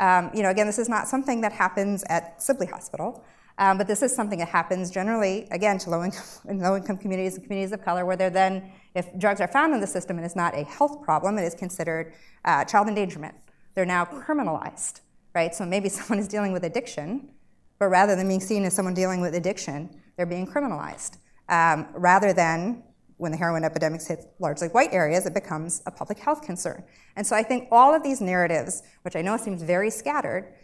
Um, 0.00 0.32
you 0.34 0.42
know, 0.42 0.50
again, 0.50 0.66
this 0.66 0.80
is 0.80 0.88
not 0.88 1.06
something 1.06 1.40
that 1.42 1.52
happens 1.52 2.02
at 2.08 2.42
Sibley 2.42 2.66
Hospital. 2.66 3.24
Um, 3.58 3.78
but 3.78 3.86
this 3.86 4.02
is 4.02 4.12
something 4.12 4.40
that 4.40 4.48
happens 4.48 4.90
generally, 4.90 5.46
again, 5.52 5.78
to 5.78 5.90
low 5.90 6.02
income, 6.02 6.24
in 6.48 6.58
low 6.58 6.74
income 6.74 6.96
communities 6.96 7.36
and 7.36 7.44
communities 7.44 7.70
of 7.70 7.84
color, 7.84 8.04
where 8.04 8.16
they're 8.16 8.28
then, 8.28 8.72
if 8.96 9.16
drugs 9.20 9.40
are 9.40 9.46
found 9.46 9.72
in 9.72 9.80
the 9.80 9.86
system 9.86 10.16
and 10.16 10.26
it's 10.26 10.34
not 10.34 10.58
a 10.58 10.64
health 10.64 11.00
problem, 11.04 11.38
it 11.38 11.44
is 11.44 11.54
considered 11.54 12.12
uh, 12.44 12.64
child 12.64 12.88
endangerment. 12.88 13.36
They're 13.74 13.86
now 13.86 14.04
criminalized, 14.04 15.00
right? 15.34 15.54
So 15.54 15.64
maybe 15.64 15.88
someone 15.90 16.18
is 16.18 16.28
dealing 16.28 16.52
with 16.52 16.64
addiction, 16.64 17.30
but 17.78 17.86
rather 17.86 18.14
than 18.16 18.28
being 18.28 18.40
seen 18.40 18.64
as 18.64 18.74
someone 18.74 18.94
dealing 18.94 19.20
with 19.20 19.34
addiction, 19.34 20.00
they're 20.16 20.26
being 20.26 20.46
criminalized. 20.46 21.16
Um, 21.48 21.88
rather 21.94 22.32
than 22.32 22.84
when 23.16 23.30
the 23.30 23.38
heroin 23.38 23.64
epidemics 23.64 24.06
hit 24.06 24.24
largely 24.38 24.68
white 24.68 24.92
areas, 24.92 25.26
it 25.26 25.34
becomes 25.34 25.82
a 25.86 25.90
public 25.90 26.18
health 26.18 26.42
concern. 26.42 26.82
And 27.16 27.26
so 27.26 27.36
I 27.36 27.42
think 27.42 27.68
all 27.70 27.94
of 27.94 28.02
these 28.02 28.20
narratives, 28.20 28.82
which 29.02 29.16
I 29.16 29.22
know 29.22 29.36
seems 29.36 29.62
very 29.62 29.90
scattered, 29.90 30.54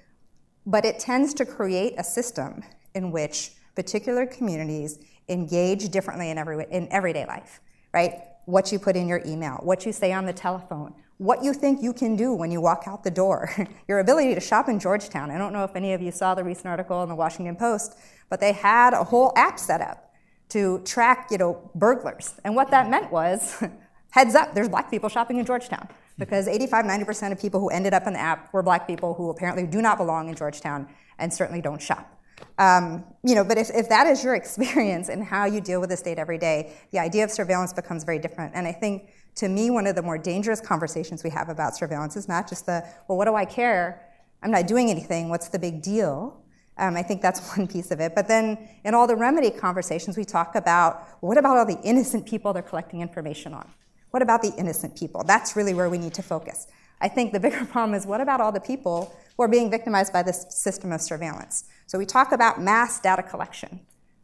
but 0.66 0.84
it 0.84 0.98
tends 0.98 1.34
to 1.34 1.46
create 1.46 1.94
a 1.98 2.04
system 2.04 2.62
in 2.94 3.10
which 3.10 3.52
particular 3.74 4.26
communities 4.26 4.98
engage 5.28 5.88
differently 5.90 6.30
in, 6.30 6.38
every, 6.38 6.66
in 6.70 6.88
everyday 6.90 7.26
life, 7.26 7.60
right? 7.94 8.22
What 8.46 8.72
you 8.72 8.78
put 8.78 8.96
in 8.96 9.06
your 9.06 9.22
email, 9.24 9.60
what 9.62 9.86
you 9.86 9.92
say 9.92 10.12
on 10.12 10.26
the 10.26 10.32
telephone, 10.32 10.94
what 11.18 11.42
you 11.42 11.52
think 11.52 11.82
you 11.82 11.92
can 11.92 12.16
do 12.16 12.32
when 12.32 12.50
you 12.50 12.60
walk 12.60 12.84
out 12.86 13.04
the 13.04 13.10
door, 13.10 13.50
your 13.88 13.98
ability 13.98 14.34
to 14.34 14.40
shop 14.40 14.68
in 14.68 14.78
Georgetown. 14.78 15.30
I 15.30 15.38
don't 15.38 15.52
know 15.52 15.64
if 15.64 15.74
any 15.76 15.92
of 15.92 16.00
you 16.00 16.12
saw 16.12 16.34
the 16.34 16.44
recent 16.44 16.66
article 16.66 17.02
in 17.02 17.08
the 17.08 17.14
Washington 17.14 17.56
Post, 17.56 17.96
but 18.30 18.40
they 18.40 18.52
had 18.52 18.94
a 18.94 19.04
whole 19.04 19.32
app 19.36 19.58
set 19.58 19.80
up 19.80 20.14
to 20.50 20.80
track, 20.84 21.28
you 21.30 21.38
know, 21.38 21.70
burglars. 21.74 22.34
And 22.44 22.54
what 22.54 22.70
that 22.70 22.88
meant 22.88 23.12
was, 23.12 23.62
heads 24.10 24.34
up, 24.34 24.54
there's 24.54 24.68
black 24.68 24.90
people 24.90 25.08
shopping 25.08 25.38
in 25.38 25.44
Georgetown. 25.44 25.88
Because 26.18 26.48
85, 26.48 26.84
90% 26.84 27.32
of 27.32 27.40
people 27.40 27.60
who 27.60 27.68
ended 27.68 27.94
up 27.94 28.06
in 28.06 28.12
the 28.12 28.18
app 28.18 28.52
were 28.52 28.62
black 28.62 28.86
people 28.86 29.14
who 29.14 29.30
apparently 29.30 29.66
do 29.66 29.80
not 29.82 29.98
belong 29.98 30.28
in 30.28 30.34
Georgetown 30.34 30.88
and 31.18 31.32
certainly 31.32 31.60
don't 31.60 31.80
shop. 31.80 32.14
Um, 32.58 33.04
you 33.22 33.34
know, 33.34 33.44
but 33.44 33.58
if, 33.58 33.70
if 33.70 33.88
that 33.88 34.06
is 34.06 34.24
your 34.24 34.34
experience 34.42 35.08
and 35.08 35.22
how 35.22 35.44
you 35.44 35.60
deal 35.60 35.80
with 35.80 35.90
the 35.90 35.96
state 35.96 36.18
every 36.18 36.38
day, 36.38 36.72
the 36.92 36.98
idea 36.98 37.24
of 37.24 37.30
surveillance 37.30 37.72
becomes 37.72 38.04
very 38.04 38.18
different. 38.18 38.54
And 38.54 38.66
I 38.66 38.72
think, 38.72 39.10
to 39.36 39.48
me, 39.48 39.70
one 39.70 39.86
of 39.86 39.94
the 39.94 40.02
more 40.02 40.18
dangerous 40.18 40.60
conversations 40.60 41.22
we 41.22 41.30
have 41.30 41.48
about 41.48 41.76
surveillance 41.76 42.16
is 42.16 42.28
not 42.28 42.48
just 42.48 42.66
the, 42.66 42.84
well, 43.06 43.16
what 43.16 43.26
do 43.26 43.34
I 43.34 43.44
care? 43.44 44.04
I'm 44.42 44.50
not 44.50 44.66
doing 44.66 44.90
anything. 44.90 45.28
What's 45.28 45.48
the 45.48 45.58
big 45.58 45.82
deal? 45.82 46.42
Um, 46.76 46.96
I 46.96 47.02
think 47.02 47.22
that's 47.22 47.40
one 47.56 47.66
piece 47.66 47.90
of 47.90 48.00
it. 48.00 48.14
But 48.14 48.28
then 48.28 48.68
in 48.84 48.94
all 48.94 49.06
the 49.06 49.16
remedy 49.16 49.50
conversations, 49.50 50.16
we 50.16 50.24
talk 50.24 50.54
about 50.54 51.06
what 51.20 51.38
about 51.38 51.56
all 51.56 51.66
the 51.66 51.80
innocent 51.82 52.26
people 52.26 52.52
they're 52.52 52.62
collecting 52.62 53.00
information 53.00 53.54
on? 53.54 53.68
What 54.10 54.22
about 54.22 54.42
the 54.42 54.54
innocent 54.56 54.96
people? 54.96 55.22
That's 55.24 55.54
really 55.54 55.74
where 55.74 55.90
we 55.90 55.98
need 55.98 56.14
to 56.14 56.22
focus. 56.22 56.66
I 57.00 57.08
think 57.08 57.32
the 57.32 57.40
bigger 57.46 57.64
problem 57.64 57.94
is 57.94 58.06
what 58.06 58.20
about 58.20 58.40
all 58.40 58.52
the 58.52 58.60
people 58.60 59.14
who 59.36 59.42
are 59.42 59.48
being 59.48 59.70
victimized 59.70 60.12
by 60.12 60.22
this 60.22 60.46
system 60.50 60.92
of 60.92 61.00
surveillance? 61.00 61.64
So 61.86 61.98
we 61.98 62.06
talk 62.06 62.32
about 62.32 62.60
mass 62.60 63.00
data 63.00 63.22
collection, 63.22 63.80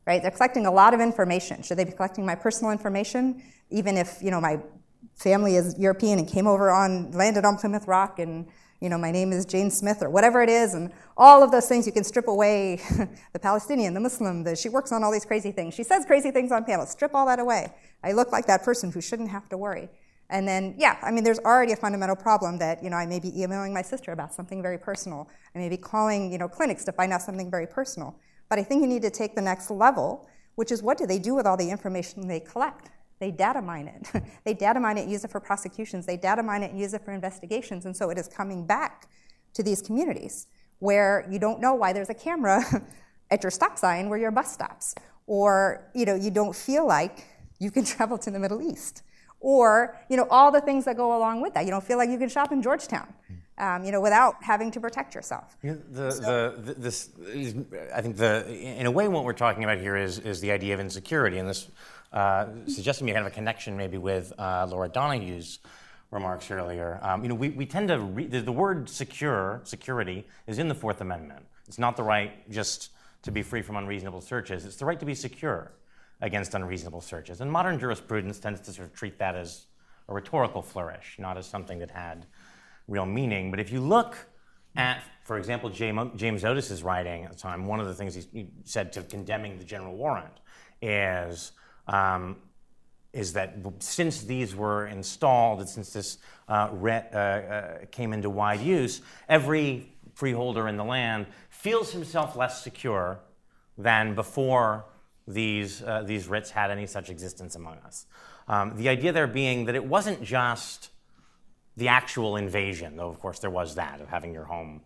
right? 0.07 0.23
They're 0.23 0.31
collecting 0.31 0.67
a 0.67 0.73
lot 0.73 0.95
of 0.95 1.01
information. 1.01 1.63
Should 1.63 1.79
they 1.79 1.85
be 1.85 1.93
collecting 1.93 2.25
my 2.25 2.35
personal 2.35 2.73
information, 2.73 3.43
even 3.71 3.97
if 3.97 4.19
you 4.23 4.31
know 4.31 4.41
my 4.41 4.61
family 5.15 5.57
is 5.57 5.79
European 5.79 6.19
and 6.19 6.29
came 6.29 6.47
over 6.47 6.71
on 6.71 7.13
landed 7.13 7.45
on 7.45 7.57
Plymouth 7.57 7.87
Rock 7.87 8.19
and 8.19 8.47
you 8.81 8.89
know 8.89 8.99
my 8.99 9.11
name 9.11 9.33
is 9.33 9.47
Jane 9.47 9.71
Smith 9.71 10.03
or 10.03 10.11
whatever 10.11 10.43
it 10.43 10.49
is, 10.49 10.75
and 10.75 10.93
all 11.17 11.43
of 11.43 11.51
those 11.51 11.69
things 11.69 11.87
you 11.87 11.93
can 11.93 12.05
strip 12.05 12.29
away. 12.29 12.81
the 13.33 13.39
Palestinian, 13.39 13.95
the 13.95 14.01
Muslim, 14.01 14.45
the, 14.45 14.55
she 14.55 14.69
works 14.69 14.93
on 14.93 15.03
all 15.03 15.13
these 15.13 15.25
crazy 15.25 15.53
things. 15.53 15.75
She 15.75 15.85
says 15.85 16.05
crazy 16.05 16.31
things 16.31 16.53
on 16.53 16.65
panels. 16.65 16.91
Strip 16.91 17.15
all 17.15 17.27
that 17.27 17.39
away. 17.39 17.73
I 18.03 18.13
look 18.13 18.33
like 18.33 18.47
that 18.47 18.63
person 18.63 18.93
who 18.93 19.01
shouldn't 19.01 19.31
have 19.31 19.49
to 19.49 19.57
worry. 19.57 19.89
And 20.31 20.49
then, 20.49 20.75
yeah, 20.79 20.99
I 21.03 21.11
mean, 21.11 21.23
there's 21.23 21.39
already 21.39 21.73
a 21.73 21.77
fundamental 21.77 22.17
problem 22.17 22.59
that, 22.59 22.83
you 22.83 22.91
know, 22.91 22.97
I 22.97 23.07
may 23.07 23.21
be 23.21 23.41
emailing 23.41 23.75
my 23.75 23.83
sister 23.83 24.13
about 24.13 24.33
something 24.33 24.63
very 24.63 24.79
personal. 24.79 25.29
I 25.55 25.59
may 25.59 25.69
be 25.69 25.77
calling, 25.77 26.33
you 26.33 26.39
know, 26.39 26.49
clinics 26.49 26.85
to 26.85 26.93
find 26.93 27.13
out 27.13 27.23
something 27.23 27.51
very 27.51 27.67
personal. 27.67 28.19
But 28.49 28.59
I 28.59 28.65
think 28.65 28.83
you 28.83 28.89
need 28.89 29.03
to 29.03 29.11
take 29.11 29.35
the 29.35 29.43
next 29.43 29.71
level, 29.71 30.29
which 30.55 30.73
is 30.73 30.83
what 30.83 30.99
do 30.99 31.07
they 31.07 31.19
do 31.19 31.35
with 31.35 31.47
all 31.47 31.57
the 31.57 31.71
information 31.71 32.27
they 32.27 32.41
collect? 32.41 32.91
They 33.25 33.31
data 33.31 33.63
mine 33.63 33.89
it. 33.89 34.23
they 34.45 34.53
data 34.53 34.79
mine 34.79 34.99
it 34.99 35.05
and 35.05 35.11
use 35.11 35.25
it 35.25 35.31
for 35.31 35.41
prosecutions. 35.41 36.05
They 36.05 36.19
data 36.19 36.43
mine 36.43 36.63
it 36.63 36.73
and 36.73 36.79
use 36.79 36.93
it 36.93 37.03
for 37.03 37.13
investigations. 37.13 37.87
And 37.87 37.97
so 37.97 38.11
it 38.11 38.19
is 38.19 38.29
coming 38.29 38.67
back 38.67 39.09
to 39.55 39.63
these 39.63 39.81
communities 39.81 40.47
where 40.81 41.27
you 41.31 41.39
don't 41.39 41.59
know 41.59 41.73
why 41.73 41.95
there's 41.95 42.11
a 42.11 42.15
camera 42.15 42.63
at 43.31 43.43
your 43.43 43.51
stop 43.51 43.79
sign 43.79 44.11
where 44.11 44.19
your 44.19 44.31
bus 44.31 44.53
stops. 44.53 44.95
Or, 45.27 45.91
you 45.95 46.05
know, 46.05 46.15
you 46.15 46.31
don't 46.31 46.55
feel 46.55 46.87
like 46.87 47.25
you 47.61 47.71
can 47.71 47.85
travel 47.95 48.19
to 48.19 48.31
the 48.31 48.39
Middle 48.39 48.61
East 48.61 49.03
or 49.45 50.01
you 50.09 50.17
know 50.17 50.27
all 50.31 50.51
the 50.51 50.61
things 50.63 50.87
that 50.87 50.97
go 50.97 51.17
along 51.17 51.43
with 51.43 51.53
that. 51.55 51.67
You 51.67 51.71
don't 51.71 51.85
feel 51.85 51.99
like 51.99 52.09
you 52.09 52.19
can 52.19 52.31
shop 52.31 52.51
in 52.51 52.63
Georgetown, 52.63 53.13
um, 53.59 53.85
you 53.85 53.93
know, 53.93 54.01
without 54.01 54.43
having 54.43 54.71
to 54.71 54.81
protect 54.81 55.15
yourself. 55.15 55.57
You 55.63 55.73
know, 55.73 55.81
the, 55.91 56.11
so, 56.11 56.51
the, 56.57 56.73
this, 56.73 57.11
is, 57.29 57.55
I 57.95 58.01
think 58.01 58.17
the 58.17 58.51
in 58.51 58.87
a 58.87 58.91
way 58.91 59.07
what 59.07 59.25
we're 59.25 59.35
talking 59.35 59.63
about 59.63 59.79
here 59.79 59.97
is 59.97 60.19
is 60.19 60.41
the 60.41 60.51
idea 60.51 60.73
of 60.73 60.81
insecurity, 60.81 61.37
and 61.39 61.47
this 61.47 61.69
uh, 62.15 62.47
suggests 62.67 63.01
to 63.01 63.07
kind 63.07 63.19
of 63.19 63.27
a 63.27 63.31
connection 63.35 63.77
maybe 63.77 63.99
with 63.99 64.33
uh, 64.39 64.67
Laura 64.71 64.89
Donohue's 64.89 65.59
remarks 66.11 66.51
earlier. 66.51 67.01
Um, 67.03 67.25
you 67.25 67.29
know, 67.29 67.35
we, 67.35 67.51
we 67.51 67.67
tend 67.67 67.89
to 67.89 67.99
read 67.99 68.31
the, 68.31 68.41
the 68.41 68.53
word 68.53 68.89
secure 68.89 69.61
security 69.65 70.25
is 70.47 70.59
in 70.59 70.69
the 70.69 70.75
Fourth 70.75 71.01
Amendment. 71.01 71.45
It's 71.67 71.79
not 71.79 71.97
the 71.97 72.05
right 72.05 72.49
just 72.51 72.91
to 73.23 73.33
be 73.33 73.43
free 73.43 73.63
from 73.63 73.77
unreasonable 73.77 74.21
searches. 74.21 74.65
It's 74.65 74.77
the 74.77 74.85
right 74.85 75.01
to 75.01 75.07
be 75.07 75.15
secure 75.15 75.73
against 76.21 76.55
unreasonable 76.55 77.01
searches. 77.01 77.41
And 77.41 77.51
modern 77.51 77.79
jurisprudence 77.81 78.39
tends 78.39 78.61
to 78.61 78.73
sort 78.73 78.89
of 78.89 78.95
treat 78.95 79.19
that 79.19 79.35
as 79.35 79.67
a 80.09 80.15
rhetorical 80.15 80.63
flourish, 80.63 81.17
not 81.19 81.37
as 81.37 81.47
something 81.47 81.81
that 81.81 81.91
had 81.91 82.27
real 82.87 83.07
meaning. 83.07 83.51
But 83.51 83.59
if 83.59 83.73
you 83.73 83.81
look 83.81 84.17
at, 84.77 85.03
for 85.25 85.37
example, 85.37 85.71
James 85.71 86.45
Otis's 86.45 86.83
writing 86.83 87.25
at 87.25 87.33
the 87.33 87.39
time, 87.39 87.67
one 87.67 87.81
of 87.81 87.87
the 87.87 87.95
things 87.95 88.15
he 88.15 88.49
said 88.65 88.93
to 88.93 89.03
condemning 89.03 89.59
the 89.59 89.65
general 89.65 89.97
warrant 89.97 90.39
is, 90.81 91.53
um, 91.87 92.37
is 93.13 93.33
that 93.35 93.57
since 93.79 94.23
these 94.23 94.55
were 94.55 94.87
installed 94.87 95.61
and 95.61 95.69
since 95.69 95.93
this 95.93 96.19
uh, 96.49 96.69
uh, 96.83 96.89
uh, 96.89 97.79
came 97.91 98.13
into 98.13 98.29
wide 98.29 98.61
use, 98.61 99.01
every 99.29 99.93
freeholder 100.15 100.69
in 100.69 100.77
the 100.77 100.85
land 100.85 101.27
feels 101.49 101.93
himself 101.93 102.37
less 102.37 102.63
secure 102.63 103.21
than 103.79 104.15
before 104.15 104.85
these, 105.27 105.83
uh, 105.83 106.03
these 106.03 106.29
writs 106.29 106.51
had 106.51 106.71
any 106.71 106.87
such 106.87 107.09
existence 107.09 107.55
among 107.55 107.79
us. 107.79 108.07
Um, 108.47 108.77
the 108.77 108.89
idea 108.89 109.13
there 109.13 109.27
being 109.27 109.65
that 109.67 109.75
it 109.75 109.85
wasn't 109.85 110.23
just 110.23 110.91
the 111.77 111.89
actual 111.89 112.37
invasion, 112.37 112.97
though 112.97 113.09
of 113.09 113.19
course 113.21 113.39
there 113.39 113.51
was 113.51 113.77
that 113.77 114.01
of 114.01 114.09
having 114.09 114.33
your 114.33 114.45
home 114.45 114.83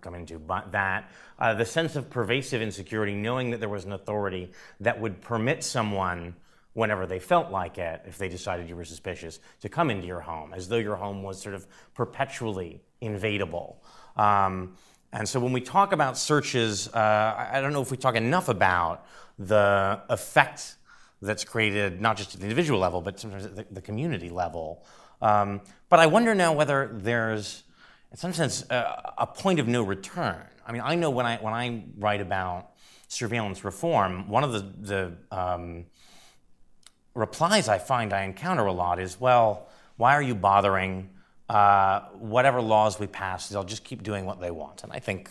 come 0.00 0.14
into, 0.14 0.38
but 0.38 0.72
that 0.72 1.10
uh, 1.38 1.54
the 1.54 1.64
sense 1.64 1.96
of 1.96 2.10
pervasive 2.10 2.62
insecurity, 2.62 3.14
knowing 3.14 3.50
that 3.50 3.60
there 3.60 3.68
was 3.68 3.84
an 3.84 3.92
authority 3.92 4.50
that 4.80 5.00
would 5.00 5.20
permit 5.20 5.64
someone 5.64 6.34
whenever 6.74 7.06
they 7.06 7.18
felt 7.18 7.50
like 7.50 7.78
it, 7.78 8.02
if 8.06 8.18
they 8.18 8.28
decided 8.28 8.68
you 8.68 8.76
were 8.76 8.84
suspicious, 8.84 9.40
to 9.60 9.68
come 9.68 9.90
into 9.90 10.06
your 10.06 10.20
home, 10.20 10.54
as 10.54 10.68
though 10.68 10.76
your 10.76 10.96
home 10.96 11.22
was 11.22 11.40
sort 11.40 11.54
of 11.54 11.66
perpetually 11.94 12.80
invadable. 13.00 13.82
Um, 14.16 14.76
and 15.12 15.28
so 15.28 15.40
when 15.40 15.52
we 15.52 15.60
talk 15.60 15.92
about 15.92 16.18
searches, 16.18 16.88
uh, 16.88 17.48
I 17.52 17.60
don't 17.60 17.72
know 17.72 17.82
if 17.82 17.90
we 17.90 17.96
talk 17.96 18.14
enough 18.14 18.48
about 18.48 19.06
the 19.38 20.00
effect 20.08 20.76
that's 21.20 21.44
created 21.44 22.00
not 22.00 22.16
just 22.16 22.34
at 22.34 22.40
the 22.40 22.46
individual 22.46 22.78
level, 22.78 23.00
but 23.00 23.18
sometimes 23.18 23.46
at 23.46 23.56
the, 23.56 23.66
the 23.70 23.80
community 23.80 24.28
level. 24.28 24.84
Um, 25.20 25.62
but 25.88 25.98
I 25.98 26.06
wonder 26.06 26.34
now 26.34 26.52
whether 26.52 26.90
there's, 26.92 27.64
in 28.10 28.16
some 28.16 28.32
sense, 28.32 28.64
a, 28.70 29.12
a, 29.18 29.26
point 29.26 29.60
of 29.60 29.68
no 29.68 29.82
return. 29.82 30.42
I 30.66 30.72
mean, 30.72 30.82
I 30.84 30.94
know 30.94 31.10
when 31.10 31.26
I 31.26 31.36
when 31.36 31.52
I 31.52 31.84
write 31.98 32.20
about 32.20 32.70
surveillance 33.08 33.64
reform, 33.64 34.28
one 34.28 34.44
of 34.44 34.52
the 34.52 34.60
the 34.60 35.12
um, 35.36 35.86
replies 37.14 37.68
I 37.68 37.78
find 37.78 38.12
I 38.12 38.22
encounter 38.22 38.66
a 38.66 38.72
lot 38.72 38.98
is, 38.98 39.20
well, 39.20 39.68
why 39.96 40.14
are 40.14 40.22
you 40.22 40.34
bothering 40.34 41.10
uh, 41.48 42.00
whatever 42.18 42.60
laws 42.60 43.00
we 43.00 43.06
pass, 43.06 43.48
they'll 43.48 43.64
just 43.64 43.84
keep 43.84 44.02
doing 44.02 44.26
what 44.26 44.40
they 44.40 44.50
want. 44.50 44.84
And 44.84 44.92
I 44.92 44.98
think 44.98 45.30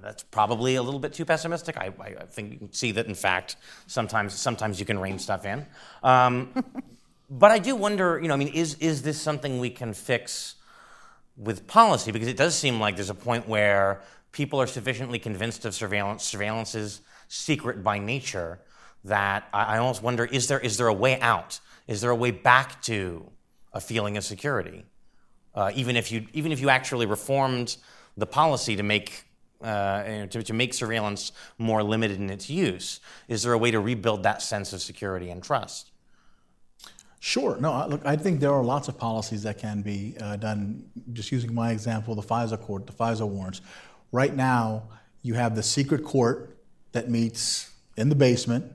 that's 0.00 0.22
probably 0.22 0.76
a 0.76 0.82
little 0.82 1.00
bit 1.00 1.12
too 1.12 1.24
pessimistic. 1.24 1.76
I, 1.76 1.92
I, 2.00 2.06
I 2.20 2.26
think 2.26 2.52
you 2.52 2.58
can 2.58 2.72
see 2.72 2.92
that, 2.92 3.06
in 3.06 3.14
fact, 3.14 3.56
sometimes 3.86 4.34
sometimes 4.34 4.78
you 4.78 4.86
can 4.86 4.98
rein 4.98 5.18
stuff 5.18 5.44
in. 5.44 5.66
Um, 6.02 6.64
but 7.30 7.50
I 7.50 7.58
do 7.58 7.74
wonder, 7.74 8.20
you 8.20 8.28
know, 8.28 8.34
I 8.34 8.36
mean, 8.36 8.48
is 8.48 8.74
is 8.74 9.02
this 9.02 9.20
something 9.20 9.58
we 9.58 9.70
can 9.70 9.92
fix 9.92 10.54
with 11.36 11.66
policy? 11.66 12.12
Because 12.12 12.28
it 12.28 12.36
does 12.36 12.54
seem 12.54 12.80
like 12.80 12.96
there's 12.96 13.10
a 13.10 13.14
point 13.14 13.48
where 13.48 14.02
people 14.32 14.60
are 14.60 14.66
sufficiently 14.66 15.18
convinced 15.18 15.64
of 15.64 15.74
surveillance, 15.74 16.22
surveillance 16.22 16.74
is 16.74 17.00
secret 17.28 17.82
by 17.82 17.98
nature, 17.98 18.60
that 19.04 19.48
I, 19.52 19.76
I 19.76 19.78
almost 19.78 20.02
wonder, 20.02 20.24
is 20.24 20.48
there 20.48 20.60
is 20.60 20.76
there 20.76 20.86
a 20.86 20.94
way 20.94 21.20
out? 21.20 21.60
Is 21.88 22.00
there 22.00 22.10
a 22.10 22.16
way 22.16 22.30
back 22.30 22.82
to 22.82 23.30
a 23.72 23.80
feeling 23.80 24.16
of 24.16 24.24
security? 24.24 24.84
Uh, 25.54 25.70
even 25.74 25.96
if 25.96 26.10
you 26.10 26.26
even 26.32 26.52
if 26.52 26.60
you 26.60 26.70
actually 26.70 27.06
reformed 27.06 27.76
the 28.16 28.26
policy 28.26 28.76
to 28.76 28.82
make 28.82 29.24
uh, 29.62 30.26
to, 30.26 30.42
to 30.42 30.52
make 30.52 30.74
surveillance 30.74 31.32
more 31.58 31.82
limited 31.82 32.18
in 32.18 32.30
its 32.30 32.50
use? 32.50 33.00
Is 33.28 33.42
there 33.42 33.52
a 33.52 33.58
way 33.58 33.70
to 33.70 33.80
rebuild 33.80 34.24
that 34.24 34.42
sense 34.42 34.72
of 34.72 34.82
security 34.82 35.30
and 35.30 35.42
trust? 35.42 35.91
Sure. 37.32 37.56
No, 37.58 37.86
look, 37.88 38.04
I 38.04 38.16
think 38.16 38.40
there 38.40 38.52
are 38.52 38.62
lots 38.62 38.88
of 38.88 38.98
policies 38.98 39.44
that 39.44 39.56
can 39.56 39.80
be 39.80 40.14
uh, 40.20 40.36
done. 40.36 40.84
Just 41.14 41.32
using 41.32 41.54
my 41.54 41.70
example, 41.70 42.14
the 42.14 42.20
FISA 42.20 42.60
court, 42.60 42.86
the 42.86 42.92
FISA 42.92 43.26
warrants. 43.26 43.62
Right 44.12 44.36
now, 44.36 44.82
you 45.22 45.32
have 45.32 45.56
the 45.56 45.62
secret 45.62 46.04
court 46.04 46.58
that 46.92 47.08
meets 47.08 47.70
in 47.96 48.10
the 48.10 48.14
basement. 48.14 48.70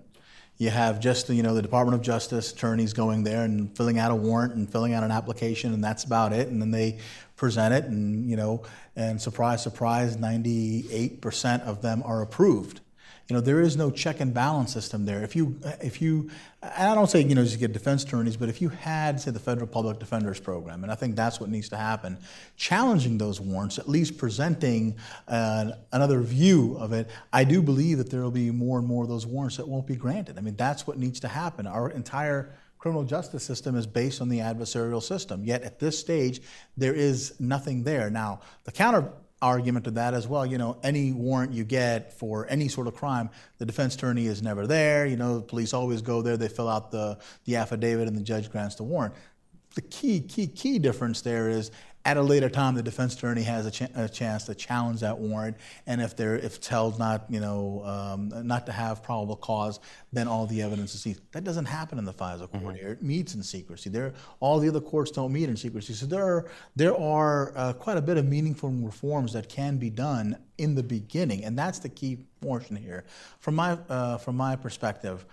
You 0.57 0.71
have 0.71 0.99
just 0.99 1.29
you 1.29 1.43
know 1.43 1.53
the 1.53 1.61
Department 1.61 1.93
of 1.93 2.01
Justice 2.01 2.51
attorneys 2.51 2.93
going 2.93 3.23
there 3.23 3.43
and 3.43 3.77
filling 3.77 3.99
out 3.99 4.09
a 4.09 4.15
warrant 4.15 4.55
and 4.55 4.67
filling 4.67 4.91
out 4.91 5.03
an 5.03 5.11
application, 5.11 5.71
and 5.71 5.83
that's 5.83 6.03
about 6.03 6.33
it. 6.33 6.47
And 6.47 6.59
then 6.59 6.71
they 6.71 6.97
present 7.35 7.75
it, 7.75 7.83
and 7.83 8.27
you 8.27 8.37
know, 8.37 8.63
and 8.95 9.21
surprise, 9.21 9.61
surprise, 9.61 10.17
98% 10.17 11.61
of 11.61 11.83
them 11.83 12.01
are 12.03 12.23
approved. 12.23 12.81
You 13.29 13.35
know, 13.35 13.41
there 13.41 13.59
is 13.59 13.75
no 13.75 13.91
check 13.91 14.21
and 14.21 14.33
balance 14.33 14.71
system 14.71 15.05
there. 15.05 15.21
If 15.21 15.35
you, 15.35 15.59
if 15.81 16.01
you, 16.01 16.29
and 16.61 16.89
I 16.89 16.95
don't 16.95 17.09
say 17.09 17.21
you 17.21 17.35
know 17.35 17.43
just 17.43 17.59
get 17.59 17.73
defense 17.73 18.03
attorneys, 18.03 18.37
but 18.37 18.47
if 18.47 18.61
you 18.61 18.69
had 18.69 19.19
say 19.19 19.31
the 19.31 19.39
federal 19.39 19.67
public 19.67 19.99
defenders 19.99 20.39
program, 20.39 20.83
and 20.83 20.91
I 20.91 20.95
think 20.95 21.17
that's 21.17 21.37
what 21.37 21.49
needs 21.49 21.67
to 21.69 21.77
happen, 21.77 22.17
challenging 22.55 23.17
those 23.17 23.41
warrants, 23.41 23.79
at 23.79 23.89
least 23.89 24.17
presenting 24.17 24.95
uh, 25.27 25.71
another 25.91 26.21
view 26.21 26.77
of 26.79 26.93
it. 26.93 27.09
I 27.33 27.43
do 27.43 27.61
believe 27.61 27.97
that 27.97 28.09
there 28.09 28.21
will 28.21 28.31
be 28.31 28.49
more 28.49 28.79
and 28.79 28.87
more 28.87 29.03
of 29.03 29.09
those 29.09 29.25
warrants 29.25 29.57
that 29.57 29.67
won't 29.67 29.87
be 29.87 29.97
granted. 29.97 30.37
I 30.37 30.41
mean, 30.41 30.55
that's 30.55 30.87
what 30.87 30.97
needs 30.97 31.19
to 31.19 31.27
happen. 31.27 31.67
Our 31.67 31.89
entire 31.89 32.55
criminal 32.77 33.03
justice 33.03 33.43
system 33.43 33.75
is 33.75 33.85
based 33.85 34.21
on 34.21 34.29
the 34.29 34.39
adversarial 34.39 35.03
system. 35.03 35.43
Yet 35.43 35.63
at 35.63 35.79
this 35.79 35.99
stage, 35.99 36.41
there 36.77 36.93
is 36.93 37.33
nothing 37.39 37.83
there. 37.83 38.09
Now, 38.09 38.39
the 38.63 38.71
counter 38.71 39.11
argument 39.41 39.85
to 39.85 39.91
that 39.91 40.13
as 40.13 40.27
well, 40.27 40.45
you 40.45 40.57
know, 40.57 40.77
any 40.83 41.11
warrant 41.11 41.53
you 41.53 41.63
get 41.63 42.13
for 42.13 42.47
any 42.49 42.67
sort 42.67 42.87
of 42.87 42.95
crime, 42.95 43.29
the 43.59 43.65
defense 43.65 43.95
attorney 43.95 44.25
is 44.25 44.41
never 44.41 44.65
there. 44.65 45.05
You 45.05 45.15
know, 45.15 45.35
the 45.37 45.45
police 45.45 45.73
always 45.73 46.01
go 46.01 46.21
there, 46.21 46.37
they 46.37 46.47
fill 46.47 46.69
out 46.69 46.91
the, 46.91 47.17
the 47.45 47.55
affidavit, 47.55 48.07
and 48.07 48.17
the 48.17 48.21
judge 48.21 48.51
grants 48.51 48.75
the 48.75 48.83
warrant. 48.83 49.13
The 49.75 49.81
key, 49.81 50.21
key, 50.21 50.47
key 50.47 50.79
difference 50.79 51.21
there 51.21 51.49
is 51.49 51.71
at 52.07 52.15
a 52.15 52.21
later 52.21 52.49
time, 52.49 52.73
the 52.73 52.81
defense 52.81 53.15
attorney 53.15 53.43
has 53.43 53.65
a, 53.65 53.71
ch- 53.71 53.91
a 53.93 54.07
chance 54.07 54.45
to 54.45 54.55
challenge 54.55 55.01
that 55.01 55.17
warrant, 55.19 55.57
and 55.85 55.99
if 56.01 56.15
they're 56.15 56.37
if 56.37 56.55
it's 56.55 56.67
held 56.67 56.97
not 56.97 57.25
you 57.29 57.41
know 57.41 57.83
um, 57.83 58.31
not 58.47 58.65
to 58.67 58.71
have 58.71 59.03
probable 59.03 59.35
cause, 59.35 59.81
then 60.13 60.25
all 60.25 60.45
the 60.45 60.61
evidence 60.61 60.95
is 60.95 61.01
seized. 61.01 61.19
That 61.33 61.43
doesn't 61.43 61.65
happen 61.65 61.99
in 61.99 62.05
the 62.05 62.13
FISA 62.13 62.49
court 62.61 62.77
here. 62.77 62.93
It 62.93 63.03
meets 63.03 63.35
in 63.35 63.43
secrecy. 63.43 63.89
There, 63.89 64.13
all 64.39 64.57
the 64.57 64.69
other 64.69 64.79
courts 64.79 65.11
don't 65.11 65.33
meet 65.33 65.49
in 65.49 65.57
secrecy. 65.57 65.93
So 65.93 66.05
there 66.05 66.23
are 66.23 66.49
there 66.77 66.97
are 66.97 67.51
uh, 67.57 67.73
quite 67.73 67.97
a 67.97 68.01
bit 68.01 68.15
of 68.15 68.25
meaningful 68.25 68.69
reforms 68.69 69.33
that 69.33 69.49
can 69.49 69.75
be 69.75 69.89
done 69.89 70.37
in 70.57 70.75
the 70.75 70.83
beginning, 70.83 71.43
and 71.43 71.59
that's 71.59 71.79
the 71.79 71.89
key 71.89 72.19
portion 72.39 72.77
here. 72.77 73.03
From 73.39 73.55
my 73.55 73.77
uh, 73.89 74.17
from 74.17 74.37
my 74.37 74.55
perspective, 74.55 75.25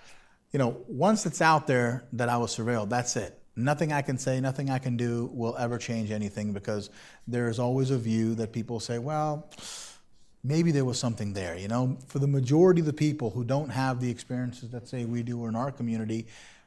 you 0.51 0.59
know, 0.59 0.77
once 0.89 1.25
it's 1.25 1.41
out 1.41 1.69
there 1.69 2.03
that 2.15 2.29
I 2.29 2.37
was 2.37 2.57
surveilled, 2.57 2.89
that's 2.89 3.15
it. 3.15 3.41
Nothing 3.57 3.93
I 3.93 4.03
can 4.03 4.19
say, 4.19 4.41
nothing 4.41 4.69
I 4.71 4.79
can 4.79 4.97
do 4.97 5.31
will 5.33 5.57
ever 5.57 5.79
change 5.79 6.11
anything 6.11 6.53
because 6.53 6.91
there's 7.29 7.59
always 7.59 7.91
a 7.91 7.99
view 7.99 8.35
that 8.35 8.53
people 8.53 8.81
say, 8.81 8.99
well, 8.99 9.49
maybe 10.43 10.73
there 10.73 10.85
was 10.85 10.99
something 10.99 11.33
there. 11.33 11.57
You 11.57 11.69
know, 11.69 11.97
for 12.09 12.19
the 12.19 12.27
majority 12.27 12.81
of 12.81 12.87
the 12.87 12.93
people 12.93 13.31
who 13.31 13.45
don't 13.45 13.71
have 13.71 14.01
the 14.01 14.11
experiences 14.11 14.71
that 14.71 14.89
say 14.89 15.05
we 15.05 15.23
do 15.23 15.41
or 15.41 15.49
in 15.49 15.57
our 15.57 15.71
community, 15.71 16.27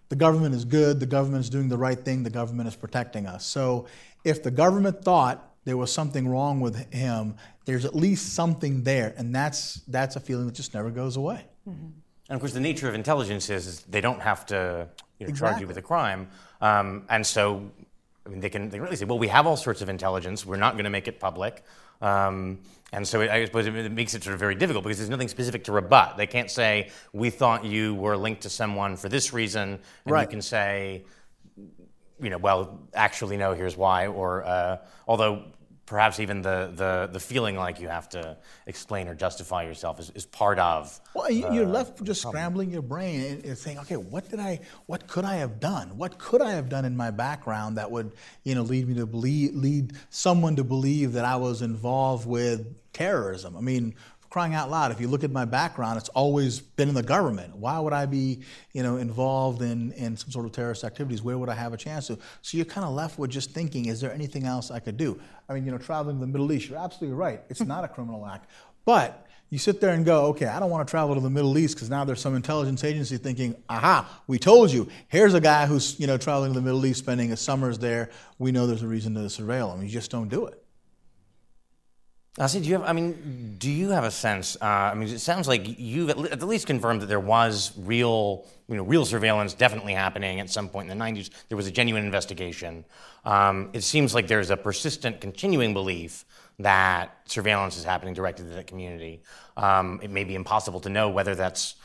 the 0.09 0.15
government 0.15 0.55
is 0.55 0.65
good, 0.65 0.99
the 0.99 1.05
government 1.05 1.43
is 1.43 1.49
doing 1.49 1.69
the 1.69 1.77
right 1.77 1.99
thing, 1.99 2.23
the 2.23 2.29
government 2.29 2.67
is 2.67 2.75
protecting 2.75 3.27
us. 3.27 3.45
So 3.45 3.88
if 4.23 4.41
the 4.41 4.51
government 4.51 5.03
thought 5.03 5.53
there 5.65 5.77
was 5.77 5.91
something 5.91 6.27
wrong 6.27 6.61
with 6.61 6.91
him, 6.93 7.35
there's 7.65 7.83
at 7.83 7.93
least 7.93 8.33
something 8.33 8.83
there, 8.83 9.13
and 9.17 9.35
that's 9.35 9.81
that's 9.88 10.15
a 10.15 10.21
feeling 10.21 10.45
that 10.45 10.55
just 10.55 10.73
never 10.73 10.89
goes 10.89 11.17
away. 11.17 11.45
Mm-hmm. 11.67 11.88
And 12.29 12.35
of 12.35 12.39
course, 12.39 12.53
the 12.53 12.61
nature 12.61 12.88
of 12.88 12.95
intelligence 12.95 13.49
is, 13.49 13.67
is 13.67 13.81
they 13.81 14.01
don't 14.01 14.21
have 14.21 14.45
to 14.47 14.88
you 15.20 15.28
know, 15.28 15.34
charge 15.34 15.59
you 15.59 15.68
with 15.68 15.78
a 15.78 15.82
crime, 15.82 16.28
um, 16.61 17.03
and 17.09 17.26
so 17.26 17.70
I 18.26 18.30
mean, 18.30 18.39
they 18.39 18.49
can 18.49 18.70
they 18.70 18.80
really 18.80 18.95
say, 18.95 19.05
well, 19.05 19.20
we 19.20 19.28
have 19.30 19.47
all 19.47 19.57
sorts 19.57 19.82
of 19.82 19.89
intelligence. 19.89 20.45
We're 20.45 20.57
not 20.57 20.74
going 20.74 20.84
to 20.84 20.89
make 20.89 21.07
it 21.07 21.20
public, 21.20 21.63
um, 22.01 22.59
and 22.93 23.07
so 23.07 23.22
it, 23.22 23.30
I 23.30 23.45
suppose 23.45 23.68
it, 23.68 23.76
it 23.76 23.91
makes 23.91 24.13
it 24.13 24.24
sort 24.24 24.34
of 24.34 24.39
very 24.39 24.55
difficult 24.55 24.84
because 24.84 24.97
there's 24.97 25.09
nothing 25.09 25.28
specific 25.28 25.63
to 25.65 25.72
rebut. 25.72 26.18
They 26.18 26.28
can't 26.28 26.51
say 26.51 26.89
we 27.13 27.30
thought 27.30 27.65
you 27.65 27.95
were 27.95 28.18
linked 28.18 28.41
to 28.43 28.49
someone 28.49 28.95
for 28.97 29.09
this 29.09 29.34
reason, 29.34 29.80
and 30.05 30.13
Right. 30.13 30.22
you 30.24 30.28
can 30.28 30.41
say, 30.41 31.03
you 32.22 32.30
know, 32.30 32.38
well, 32.38 32.80
actually, 32.93 33.38
no, 33.38 33.53
here's 33.53 33.78
why. 33.78 34.07
Or 34.07 34.43
uh, 34.45 34.78
although 35.07 35.43
perhaps 35.88 36.19
even 36.19 36.41
the, 36.43 36.71
the 36.75 37.09
the 37.11 37.19
feeling 37.19 37.55
like 37.55 37.79
you 37.79 37.88
have 37.88 38.07
to 38.09 38.38
explain 38.67 39.07
or 39.07 39.15
justify 39.15 39.63
yourself 39.63 39.99
is, 39.99 40.11
is 40.13 40.25
part 40.25 40.59
of. 40.59 40.99
Well, 41.15 41.31
you- 41.31 41.51
you're 41.51 41.65
left 41.65 42.03
just 42.03 42.21
scrambling 42.21 42.69
your 42.69 42.81
brain 42.83 43.21
and, 43.21 43.45
and 43.45 43.57
saying, 43.57 43.79
okay, 43.79 43.95
what 43.97 44.29
did 44.29 44.39
I, 44.39 44.59
what 44.85 45.07
could 45.07 45.25
I 45.25 45.35
have 45.38 45.59
done? 45.59 45.97
What 45.97 46.19
could 46.19 46.41
I 46.41 46.51
have 46.51 46.69
done 46.69 46.85
in 46.85 46.95
my 46.95 47.09
background 47.09 47.77
that 47.77 47.89
would, 47.89 48.11
you 48.43 48.53
know, 48.53 48.61
lead 48.63 48.88
me 48.88 48.93
to 48.95 49.05
believe, 49.07 49.55
lead 49.55 49.93
someone 50.09 50.55
to 50.57 50.63
believe 50.63 51.13
that 51.13 51.25
I 51.25 51.38
was 51.38 51.61
involved 51.61 52.27
with 52.27 52.67
terrorism? 52.93 53.55
I 53.57 53.61
mean, 53.61 53.95
crying 54.38 54.53
out 54.53 54.69
loud, 54.69 54.91
if 54.91 55.01
you 55.01 55.07
look 55.07 55.23
at 55.23 55.31
my 55.31 55.45
background, 55.45 55.97
it's 55.97 56.09
always 56.09 56.59
been 56.59 56.88
in 56.89 56.93
the 56.93 57.01
government. 57.01 57.55
Why 57.55 57.79
would 57.79 57.91
I 57.91 58.05
be, 58.05 58.41
you 58.71 58.83
know, 58.83 58.97
involved 58.97 59.63
in, 59.63 59.91
in 59.93 60.15
some 60.15 60.29
sort 60.29 60.45
of 60.45 60.51
terrorist 60.51 60.83
activities? 60.83 61.23
Where 61.23 61.39
would 61.39 61.49
I 61.49 61.55
have 61.55 61.73
a 61.73 61.77
chance 61.77 62.05
to? 62.05 62.19
So 62.43 62.55
you're 62.55 62.65
kind 62.65 62.85
of 62.85 62.93
left 62.93 63.17
with 63.17 63.31
just 63.31 63.49
thinking, 63.49 63.88
is 63.88 63.99
there 63.99 64.13
anything 64.13 64.43
else 64.43 64.69
I 64.69 64.79
could 64.79 64.95
do? 64.95 65.19
I 65.49 65.55
mean, 65.55 65.65
you 65.65 65.71
know, 65.71 65.79
traveling 65.79 66.17
to 66.17 66.19
the 66.19 66.27
Middle 66.27 66.51
East, 66.51 66.69
you're 66.69 66.77
absolutely 66.77 67.17
right. 67.17 67.41
It's 67.49 67.61
not 67.61 67.83
a 67.83 67.88
criminal 67.88 68.27
act. 68.27 68.47
But 68.85 69.25
you 69.49 69.57
sit 69.57 69.81
there 69.81 69.95
and 69.95 70.05
go, 70.05 70.25
okay, 70.27 70.45
I 70.45 70.59
don't 70.59 70.69
want 70.69 70.88
to 70.88 70.91
travel 70.91 71.15
to 71.15 71.21
the 71.21 71.31
Middle 71.31 71.57
East 71.57 71.73
because 71.73 71.89
now 71.89 72.05
there's 72.05 72.21
some 72.21 72.35
intelligence 72.35 72.83
agency 72.83 73.17
thinking, 73.17 73.55
aha, 73.67 74.07
we 74.27 74.38
told 74.38 74.69
you. 74.69 74.88
Here's 75.07 75.33
a 75.33 75.41
guy 75.41 75.65
who's, 75.65 75.99
you 75.99 76.05
know, 76.05 76.19
traveling 76.19 76.53
to 76.53 76.59
the 76.59 76.63
Middle 76.63 76.85
East, 76.85 76.99
spending 76.99 77.29
his 77.29 77.39
summers 77.39 77.79
there. 77.79 78.11
We 78.38 78.51
know 78.51 78.67
there's 78.67 78.83
a 78.83 78.88
reason 78.88 79.15
to 79.15 79.21
surveil 79.21 79.73
him. 79.73 79.81
You 79.81 79.89
just 79.89 80.11
don't 80.11 80.29
do 80.29 80.45
it. 80.45 80.63
Asi, 82.39 82.59
do 82.59 82.67
you 82.67 82.73
have? 82.75 82.83
I 82.83 82.93
mean, 82.93 83.55
do 83.57 83.69
you 83.69 83.89
have 83.89 84.03
a 84.03 84.11
sense? 84.11 84.55
Uh, 84.61 84.65
I 84.65 84.93
mean, 84.93 85.09
it 85.09 85.19
sounds 85.19 85.47
like 85.47 85.79
you've 85.79 86.11
at 86.11 86.17
le- 86.19 86.29
at 86.29 86.39
the 86.39 86.45
least 86.45 86.67
confirmed 86.67 87.01
that 87.01 87.07
there 87.07 87.19
was 87.19 87.71
real, 87.77 88.45
you 88.67 88.75
know, 88.75 88.83
real 88.83 89.05
surveillance 89.05 89.55
definitely 89.55 89.93
happening 89.93 90.39
at 90.39 90.51
some 90.51 90.69
point 90.69 90.91
in 90.91 90.97
the 90.97 91.03
'90s. 91.03 91.31
There 91.49 91.55
was 91.57 91.65
a 91.65 91.71
genuine 91.71 92.05
investigation. 92.05 92.85
Um, 93.25 93.71
it 93.73 93.81
seems 93.81 94.13
like 94.13 94.27
there's 94.27 94.51
a 94.51 94.57
persistent, 94.57 95.19
continuing 95.19 95.73
belief 95.73 96.25
that 96.59 97.17
surveillance 97.25 97.75
is 97.75 97.83
happening 97.83 98.13
directly 98.13 98.45
to 98.45 98.51
that 98.51 98.67
community. 98.67 99.23
Um, 99.55 99.99
it 100.03 100.11
may 100.11 100.23
be 100.23 100.35
impossible 100.35 100.79
to 100.81 100.89
know 100.89 101.09
whether 101.09 101.33
that's 101.33 101.75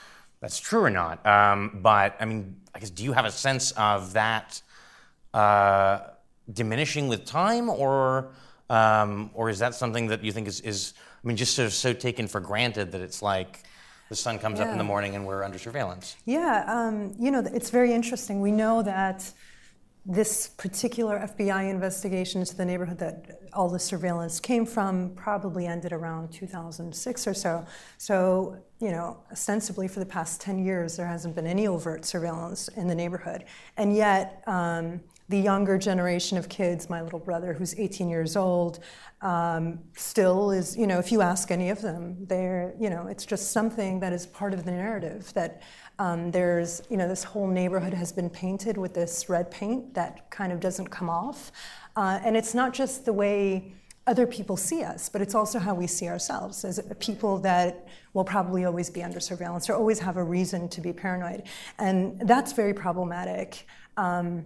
that's 0.41 0.61
true 0.61 0.83
or 0.83 0.91
not. 0.91 1.25
Um, 1.27 1.79
but 1.83 2.15
I 2.21 2.27
mean, 2.27 2.57
I 2.75 2.79
guess, 2.79 2.91
do 2.91 3.05
you 3.05 3.13
have 3.13 3.25
a 3.25 3.31
sense 3.31 3.71
of 3.73 4.13
that 4.13 4.61
uh, 5.33 6.01
diminishing 6.53 7.09
with 7.09 7.25
time, 7.25 7.71
or 7.71 8.33
um, 8.71 9.31
or 9.35 9.51
is 9.51 9.59
that 9.59 9.75
something 9.75 10.07
that 10.09 10.23
you 10.23 10.33
think 10.33 10.49
is, 10.49 10.61
is 10.61 10.95
I 11.23 11.27
mean, 11.27 11.37
just 11.37 11.55
sort 11.55 11.67
of 11.67 11.73
so 11.73 11.93
taken 11.93 12.27
for 12.27 12.41
granted 12.41 12.93
that 12.93 13.01
it's 13.01 13.23
like 13.23 13.65
the 14.09 14.17
sun 14.17 14.39
comes 14.39 14.61
up 14.61 14.69
in 14.69 14.79
the 14.79 14.85
morning 14.85 15.15
and 15.15 15.27
we're 15.27 15.43
under 15.43 15.59
surveillance? 15.59 16.17
Yeah, 16.25 16.65
um, 16.67 17.15
you 17.19 17.31
know, 17.31 17.41
it's 17.53 17.71
very 17.71 17.93
interesting. 17.93 18.41
We 18.41 18.51
know 18.51 18.83
that 18.83 19.33
this 20.05 20.49
particular 20.49 21.21
FBI 21.21 21.71
investigation 21.71 22.41
into 22.41 22.57
the 22.57 22.65
neighborhood 22.65 22.99
that 22.99 23.41
all 23.53 23.69
the 23.69 23.79
surveillance 23.79 24.41
came 24.41 24.67
from 24.67 25.11
probably 25.15 25.67
ended 25.67 25.93
around 25.93 26.33
2006 26.33 27.27
or 27.27 27.35
so. 27.35 27.65
So, 27.99 28.57
you 28.81 28.91
know, 28.91 29.19
ostensibly 29.31 29.87
for 29.87 30.01
the 30.01 30.07
past 30.07 30.41
10 30.41 30.65
years, 30.65 30.97
there 30.97 31.07
hasn't 31.07 31.37
been 31.37 31.47
any 31.47 31.69
overt 31.69 32.05
surveillance 32.05 32.67
in 32.69 32.89
the 32.89 32.97
neighborhood. 32.97 33.45
And 33.77 33.95
yet, 33.95 34.43
um, 34.49 35.01
the 35.33 35.39
younger 35.39 35.79
generation 35.79 36.37
of 36.37 36.51
kids, 36.51 36.91
my 36.91 37.01
little 37.01 37.19
brother 37.19 37.55
who's 37.55 37.75
18 37.79 38.11
years 38.11 38.37
old, 38.37 38.81
um, 39.23 39.79
still 39.97 40.51
is, 40.51 40.77
you 40.77 40.87
know, 40.87 40.99
if 40.99 41.11
you 41.11 41.23
ask 41.23 41.51
any 41.51 41.71
of 41.71 41.81
them, 41.81 42.27
they're, 42.27 42.75
you 42.79 42.91
know, 42.91 43.07
it's 43.07 43.25
just 43.25 43.51
something 43.51 43.99
that 44.01 44.13
is 44.13 44.27
part 44.27 44.53
of 44.53 44.67
the 44.67 44.71
narrative 44.71 45.33
that 45.33 45.63
um, 45.99 46.31
there's, 46.31 46.83
you 46.91 46.99
know, 46.99 47.09
this 47.09 47.25
whole 47.25 47.47
neighborhood 47.47 47.95
has 47.95 48.13
been 48.13 48.29
painted 48.29 48.77
with 48.77 48.93
this 48.93 49.31
red 49.31 49.51
paint 49.51 49.95
that 49.95 50.31
kind 50.31 50.53
of 50.53 50.61
doesn't 50.61 50.89
come 50.89 51.09
off. 51.09 51.51
Uh, 51.97 52.21
and 52.23 52.37
it's 52.37 52.53
not 52.53 52.75
just 52.75 53.07
the 53.07 53.13
way 53.15 53.73
other 54.07 54.27
people 54.27 54.59
see 54.59 54.85
us, 54.85 55.09
but 55.09 55.23
it's 55.23 55.35
also 55.35 55.59
how 55.59 55.75
we 55.75 55.87
see 55.87 56.09
ourselves 56.09 56.63
as 56.63 56.79
people 57.01 57.39
that 57.39 57.89
will 58.13 58.25
probably 58.25 58.67
always 58.67 58.91
be 58.91 59.03
under 59.03 59.19
surveillance 59.19 59.71
or 59.71 59.77
always 59.77 59.99
have 59.99 60.19
a 60.19 60.23
reason 60.23 60.69
to 60.69 60.83
be 60.83 60.93
paranoid. 60.93 61.45
And 61.79 62.21
that's 62.29 62.53
very 62.53 62.75
problematic. 62.75 63.67
Um, 63.97 64.45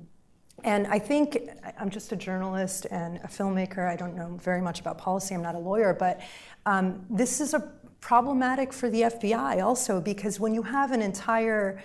and 0.64 0.86
I 0.86 0.98
think 0.98 1.38
I'm 1.78 1.90
just 1.90 2.12
a 2.12 2.16
journalist 2.16 2.86
and 2.90 3.18
a 3.18 3.28
filmmaker. 3.28 3.88
I 3.88 3.96
don't 3.96 4.16
know 4.16 4.38
very 4.42 4.60
much 4.60 4.80
about 4.80 4.98
policy. 4.98 5.34
I'm 5.34 5.42
not 5.42 5.54
a 5.54 5.58
lawyer, 5.58 5.94
but 5.94 6.20
um, 6.64 7.04
this 7.10 7.40
is 7.40 7.54
a 7.54 7.72
problematic 8.00 8.72
for 8.72 8.88
the 8.88 9.02
FBI 9.02 9.62
also 9.64 10.00
because 10.00 10.40
when 10.40 10.54
you 10.54 10.62
have 10.62 10.92
an 10.92 11.02
entire 11.02 11.82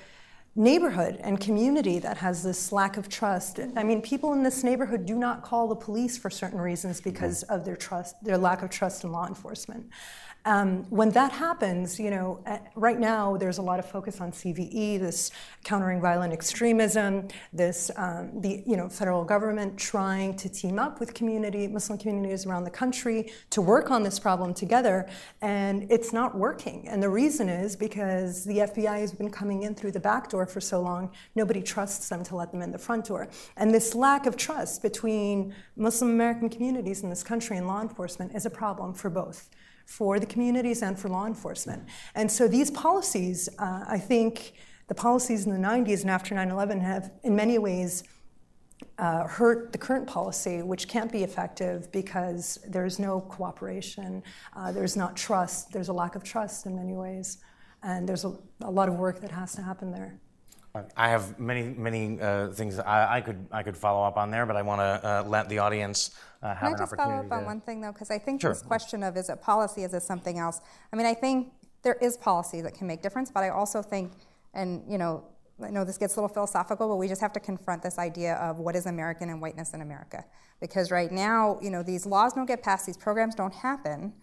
neighborhood 0.56 1.18
and 1.22 1.40
community 1.40 1.98
that 2.00 2.18
has 2.18 2.44
this 2.44 2.72
lack 2.72 2.98
of 2.98 3.08
trust. 3.08 3.60
I 3.78 3.84
mean, 3.84 4.02
people 4.02 4.34
in 4.34 4.44
this 4.44 4.64
neighborhood 4.64 5.06
do 5.06 5.16
not 5.16 5.44
call 5.44 5.68
the 5.68 5.76
police 5.76 6.18
for 6.18 6.30
certain 6.30 6.60
reasons 6.60 7.00
because 7.00 7.44
of 7.44 7.64
their 7.64 7.78
trust, 7.78 8.22
their 8.24 8.38
lack 8.38 8.62
of 8.62 8.70
trust 8.70 9.06
in 9.06 9.12
law 9.14 9.28
enforcement. 9.28 9.90
Um, 10.46 10.86
when 10.90 11.12
that 11.12 11.32
happens, 11.32 12.00
you 12.00 12.10
know, 12.10 12.44
right 12.76 13.00
now 13.00 13.38
there's 13.38 13.60
a 13.60 13.62
lot 13.62 13.78
of 13.78 13.86
focus 13.86 14.20
on 14.20 14.32
CVE, 14.32 15.00
this 15.00 15.30
countering 15.64 16.02
violent 16.02 16.34
extremism, 16.34 17.28
this 17.54 17.92
um, 17.96 18.42
the 18.42 18.64
you 18.66 18.76
know 18.76 18.90
federal 18.90 19.24
government 19.24 19.78
trying 19.78 20.36
to 20.38 20.50
team 20.50 20.80
up 20.80 21.00
with 21.00 21.14
community 21.14 21.68
Muslim 21.68 22.00
communities 22.00 22.48
around 22.48 22.64
the 22.64 22.72
country 22.72 23.32
to 23.52 23.62
work 23.62 23.92
on 23.92 24.02
this 24.02 24.20
problem 24.20 24.54
together, 24.54 25.08
and 25.42 25.86
it's 25.92 26.12
not 26.12 26.36
working. 26.36 26.88
And 26.88 27.04
the 27.04 27.10
reason 27.10 27.48
is 27.48 27.76
because 27.76 28.44
the 28.44 28.60
FBI 28.60 29.00
has 29.00 29.14
been 29.14 29.30
coming 29.30 29.64
in 29.64 29.76
through 29.76 29.92
the 29.92 30.00
back 30.00 30.30
door 30.30 30.48
for 30.48 30.60
so 30.62 30.82
long, 30.82 31.12
nobody 31.36 31.62
trusts 31.62 32.10
them 32.10 32.24
to 32.24 32.36
let 32.36 32.52
them 32.52 32.64
in 32.64 32.72
the 32.72 32.80
front 32.80 33.06
door. 33.06 33.28
And 33.58 33.72
this 33.72 33.94
lack 33.94 34.26
of 34.26 34.38
trust 34.38 34.82
between 34.82 35.54
Muslim 35.76 36.10
American 36.10 36.50
communities 36.50 37.04
in 37.04 37.10
this 37.12 37.22
country 37.22 37.58
and 37.58 37.68
law 37.68 37.82
enforcement 37.82 38.34
is 38.36 38.48
a 38.48 38.50
problem 38.50 38.96
for 38.96 39.12
both 39.12 39.50
for 39.92 40.20
the 40.22 40.26
communities 40.26 40.82
and 40.82 40.98
for 40.98 41.10
law 41.10 41.28
enforcement. 41.28 41.84
And 42.16 42.32
so 42.32 42.48
these 42.48 42.72
policies, 42.72 43.50
uh, 43.60 43.84
I 43.86 43.98
think 43.98 44.54
the 44.88 44.96
policies 44.96 45.46
in 45.46 45.52
the 45.52 45.68
90s 45.68 46.02
and 46.02 46.10
after 46.10 46.34
9 46.34 46.50
11 46.50 46.80
have, 46.80 47.12
in 47.24 47.36
many 47.36 47.58
ways, 47.58 48.06
uh, 48.98 49.28
hurt 49.28 49.74
the 49.74 49.78
current 49.78 50.08
policy, 50.08 50.62
which 50.62 50.88
can't 50.88 51.12
be 51.12 51.24
effective 51.24 51.92
because 51.92 52.58
there's 52.68 53.00
no 53.00 53.20
cooperation, 53.20 54.24
uh, 54.56 54.72
there's 54.72 54.96
not 54.96 55.18
trust, 55.18 55.74
there's 55.74 55.90
a 55.90 55.94
lack 55.94 56.16
of 56.16 56.24
trust 56.24 56.66
in 56.66 56.74
many 56.76 56.94
ways, 56.94 57.40
and 57.84 58.08
there's 58.08 58.24
a, 58.24 58.34
a 58.62 58.72
lot 58.72 58.88
of 58.88 58.96
work 58.96 59.20
that 59.20 59.32
has 59.32 59.54
to 59.56 59.62
happen 59.62 59.92
there. 59.92 60.18
I 60.96 61.10
have 61.10 61.38
many, 61.38 61.64
many 61.64 62.20
uh, 62.22 62.48
things 62.48 62.80
I, 62.80 63.18
I, 63.18 63.22
could 63.22 63.46
I 63.52 63.62
could 63.62 63.76
follow 63.76 64.04
up 64.04 64.16
on 64.18 64.32
there, 64.32 64.46
but 64.46 64.56
I 64.56 64.62
want 64.62 64.80
to 64.80 65.08
uh, 65.08 65.24
let 65.28 65.50
the 65.50 65.60
audience 65.60 66.12
uh, 66.42 66.56
have 66.56 66.60
Can 66.60 66.76
I 66.76 66.78
just 66.78 66.96
follow 66.96 67.16
up 67.16 67.32
on 67.32 67.46
one 67.46 67.62
thing 67.62 67.82
though, 67.82 67.92
because 67.92 68.10
I 68.10 68.18
think 68.18 68.40
Sure. 68.40 68.52
this 68.52 68.62
question 68.62 69.04
of 69.04 69.18
is 69.18 69.30
it 69.30 69.42
policy, 69.42 69.84
is 69.84 69.94
it 69.94 70.04
something 70.04 70.40
else? 70.40 70.62
I 70.94 70.96
mean, 70.96 71.06
I 71.06 71.14
think 71.14 71.52
there 71.84 71.96
is 71.96 72.16
policy 72.16 72.62
that 72.62 72.74
can 72.74 72.88
make 72.88 73.02
difference, 73.02 73.30
but 73.30 73.44
I 73.44 73.50
also 73.50 73.82
think, 73.82 74.14
and 74.54 74.82
you 74.90 74.98
know, 74.98 75.26
I 75.62 75.70
know 75.70 75.84
this 75.84 75.98
gets 75.98 76.16
a 76.16 76.22
little 76.22 76.34
philosophical, 76.34 76.88
but 76.88 76.96
we 76.96 77.08
just 77.08 77.22
have 77.22 77.34
to 77.34 77.40
confront 77.40 77.84
this 77.84 78.00
idea 78.00 78.36
of 78.36 78.60
what 78.60 78.76
is 78.76 78.86
American 78.86 79.30
and 79.30 79.42
whiteness 79.42 79.74
in 79.74 79.82
America, 79.82 80.24
because 80.62 80.90
right 80.90 81.12
now, 81.12 81.60
you 81.62 81.70
know, 81.70 81.84
these 81.84 82.06
laws 82.06 82.34
don't 82.34 82.46
get 82.46 82.64
passed, 82.64 82.86
these 82.86 82.98
programs 82.98 83.36
don't 83.36 83.54
happen 83.54 84.14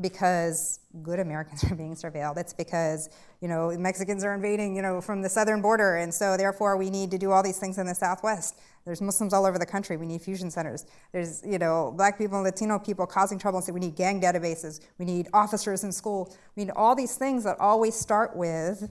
because 0.00 0.80
good 1.02 1.18
Americans 1.18 1.64
are 1.70 1.74
being 1.74 1.94
surveilled. 1.94 2.36
It's 2.36 2.52
because 2.52 3.08
you 3.40 3.48
know 3.48 3.76
Mexicans 3.78 4.24
are 4.24 4.34
invading 4.34 4.76
you 4.76 4.82
know 4.82 5.00
from 5.00 5.22
the 5.22 5.28
southern 5.28 5.62
border, 5.62 5.96
and 5.96 6.12
so 6.12 6.36
therefore 6.36 6.76
we 6.76 6.90
need 6.90 7.10
to 7.10 7.18
do 7.18 7.32
all 7.32 7.42
these 7.42 7.58
things 7.58 7.78
in 7.78 7.86
the 7.86 7.94
Southwest. 7.94 8.58
There's 8.84 9.00
Muslims 9.00 9.32
all 9.32 9.46
over 9.46 9.58
the 9.58 9.66
country. 9.66 9.96
We 9.96 10.06
need 10.06 10.22
fusion 10.22 10.50
centers. 10.50 10.86
There's 11.12 11.42
you 11.44 11.58
know 11.58 11.92
Black 11.96 12.18
people 12.18 12.36
and 12.36 12.44
Latino 12.44 12.78
people 12.78 13.06
causing 13.06 13.38
trouble. 13.38 13.60
So 13.60 13.72
we 13.72 13.80
need 13.80 13.96
gang 13.96 14.20
databases. 14.20 14.80
We 14.98 15.04
need 15.04 15.28
officers 15.32 15.84
in 15.84 15.92
school. 15.92 16.34
We 16.54 16.64
need 16.64 16.72
all 16.76 16.94
these 16.94 17.16
things 17.16 17.44
that 17.44 17.58
always 17.58 17.94
start 17.94 18.36
with 18.36 18.90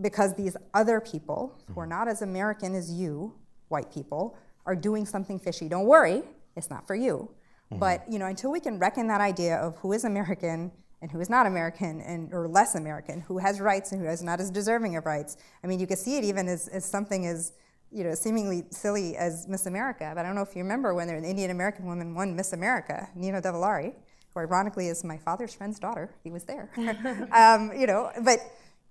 because 0.00 0.34
these 0.34 0.56
other 0.72 1.00
people 1.00 1.56
who 1.72 1.80
are 1.80 1.86
not 1.86 2.08
as 2.08 2.22
American 2.22 2.74
as 2.74 2.92
you, 2.92 3.32
white 3.68 3.92
people, 3.92 4.36
are 4.66 4.74
doing 4.74 5.06
something 5.06 5.38
fishy. 5.38 5.68
Don't 5.68 5.86
worry, 5.86 6.22
it's 6.56 6.70
not 6.70 6.86
for 6.86 6.94
you. 6.94 7.30
But 7.78 8.04
you 8.10 8.18
know, 8.18 8.26
until 8.26 8.50
we 8.50 8.60
can 8.60 8.78
reckon 8.78 9.06
that 9.08 9.20
idea 9.20 9.56
of 9.56 9.76
who 9.78 9.92
is 9.92 10.04
American 10.04 10.72
and 11.02 11.10
who 11.10 11.20
is 11.20 11.28
not 11.28 11.46
American 11.46 12.00
and 12.00 12.32
or 12.32 12.48
less 12.48 12.74
American, 12.74 13.20
who 13.20 13.38
has 13.38 13.60
rights 13.60 13.92
and 13.92 14.00
who 14.00 14.08
is 14.08 14.22
not 14.22 14.40
as 14.40 14.50
deserving 14.50 14.96
of 14.96 15.04
rights. 15.04 15.36
I 15.62 15.66
mean, 15.66 15.78
you 15.78 15.86
can 15.86 15.96
see 15.98 16.16
it 16.16 16.24
even 16.24 16.48
as, 16.48 16.68
as 16.68 16.84
something 16.84 17.26
as 17.26 17.52
you 17.92 18.04
know 18.04 18.14
seemingly 18.14 18.64
silly 18.70 19.16
as 19.16 19.46
Miss 19.46 19.66
America. 19.66 20.12
But 20.14 20.24
I 20.24 20.28
don't 20.28 20.34
know 20.34 20.42
if 20.42 20.56
you 20.56 20.62
remember 20.62 20.94
when 20.94 21.08
an 21.10 21.24
Indian 21.24 21.50
American 21.50 21.86
woman 21.86 22.14
won 22.14 22.34
Miss 22.34 22.52
America, 22.52 23.08
Nina 23.14 23.42
Davuluri, 23.42 23.94
who 24.32 24.40
ironically 24.40 24.88
is 24.88 25.04
my 25.04 25.18
father's 25.18 25.54
friend's 25.54 25.78
daughter. 25.78 26.14
He 26.24 26.30
was 26.30 26.44
there. 26.44 26.70
um, 27.32 27.70
you 27.78 27.86
know, 27.86 28.10
but 28.22 28.40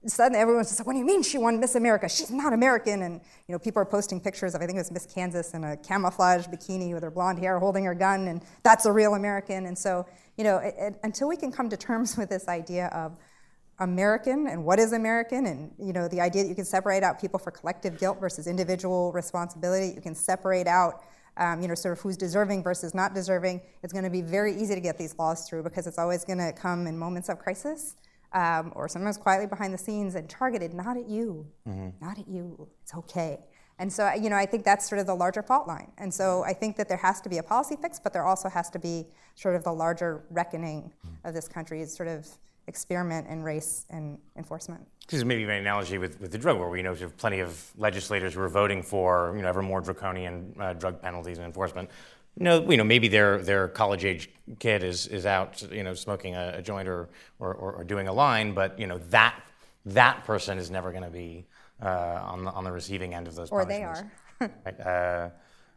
suddenly 0.08 0.40
everyone's 0.40 0.68
just 0.68 0.80
like, 0.80 0.88
what 0.88 0.94
do 0.94 1.00
you 1.00 1.06
mean 1.06 1.24
she 1.24 1.38
won 1.38 1.60
Miss 1.60 1.76
America? 1.76 2.10
She's 2.10 2.32
not 2.32 2.54
American. 2.54 3.02
And, 3.04 3.22
you 3.48 3.54
know, 3.54 3.60
people 3.60 3.82
are 3.82 3.86
posting 3.86 4.20
pictures 4.20 4.56
of, 4.56 4.62
I 4.62 4.66
think 4.66 4.78
it 4.78 4.82
was 4.82 4.92
Miss 4.92 5.06
Kansas 5.06 5.54
in 5.54 5.64
a 5.64 5.78
camouflage 5.78 6.48
bikini 6.48 6.94
with 6.94 7.04
her 7.04 7.12
blonde 7.12 7.40
hair 7.40 7.60
holding 7.60 7.86
her 7.86 7.96
gun, 7.96 8.28
and 8.28 8.42
that's 8.64 8.86
a 8.86 8.92
real 8.92 9.14
American. 9.16 9.66
And 9.66 9.78
so, 9.78 10.06
you 10.38 10.44
know, 10.44 10.58
it, 10.58 10.76
it, 10.78 11.00
until 11.04 11.28
we 11.28 11.38
can 11.38 11.52
come 11.52 11.70
to 11.70 11.78
terms 11.78 12.18
with 12.18 12.30
this 12.30 12.48
idea 12.48 12.88
of 12.88 13.18
American 13.80 14.48
and 14.48 14.64
what 14.64 14.80
is 14.80 14.94
American, 14.94 15.46
and, 15.46 15.72
you 15.80 15.94
know, 15.94 16.08
the 16.08 16.22
idea 16.22 16.44
that 16.44 16.50
you 16.50 16.56
can 16.56 16.66
separate 16.66 17.04
out 17.04 17.20
people 17.20 17.40
for 17.40 17.52
collective 17.52 17.98
guilt 17.98 18.20
versus 18.20 18.48
individual 18.48 19.12
responsibility, 19.12 19.94
you 19.96 20.02
can 20.02 20.16
separate 20.16 20.68
out 20.68 21.04
um, 21.36 21.64
you 21.64 21.68
know, 21.68 21.74
sort 21.74 21.98
of 21.98 22.00
who's 22.00 22.16
deserving 22.16 22.62
versus 22.62 22.94
not 22.94 23.16
deserving. 23.16 23.60
It's 23.82 23.92
going 23.92 24.04
to 24.04 24.12
be 24.12 24.22
very 24.22 24.56
easy 24.56 24.76
to 24.76 24.82
get 24.82 25.00
these 25.00 25.18
laws 25.18 25.50
through 25.50 25.64
because 25.64 25.88
it's 25.88 25.98
always 25.98 26.24
going 26.24 26.38
to 26.38 26.54
come 26.54 26.86
in 26.86 26.96
moments 26.96 27.28
of 27.28 27.40
crisis 27.40 27.96
um, 28.34 28.72
or 28.76 28.88
sometimes 28.88 29.18
quietly 29.18 29.48
behind 29.48 29.74
the 29.74 29.78
scenes 29.78 30.16
and 30.16 30.30
targeted 30.30 30.74
not 30.74 30.98
at 30.98 31.08
you, 31.08 31.46
not 32.02 32.18
at 32.18 32.28
you. 32.28 32.68
It's 32.82 32.94
okay. 32.96 33.40
And 33.80 33.92
so, 33.92 34.12
you 34.14 34.30
know, 34.30 34.36
I 34.36 34.46
think 34.46 34.64
that's 34.64 34.88
sort 34.88 35.00
of 35.00 35.08
the 35.08 35.16
larger 35.16 35.42
fault 35.42 35.68
line. 35.68 35.92
And 35.98 36.14
so 36.14 36.44
I 36.44 36.54
think 36.54 36.78
that 36.78 36.88
there 36.88 36.98
has 36.98 37.20
to 37.22 37.30
be 37.30 37.40
a 37.40 37.44
policy 37.44 37.76
fix, 37.82 38.00
but 38.00 38.14
there 38.14 38.24
also 38.26 38.48
has 38.50 38.70
to 38.72 38.80
be 38.80 39.06
sort 39.36 39.56
of 39.56 39.64
the 39.64 39.74
larger 39.74 40.24
reckoning 40.30 40.92
of 41.24 41.34
this 41.34 41.48
country's 41.48 41.96
sort 41.96 42.08
of 42.08 42.28
experiment 42.68 43.28
in 43.28 43.44
race 43.44 43.86
and 43.90 44.18
enforcement. 44.38 44.88
This 45.08 45.18
is 45.18 45.26
maybe 45.26 45.44
an 45.44 45.50
analogy 45.50 45.98
with, 45.98 46.20
with 46.22 46.32
the 46.32 46.38
drug 46.38 46.58
war, 46.58 46.70
where 46.70 46.78
you 46.78 46.84
know 46.84 46.94
you 46.94 47.02
have 47.02 47.18
plenty 47.18 47.40
of 47.40 47.72
legislators 47.78 48.36
who 48.36 48.42
are 48.42 48.48
voting 48.48 48.82
for 48.82 49.34
you 49.36 49.42
know 49.42 49.50
ever 49.50 49.62
more 49.62 49.82
draconian 49.82 50.56
uh, 50.60 50.74
drug 50.74 51.02
penalties 51.02 51.38
and 51.40 51.46
enforcement. 51.46 51.90
You 52.38 52.44
know, 52.46 52.70
you 52.70 52.78
know 52.78 52.84
maybe 52.84 53.08
their 53.08 53.38
their 53.38 53.68
college 53.68 54.06
age 54.06 54.30
kid 54.60 54.84
is 54.84 55.08
is 55.08 55.26
out 55.26 55.62
you 55.72 55.84
know 55.84 55.94
smoking 55.94 56.36
a, 56.36 56.56
a 56.58 56.62
joint 56.62 56.88
or, 56.88 57.10
or, 57.40 57.54
or, 57.54 57.74
or 57.74 57.84
doing 57.84 58.08
a 58.08 58.14
line, 58.14 58.54
but 58.54 58.80
you 58.80 58.88
know 58.88 58.98
that 59.10 59.36
that 59.86 60.24
person 60.24 60.58
is 60.58 60.72
never 60.72 60.92
going 60.92 61.04
to 61.04 61.10
be 61.10 61.46
uh, 61.82 62.20
on 62.24 62.46
the 62.46 62.52
on 62.52 62.64
the 62.64 62.72
receiving 62.72 63.14
end 63.14 63.28
of 63.28 63.36
those 63.36 63.50
Or 63.50 63.66
they 63.66 63.84
are. 63.84 64.12
Right? 64.66 64.80
Uh, 64.80 65.30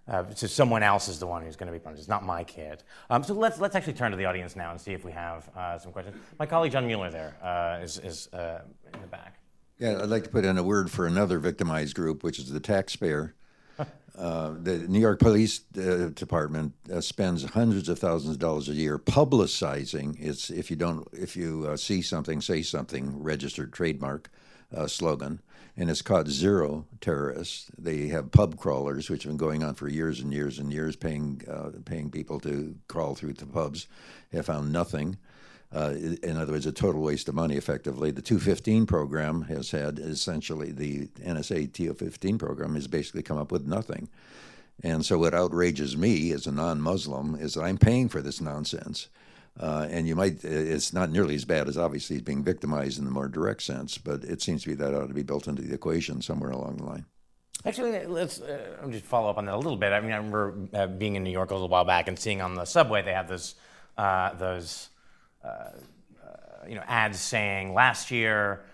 uh, 0.09 0.25
so 0.35 0.47
someone 0.47 0.83
else 0.83 1.09
is 1.09 1.19
the 1.19 1.27
one 1.27 1.43
who's 1.43 1.57
going 1.57 1.67
to 1.67 1.73
be 1.73 1.79
punished. 1.79 2.01
It's 2.01 2.09
not 2.09 2.25
my 2.25 2.45
kid. 2.45 2.83
Um, 3.11 3.25
so 3.25 3.35
let's 3.35 3.59
let's 3.59 3.75
actually 3.75 3.95
turn 3.95 4.13
to 4.13 4.17
the 4.17 4.25
audience 4.25 4.57
now 4.57 4.71
and 4.71 4.81
see 4.81 4.93
if 4.93 5.05
we 5.05 5.13
have 5.13 5.49
uh, 5.57 5.79
some 5.79 5.93
questions. 5.93 6.17
My 6.39 6.47
colleague 6.47 6.73
John 6.73 6.87
Mueller 6.87 7.11
there 7.11 7.37
uh, 7.43 7.83
is 7.83 7.99
is 7.99 8.29
uh, 8.33 8.63
in 8.93 9.01
the 9.01 9.07
back. 9.09 9.39
Yeah, 9.79 10.01
I'd 10.01 10.09
like 10.09 10.25
to 10.25 10.31
put 10.31 10.45
in 10.45 10.57
a 10.59 10.63
word 10.63 10.91
for 10.91 11.07
another 11.07 11.39
victimized 11.39 11.95
group, 11.95 12.23
which 12.23 12.39
is 12.39 12.51
the 12.51 12.61
taxpayer. 12.61 13.35
Uh, 14.19 14.55
the 14.63 14.79
New 14.89 14.99
York 14.99 15.19
Police 15.19 15.61
uh, 15.77 16.09
Department 16.15 16.73
uh, 16.91 17.03
spends 17.03 17.45
hundreds 17.45 17.89
of 17.91 17.99
thousands 17.99 18.37
of 18.37 18.39
dollars 18.39 18.69
a 18.69 18.73
year 18.73 18.99
publicizing 18.99 20.19
its 20.19 20.49
"if 20.49 20.71
you 20.71 20.77
don't, 20.77 21.07
if 21.13 21.37
you 21.37 21.67
uh, 21.69 21.77
see 21.77 22.01
something, 22.01 22.41
say 22.41 22.63
something" 22.63 23.23
registered 23.23 23.75
trademark 23.75 24.31
uh, 24.75 24.87
slogan, 24.87 25.43
and 25.77 25.91
it's 25.91 26.01
caught 26.01 26.29
zero 26.29 26.87
terrorists. 27.03 27.71
They 27.77 28.09
have 28.09 28.31
pub 28.31 28.57
crawlers, 28.57 29.11
which 29.11 29.25
have 29.25 29.31
been 29.33 29.37
going 29.37 29.63
on 29.63 29.75
for 29.75 29.87
years 29.87 30.21
and 30.21 30.33
years 30.33 30.59
and 30.59 30.73
years, 30.73 30.97
paying 30.97 31.43
paying 31.85 32.11
people 32.11 32.41
to 32.41 32.75
crawl 32.89 33.15
through 33.15 33.35
the 33.35 33.47
pubs. 33.47 33.87
Have 34.33 34.47
found 34.47 34.73
nothing. 34.73 35.19
Uh, 35.73 35.95
in 36.23 36.37
other 36.37 36.53
words, 36.53 36.67
a 36.67 36.73
total 36.73 37.03
waste 37.03 37.29
of 37.29 37.35
money, 37.35 37.57
effectively. 37.57 38.11
The 38.11 38.23
215 38.23 38.87
program 38.87 39.43
has 39.43 39.71
had 39.71 39.99
essentially 39.99 40.71
the 40.71 41.07
NSA 41.21 41.73
215 41.73 42.39
program 42.39 42.75
has 42.75 42.87
basically 42.87 43.23
come 43.23 43.37
up 43.37 43.51
with 43.51 43.67
nothing. 43.67 44.09
And 44.83 45.05
so, 45.05 45.19
what 45.19 45.35
outrages 45.35 45.97
me 45.97 46.33
as 46.33 46.47
a 46.47 46.53
non 46.53 46.81
Muslim 46.81 47.35
is 47.35 47.55
that 47.55 47.63
I'm 47.63 47.79
paying 47.79 48.09
for 48.09 48.21
this 48.23 48.41
nonsense. 48.41 49.09
Uh, 49.59 49.87
and 49.91 50.07
you 50.07 50.15
might, 50.15 50.45
it's 50.45 50.93
not 50.93 51.11
nearly 51.11 51.35
as 51.35 51.47
bad 51.47 51.67
as 51.67 51.79
obviously 51.79 52.21
being 52.21 52.45
victimized 52.45 52.99
in 52.99 53.07
the 53.07 53.11
more 53.11 53.27
direct 53.27 53.63
sense, 53.63 53.97
but 53.97 54.23
it 54.23 54.43
seems 54.43 54.63
to 54.63 54.69
be 54.69 54.75
that 54.75 54.95
ought 54.95 55.09
to 55.09 55.15
be 55.15 55.23
built 55.23 55.49
into 55.49 55.63
the 55.63 55.73
equation 55.73 56.21
somewhere 56.21 56.51
along 56.51 56.77
the 56.77 56.85
line. 56.85 57.07
Actually, 57.65 58.07
let's 58.07 58.41
uh, 58.41 58.87
just 58.91 59.05
follow 59.05 59.31
up 59.31 59.39
on 59.39 59.47
that 59.47 59.55
a 59.55 59.57
little 59.57 59.79
bit. 59.79 59.93
I 59.93 60.01
mean, 60.01 60.13
I 60.13 60.17
remember 60.17 60.55
uh, 60.75 60.87
being 60.87 61.17
in 61.17 61.25
New 61.25 61.31
York 61.31 61.51
a 61.51 61.55
little 61.55 61.69
while 61.69 61.87
back 61.87 62.07
and 62.07 62.19
seeing 62.19 62.43
on 62.43 62.55
the 62.55 62.67
subway 62.67 63.03
they 63.03 63.15
have 63.15 63.29
those 63.29 63.55
uh, 63.97 64.35
those 64.35 64.91
uh, 64.91 64.96
uh, 64.96 64.96
you 66.69 66.75
know 66.75 66.83
ads 66.87 67.21
saying 67.21 67.75
last 67.75 68.11
year 68.11 68.65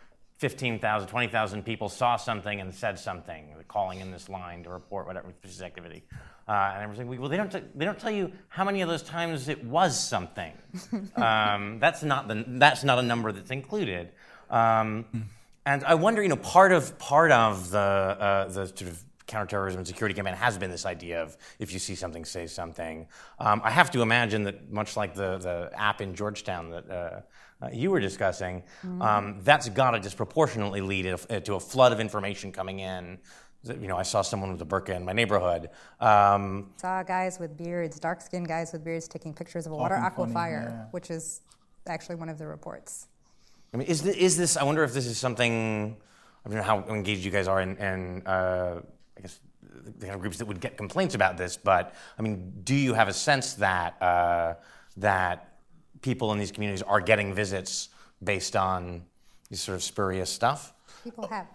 15,000, 0.42 1.06
20,000 1.06 1.62
people 1.62 1.88
saw 1.88 2.16
something 2.16 2.60
and 2.60 2.74
said 2.74 2.98
something, 2.98 3.54
calling 3.68 4.00
in 4.00 4.10
this 4.10 4.28
line 4.28 4.64
to 4.64 4.70
report 4.70 5.06
whatever 5.06 5.28
suspicious 5.30 5.62
activity. 5.62 6.02
Uh, 6.48 6.72
and 6.74 6.82
I 6.82 6.86
was 6.88 6.98
like, 6.98 7.08
well, 7.08 7.28
they 7.28 7.36
don't, 7.36 7.52
t- 7.52 7.62
they 7.76 7.84
don't 7.84 7.98
tell 7.98 8.10
you 8.10 8.32
how 8.48 8.64
many 8.64 8.80
of 8.80 8.88
those 8.88 9.04
times 9.04 9.48
it 9.48 9.62
was 9.64 9.96
something. 9.96 10.52
um, 11.16 11.78
that's, 11.78 12.02
not 12.02 12.26
the, 12.26 12.44
that's 12.48 12.82
not 12.82 12.98
a 12.98 13.02
number 13.02 13.30
that's 13.30 13.52
included. 13.52 14.10
Um, 14.50 15.28
and 15.64 15.84
I 15.84 15.94
wonder, 15.94 16.20
you 16.20 16.28
know, 16.28 16.34
part 16.34 16.72
of, 16.72 16.98
part 16.98 17.30
of 17.30 17.70
the, 17.70 17.78
uh, 17.78 18.48
the 18.48 18.66
sort 18.66 18.82
of 18.82 19.04
counterterrorism 19.26 19.78
and 19.78 19.86
security 19.86 20.14
campaign 20.14 20.34
has 20.34 20.58
been 20.58 20.70
this 20.70 20.86
idea 20.86 21.22
of 21.22 21.36
if 21.58 21.72
you 21.72 21.78
see 21.78 21.94
something, 21.94 22.24
say 22.24 22.46
something. 22.46 23.06
Um, 23.38 23.60
I 23.64 23.70
have 23.70 23.90
to 23.92 24.02
imagine 24.02 24.44
that 24.44 24.70
much 24.70 24.96
like 24.96 25.14
the, 25.14 25.38
the 25.38 25.70
app 25.78 26.00
in 26.00 26.14
Georgetown 26.14 26.70
that 26.70 26.90
uh, 26.90 27.20
uh, 27.64 27.68
you 27.72 27.90
were 27.90 28.00
discussing, 28.00 28.62
Mhm. 28.84 29.02
um, 29.02 29.40
that's 29.42 29.68
got 29.68 29.92
to 29.92 30.00
disproportionately 30.00 30.80
lead 30.80 31.04
to- 31.16 31.40
to 31.40 31.54
a 31.54 31.60
flood 31.60 31.92
of 31.92 32.00
information 32.00 32.50
coming 32.52 32.80
in. 32.80 33.18
You 33.64 33.86
know, 33.86 33.96
I 33.96 34.02
saw 34.02 34.22
someone 34.22 34.50
with 34.50 34.60
a 34.62 34.66
burqa 34.66 34.90
in 34.96 35.04
my 35.04 35.12
neighborhood. 35.12 35.70
Um, 36.00 36.72
Saw 36.78 37.04
guys 37.04 37.38
with 37.38 37.56
beards, 37.56 38.00
dark 38.00 38.20
skinned 38.20 38.48
guys 38.48 38.72
with 38.72 38.82
beards 38.82 39.06
taking 39.06 39.32
pictures 39.32 39.66
of 39.66 39.72
a 39.72 39.76
water 39.76 39.94
Talking 39.96 40.32
funny, 40.34 40.34
aquifer, 40.54 40.64
yeah. 40.70 40.84
which 40.90 41.10
is 41.12 41.42
actually 41.86 42.16
one 42.16 42.28
of 42.28 42.38
the 42.38 42.46
reports. 42.48 43.06
I 43.72 43.76
mean, 43.76 43.86
is 43.86 44.02
this, 44.02 44.16
is 44.16 44.36
this? 44.36 44.56
I 44.56 44.64
wonder 44.64 44.82
if 44.82 44.92
this 44.92 45.06
is 45.06 45.16
something. 45.16 45.96
I 46.44 46.48
don't 46.48 46.58
know 46.58 46.64
how 46.64 46.80
engaged 46.92 47.24
you 47.24 47.30
guys 47.30 47.46
are 47.46 47.60
in, 47.60 47.76
in 47.76 48.26
uh, 48.26 48.80
guess, 49.22 49.40
the 49.62 50.06
kind 50.06 50.14
of 50.14 50.20
groups 50.20 50.38
that 50.38 50.46
would 50.46 50.60
get 50.60 50.76
complaints 50.76 51.14
about 51.14 51.36
this. 51.36 51.56
But 51.56 51.94
I 52.18 52.22
mean, 52.22 52.52
do 52.64 52.74
you 52.74 52.94
have 52.94 53.08
a 53.08 53.12
sense 53.12 53.54
that 53.54 54.00
uh, 54.02 54.54
that 54.98 55.58
people 56.02 56.32
in 56.32 56.38
these 56.38 56.52
communities 56.52 56.82
are 56.82 57.00
getting 57.00 57.34
visits 57.34 57.88
based 58.22 58.56
on 58.56 59.02
this 59.50 59.60
sort 59.60 59.76
of 59.76 59.82
spurious 59.82 60.30
stuff? 60.30 60.74
People 61.04 61.26
have. 61.28 61.46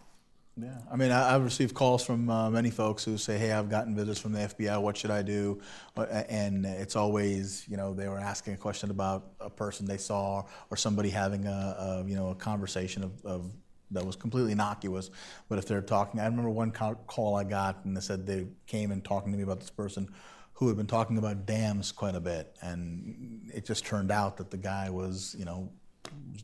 Yeah, 0.59 0.79
I 0.91 0.95
mean, 0.95 1.11
I, 1.11 1.35
I've 1.35 1.43
received 1.43 1.75
calls 1.75 2.03
from 2.03 2.29
uh, 2.31 2.49
many 2.49 2.71
folks 2.71 3.03
who 3.03 3.15
say, 3.17 3.37
"Hey, 3.37 3.51
I've 3.51 3.69
gotten 3.69 3.95
visits 3.95 4.19
from 4.19 4.31
the 4.31 4.39
FBI. 4.39 4.81
What 4.81 4.97
should 4.97 5.11
I 5.11 5.21
do?" 5.21 5.61
Uh, 5.95 6.05
And 6.29 6.65
it's 6.65 6.95
always, 6.95 7.63
you 7.67 7.77
know, 7.77 7.93
they 7.93 8.07
were 8.07 8.17
asking 8.17 8.55
a 8.55 8.57
question 8.57 8.89
about 8.89 9.33
a 9.39 9.51
person 9.51 9.85
they 9.85 9.97
saw 9.97 10.45
or 10.71 10.77
somebody 10.77 11.11
having 11.11 11.45
a, 11.45 11.75
a 11.79 12.03
you 12.07 12.15
know, 12.15 12.29
a 12.29 12.35
conversation 12.35 13.03
of, 13.03 13.23
of 13.23 13.51
that 13.91 14.05
was 14.05 14.15
completely 14.15 14.51
innocuous. 14.51 15.09
But 15.49 15.59
if 15.59 15.67
they're 15.67 15.81
talking, 15.81 16.19
I 16.19 16.25
remember 16.25 16.49
one 16.49 16.71
call 16.71 17.35
I 17.35 17.43
got, 17.43 17.85
and 17.85 17.95
they 17.95 18.01
said 18.01 18.25
they 18.25 18.47
came 18.65 18.91
and 18.91 19.03
talking 19.03 19.31
to 19.31 19.37
me 19.37 19.43
about 19.43 19.59
this 19.59 19.69
person 19.69 20.09
who 20.53 20.67
had 20.67 20.77
been 20.77 20.87
talking 20.87 21.17
about 21.17 21.45
dams 21.45 21.91
quite 21.91 22.15
a 22.15 22.19
bit, 22.19 22.55
and 22.61 23.49
it 23.53 23.65
just 23.65 23.85
turned 23.85 24.11
out 24.11 24.37
that 24.37 24.49
the 24.49 24.57
guy 24.57 24.89
was, 24.89 25.35
you 25.37 25.45
know, 25.45 25.69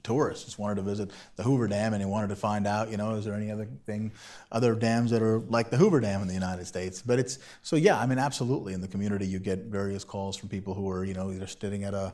tourists 0.04 0.46
just 0.46 0.60
wanted 0.60 0.76
to 0.76 0.82
visit 0.82 1.12
the 1.36 1.44
Hoover 1.44 1.68
Dam 1.68 1.94
and 1.94 2.02
he 2.02 2.06
wanted 2.06 2.28
to 2.28 2.36
find 2.36 2.68
out, 2.68 2.92
you 2.92 2.98
know, 2.98 3.16
is 3.16 3.26
there 3.26 3.34
any 3.34 3.50
other 3.50 3.68
thing, 3.86 4.12
other 4.52 4.76
dams 4.76 5.12
that 5.12 5.22
are 5.22 5.40
like 5.40 5.70
the 5.70 5.78
Hoover 5.78 6.00
Dam 6.00 6.22
in 6.22 6.28
the 6.28 6.34
United 6.34 6.68
States? 6.68 7.02
But 7.02 7.20
it's 7.20 7.40
so 7.62 7.76
yeah, 7.76 8.00
I 8.00 8.06
mean, 8.06 8.20
absolutely. 8.20 8.74
In 8.74 8.82
the 8.82 8.88
community, 8.88 9.26
you 9.26 9.40
get 9.40 9.60
various 9.66 10.04
calls 10.04 10.36
from 10.36 10.50
people 10.50 10.74
who 10.74 10.90
are, 10.90 11.04
you 11.04 11.14
know, 11.14 11.32
either 11.32 11.48
sitting 11.48 11.84
at 11.84 11.94
a, 11.94 12.14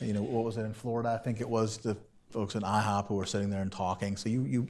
you 0.00 0.12
know, 0.12 0.22
what 0.22 0.44
was 0.44 0.56
it 0.56 0.62
in 0.62 0.74
Florida? 0.74 1.18
I 1.18 1.22
think 1.22 1.40
it 1.40 1.48
was 1.48 1.78
the 1.78 1.96
folks 2.30 2.54
in 2.54 2.62
IHOP 2.62 3.06
who 3.08 3.14
were 3.16 3.26
sitting 3.26 3.50
there 3.50 3.62
and 3.62 3.72
talking. 3.72 4.16
So 4.16 4.28
you 4.28 4.42
you. 4.44 4.68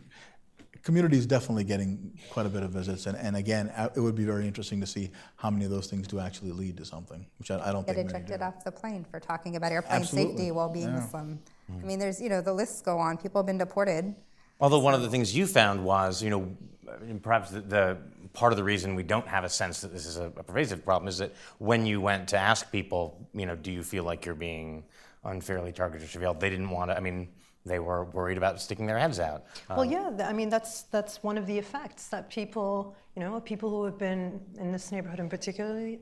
Community 0.82 1.18
is 1.18 1.26
definitely 1.26 1.64
getting 1.64 2.18
quite 2.30 2.46
a 2.46 2.48
bit 2.48 2.62
of 2.62 2.70
visits, 2.70 3.04
and, 3.04 3.14
and 3.18 3.36
again, 3.36 3.68
uh, 3.76 3.90
it 3.94 4.00
would 4.00 4.14
be 4.14 4.24
very 4.24 4.46
interesting 4.46 4.80
to 4.80 4.86
see 4.86 5.10
how 5.36 5.50
many 5.50 5.66
of 5.66 5.70
those 5.70 5.88
things 5.88 6.08
do 6.08 6.18
actually 6.18 6.52
lead 6.52 6.78
to 6.78 6.86
something, 6.86 7.26
which 7.38 7.50
I, 7.50 7.68
I 7.68 7.70
don't 7.70 7.86
Get 7.86 7.96
think 7.96 8.06
many 8.12 8.20
do. 8.20 8.24
ejected 8.32 8.40
off 8.42 8.64
the 8.64 8.72
plane 8.72 9.04
for 9.10 9.20
talking 9.20 9.56
about 9.56 9.72
airplane 9.72 10.00
Absolutely. 10.00 10.32
safety 10.36 10.50
while 10.52 10.70
being 10.72 10.86
Yeah. 10.88 11.00
Muslim. 11.00 11.38
I 11.68 11.84
mean, 11.84 11.98
there's, 11.98 12.18
you 12.18 12.30
know, 12.30 12.40
the 12.40 12.54
lists 12.54 12.80
go 12.80 12.96
on. 12.98 13.18
People 13.18 13.42
have 13.42 13.46
been 13.46 13.58
deported. 13.58 14.14
Although 14.58 14.78
one 14.78 14.94
of 14.94 15.02
the 15.02 15.10
things 15.10 15.36
you 15.36 15.46
found 15.46 15.84
was, 15.84 16.22
you 16.22 16.30
know, 16.30 16.56
perhaps 17.20 17.50
the, 17.50 17.60
the 17.60 17.98
part 18.32 18.50
of 18.54 18.56
the 18.56 18.64
reason 18.64 18.94
we 18.94 19.02
don't 19.02 19.28
have 19.28 19.44
a 19.44 19.50
sense 19.50 19.82
that 19.82 19.92
this 19.92 20.06
is 20.06 20.16
a, 20.16 20.32
a 20.36 20.42
pervasive 20.42 20.82
problem 20.82 21.08
is 21.08 21.18
that 21.18 21.34
when 21.58 21.84
you 21.84 22.00
went 22.00 22.26
to 22.28 22.38
ask 22.38 22.72
people, 22.72 23.28
you 23.34 23.44
know, 23.44 23.54
do 23.54 23.70
you 23.70 23.82
feel 23.82 24.04
like 24.04 24.24
you're 24.24 24.34
being 24.34 24.82
unfairly 25.24 25.72
targeted 25.72 26.08
or 26.08 26.18
surveilled, 26.18 26.40
they 26.40 26.48
didn't 26.48 26.70
want 26.70 26.90
to. 26.90 26.96
I 26.96 27.00
mean, 27.00 27.28
they 27.66 27.78
were 27.78 28.04
worried 28.06 28.38
about 28.38 28.60
sticking 28.60 28.86
their 28.86 28.98
heads 28.98 29.20
out. 29.20 29.44
Well, 29.68 29.80
Um, 29.80 29.90
yeah, 29.90 30.28
I 30.28 30.32
mean 30.32 30.48
that's 30.48 30.82
that's 30.84 31.22
one 31.22 31.36
of 31.36 31.46
the 31.46 31.58
effects 31.58 32.08
that 32.08 32.28
people, 32.30 32.96
you 33.14 33.20
know, 33.22 33.40
people 33.40 33.68
who 33.70 33.84
have 33.84 33.98
been 33.98 34.40
in 34.58 34.72
this 34.72 34.90
neighborhood 34.92 35.20
and 35.20 35.28
particularly 35.28 36.00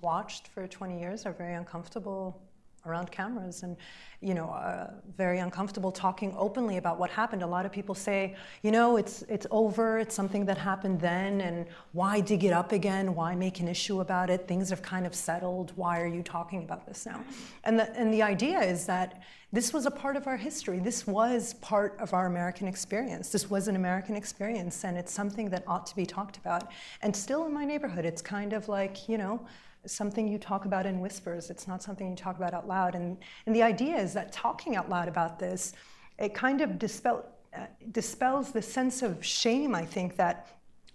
watched 0.00 0.48
for 0.48 0.66
20 0.66 0.98
years 1.00 1.26
are 1.26 1.32
very 1.32 1.54
uncomfortable 1.54 2.40
around 2.86 3.10
cameras 3.10 3.62
and 3.62 3.76
you 4.20 4.34
know 4.34 4.48
uh, 4.50 4.90
very 5.16 5.38
uncomfortable 5.38 5.92
talking 5.92 6.34
openly 6.36 6.76
about 6.76 6.98
what 6.98 7.10
happened. 7.10 7.42
A 7.42 7.46
lot 7.46 7.66
of 7.66 7.72
people 7.72 7.94
say 7.94 8.36
you 8.62 8.70
know 8.70 8.96
it's 8.96 9.22
it's 9.22 9.46
over 9.50 9.98
it's 9.98 10.14
something 10.14 10.44
that 10.46 10.58
happened 10.58 11.00
then 11.00 11.40
and 11.40 11.66
why 11.92 12.20
dig 12.20 12.44
it 12.44 12.52
up 12.52 12.72
again? 12.72 13.14
Why 13.14 13.34
make 13.34 13.60
an 13.60 13.68
issue 13.68 14.00
about 14.00 14.30
it? 14.30 14.48
Things 14.48 14.70
have 14.70 14.82
kind 14.82 15.06
of 15.06 15.14
settled. 15.14 15.72
Why 15.76 16.00
are 16.00 16.06
you 16.06 16.22
talking 16.22 16.62
about 16.62 16.86
this 16.86 17.06
now? 17.06 17.24
And 17.64 17.78
the 17.78 17.90
and 17.98 18.12
the 18.12 18.22
idea 18.22 18.60
is 18.60 18.86
that 18.86 19.22
this 19.52 19.74
was 19.74 19.84
a 19.84 19.90
part 19.90 20.16
of 20.16 20.26
our 20.26 20.38
history. 20.38 20.78
This 20.78 21.06
was 21.06 21.54
part 21.54 21.96
of 22.00 22.14
our 22.14 22.26
american 22.26 22.66
experience. 22.66 23.30
This 23.30 23.50
was 23.50 23.68
an 23.68 23.76
american 23.76 24.16
experience 24.16 24.84
and 24.84 24.96
it's 24.96 25.12
something 25.12 25.50
that 25.50 25.62
ought 25.66 25.86
to 25.86 25.96
be 25.96 26.06
talked 26.06 26.36
about. 26.36 26.70
And 27.02 27.14
still 27.14 27.46
in 27.46 27.52
my 27.52 27.64
neighborhood 27.64 28.04
it's 28.04 28.22
kind 28.22 28.52
of 28.52 28.68
like 28.68 29.08
you 29.08 29.18
know 29.18 29.40
something 29.86 30.28
you 30.28 30.38
talk 30.38 30.64
about 30.64 30.86
in 30.86 31.00
whispers. 31.00 31.50
It's 31.50 31.66
not 31.66 31.82
something 31.82 32.10
you 32.10 32.16
talk 32.16 32.36
about 32.36 32.54
out 32.54 32.68
loud. 32.68 32.94
And, 32.94 33.16
and 33.46 33.54
the 33.54 33.62
idea 33.62 33.96
is 33.96 34.14
that 34.14 34.32
talking 34.32 34.76
out 34.76 34.88
loud 34.88 35.08
about 35.08 35.38
this, 35.38 35.72
it 36.18 36.34
kind 36.34 36.60
of 36.60 36.78
dispel, 36.78 37.24
uh, 37.56 37.66
dispels 37.90 38.52
the 38.52 38.62
sense 38.62 39.02
of 39.02 39.24
shame, 39.24 39.74
I 39.74 39.84
think, 39.84 40.16
that 40.16 40.48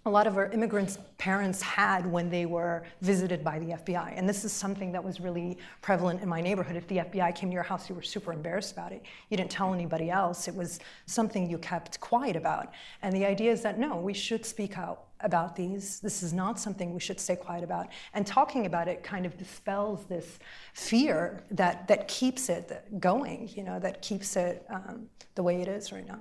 a 0.06 0.10
lot 0.10 0.26
of 0.26 0.38
our 0.38 0.50
immigrants' 0.52 0.98
parents 1.18 1.60
had 1.60 2.10
when 2.10 2.30
they 2.30 2.46
were 2.46 2.84
visited 3.02 3.44
by 3.44 3.58
the 3.58 3.66
FBI. 3.66 4.14
And 4.16 4.26
this 4.26 4.44
is 4.44 4.52
something 4.52 4.90
that 4.92 5.04
was 5.04 5.20
really 5.20 5.58
prevalent 5.82 6.22
in 6.22 6.28
my 6.28 6.40
neighborhood. 6.40 6.76
If 6.76 6.88
the 6.88 6.98
FBI 6.98 7.34
came 7.34 7.50
to 7.50 7.54
your 7.54 7.62
house, 7.62 7.90
you 7.90 7.94
were 7.94 8.02
super 8.02 8.32
embarrassed 8.32 8.72
about 8.72 8.92
it. 8.92 9.02
You 9.28 9.36
didn't 9.36 9.50
tell 9.50 9.74
anybody 9.74 10.10
else. 10.10 10.48
It 10.48 10.54
was 10.54 10.80
something 11.04 11.50
you 11.50 11.58
kept 11.58 12.00
quiet 12.00 12.36
about. 12.36 12.72
And 13.02 13.14
the 13.14 13.26
idea 13.26 13.52
is 13.52 13.60
that 13.62 13.78
no, 13.78 13.96
we 13.96 14.14
should 14.14 14.46
speak 14.46 14.78
out 14.78 15.07
about 15.20 15.56
these. 15.56 16.00
This 16.00 16.22
is 16.22 16.32
not 16.32 16.58
something 16.58 16.94
we 16.94 17.00
should 17.00 17.20
stay 17.20 17.36
quiet 17.36 17.64
about. 17.64 17.88
And 18.14 18.26
talking 18.26 18.66
about 18.66 18.88
it 18.88 19.02
kind 19.02 19.26
of 19.26 19.36
dispels 19.36 20.04
this 20.06 20.38
fear 20.74 21.42
that, 21.50 21.88
that 21.88 22.08
keeps 22.08 22.48
it 22.48 23.00
going, 23.00 23.50
you 23.54 23.64
know, 23.64 23.78
that 23.80 24.02
keeps 24.02 24.36
it 24.36 24.64
um, 24.70 25.08
the 25.34 25.42
way 25.42 25.60
it 25.60 25.68
is 25.68 25.92
right 25.92 26.06
now. 26.06 26.20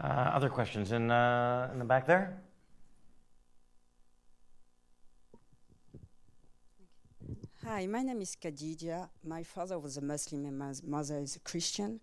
Uh, 0.00 0.30
other 0.34 0.48
questions 0.48 0.92
in, 0.92 1.10
uh, 1.10 1.70
in 1.72 1.78
the 1.78 1.84
back 1.84 2.06
there? 2.06 2.40
Hi, 7.64 7.86
my 7.86 8.02
name 8.02 8.20
is 8.20 8.36
Khadija. 8.36 9.08
My 9.24 9.42
father 9.42 9.78
was 9.78 9.96
a 9.96 10.02
Muslim 10.02 10.44
and 10.44 10.58
my 10.58 10.72
mother 10.84 11.18
is 11.18 11.36
a 11.36 11.40
Christian. 11.40 12.00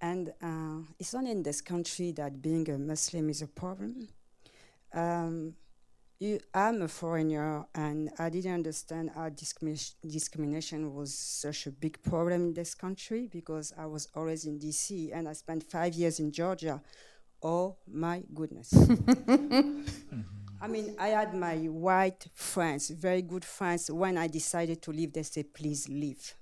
And 0.00 0.32
uh, 0.42 0.86
it's 0.98 1.14
only 1.14 1.32
in 1.32 1.42
this 1.42 1.60
country 1.60 2.12
that 2.12 2.40
being 2.40 2.68
a 2.70 2.78
Muslim 2.78 3.28
is 3.28 3.42
a 3.42 3.48
problem. 3.48 4.08
Um, 4.92 5.54
you, 6.18 6.38
I'm 6.52 6.82
a 6.82 6.88
foreigner 6.88 7.64
and 7.74 8.10
I 8.18 8.28
didn't 8.28 8.52
understand 8.52 9.10
how 9.14 9.30
discrimi- 9.30 9.94
discrimination 10.06 10.94
was 10.94 11.14
such 11.14 11.66
a 11.66 11.70
big 11.70 12.02
problem 12.02 12.42
in 12.42 12.54
this 12.54 12.74
country 12.74 13.28
because 13.32 13.72
I 13.76 13.86
was 13.86 14.06
always 14.14 14.44
in 14.44 14.58
DC 14.58 15.16
and 15.16 15.26
I 15.26 15.32
spent 15.32 15.62
five 15.64 15.94
years 15.94 16.20
in 16.20 16.30
Georgia. 16.30 16.82
Oh 17.42 17.76
my 17.90 18.22
goodness. 18.34 18.74
I 20.62 20.68
mean, 20.68 20.94
I 20.98 21.08
had 21.08 21.34
my 21.34 21.56
white 21.56 22.26
friends, 22.34 22.90
very 22.90 23.22
good 23.22 23.44
friends. 23.44 23.90
When 23.90 24.18
I 24.18 24.26
decided 24.26 24.82
to 24.82 24.90
leave, 24.90 25.14
they 25.14 25.22
said, 25.22 25.54
please 25.54 25.88
leave. 25.88 26.34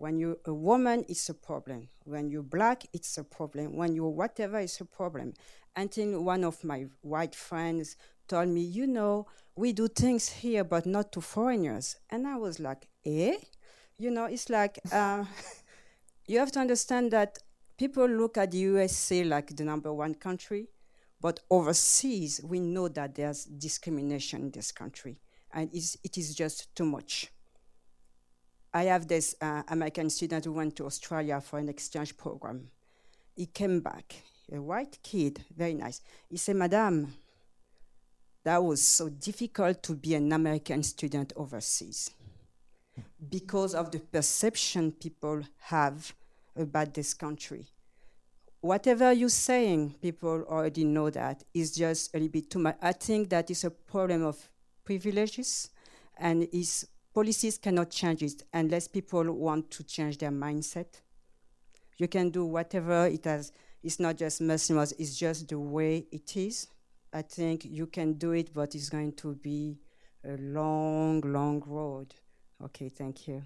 When 0.00 0.18
you're 0.18 0.38
a 0.46 0.54
woman, 0.54 1.04
it's 1.10 1.28
a 1.28 1.34
problem. 1.34 1.90
When 2.04 2.30
you're 2.30 2.42
black, 2.42 2.86
it's 2.94 3.18
a 3.18 3.22
problem. 3.22 3.76
When 3.76 3.94
you're 3.94 4.08
whatever, 4.08 4.58
it's 4.58 4.80
a 4.80 4.86
problem. 4.86 5.34
Until 5.76 6.22
one 6.22 6.42
of 6.42 6.64
my 6.64 6.86
white 7.02 7.34
friends 7.34 7.96
told 8.26 8.48
me, 8.48 8.62
you 8.62 8.86
know, 8.86 9.26
we 9.56 9.74
do 9.74 9.88
things 9.88 10.26
here, 10.26 10.64
but 10.64 10.86
not 10.86 11.12
to 11.12 11.20
foreigners. 11.20 11.96
And 12.08 12.26
I 12.26 12.36
was 12.36 12.58
like, 12.58 12.88
eh? 13.04 13.36
You 13.98 14.10
know, 14.10 14.24
it's 14.24 14.48
like, 14.48 14.78
uh, 14.90 15.26
you 16.26 16.38
have 16.38 16.50
to 16.52 16.60
understand 16.60 17.10
that 17.10 17.38
people 17.76 18.06
look 18.06 18.38
at 18.38 18.52
the 18.52 18.58
USA 18.58 19.22
like 19.24 19.54
the 19.54 19.64
number 19.64 19.92
one 19.92 20.14
country, 20.14 20.68
but 21.20 21.40
overseas, 21.50 22.40
we 22.42 22.58
know 22.58 22.88
that 22.88 23.16
there's 23.16 23.44
discrimination 23.44 24.40
in 24.44 24.50
this 24.50 24.72
country, 24.72 25.20
and 25.52 25.68
it's, 25.74 25.98
it 26.02 26.16
is 26.16 26.34
just 26.34 26.74
too 26.74 26.86
much. 26.86 27.30
I 28.72 28.84
have 28.84 29.08
this 29.08 29.34
uh, 29.40 29.62
American 29.68 30.10
student 30.10 30.44
who 30.44 30.52
went 30.52 30.76
to 30.76 30.86
Australia 30.86 31.40
for 31.40 31.58
an 31.58 31.68
exchange 31.68 32.16
program. 32.16 32.70
He 33.36 33.46
came 33.46 33.80
back, 33.80 34.22
a 34.52 34.60
white 34.60 34.98
kid, 35.02 35.44
very 35.56 35.74
nice. 35.74 36.00
He 36.28 36.36
said, 36.36 36.56
Madame, 36.56 37.14
that 38.44 38.62
was 38.62 38.82
so 38.82 39.08
difficult 39.08 39.82
to 39.84 39.94
be 39.94 40.14
an 40.14 40.32
American 40.32 40.82
student 40.82 41.32
overseas 41.36 42.10
because 43.28 43.74
of 43.74 43.90
the 43.90 43.98
perception 43.98 44.92
people 44.92 45.42
have 45.58 46.14
about 46.56 46.94
this 46.94 47.14
country. 47.14 47.66
Whatever 48.60 49.12
you're 49.12 49.30
saying, 49.30 49.94
people 50.02 50.44
already 50.48 50.84
know 50.84 51.10
that. 51.10 51.42
It's 51.54 51.70
just 51.70 52.14
a 52.14 52.18
little 52.18 52.30
bit 52.30 52.50
too 52.50 52.58
much. 52.58 52.76
I 52.82 52.92
think 52.92 53.30
that 53.30 53.50
is 53.50 53.64
a 53.64 53.70
problem 53.70 54.24
of 54.24 54.48
privileges, 54.84 55.70
and 56.18 56.46
is 56.52 56.86
policies 57.20 57.58
cannot 57.58 57.90
change 57.90 58.22
it 58.22 58.42
unless 58.54 58.88
people 58.88 59.24
want 59.30 59.70
to 59.70 59.84
change 59.84 60.16
their 60.16 60.30
mindset. 60.30 61.02
You 61.98 62.08
can 62.08 62.30
do 62.30 62.46
whatever 62.46 63.06
it 63.08 63.26
has. 63.26 63.52
It's 63.82 64.00
not 64.00 64.16
just 64.16 64.40
Muslims, 64.40 64.92
it's 64.98 65.18
just 65.18 65.48
the 65.48 65.58
way 65.58 66.06
it 66.10 66.34
is. 66.34 66.68
I 67.12 67.20
think 67.20 67.66
you 67.66 67.86
can 67.88 68.14
do 68.14 68.30
it, 68.32 68.54
but 68.54 68.74
it's 68.74 68.88
going 68.88 69.12
to 69.16 69.34
be 69.34 69.76
a 70.24 70.36
long, 70.38 71.20
long 71.20 71.62
road. 71.66 72.14
Okay, 72.64 72.88
thank 72.88 73.28
you. 73.28 73.42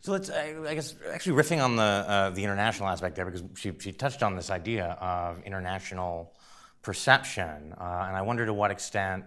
So 0.00 0.10
let's, 0.10 0.28
I 0.30 0.56
I 0.70 0.74
guess, 0.74 0.96
actually 1.14 1.36
riffing 1.40 1.62
on 1.62 1.76
the 1.76 1.82
uh, 1.82 2.30
the 2.30 2.42
international 2.42 2.88
aspect 2.88 3.14
there, 3.14 3.26
because 3.28 3.44
she 3.54 3.68
she 3.78 3.92
touched 3.92 4.22
on 4.24 4.34
this 4.34 4.50
idea 4.50 4.86
of 5.00 5.42
international 5.44 6.34
perception, 6.82 7.72
uh, 7.80 8.06
and 8.06 8.16
I 8.16 8.22
wonder 8.22 8.44
to 8.46 8.54
what 8.60 8.70
extent. 8.72 9.24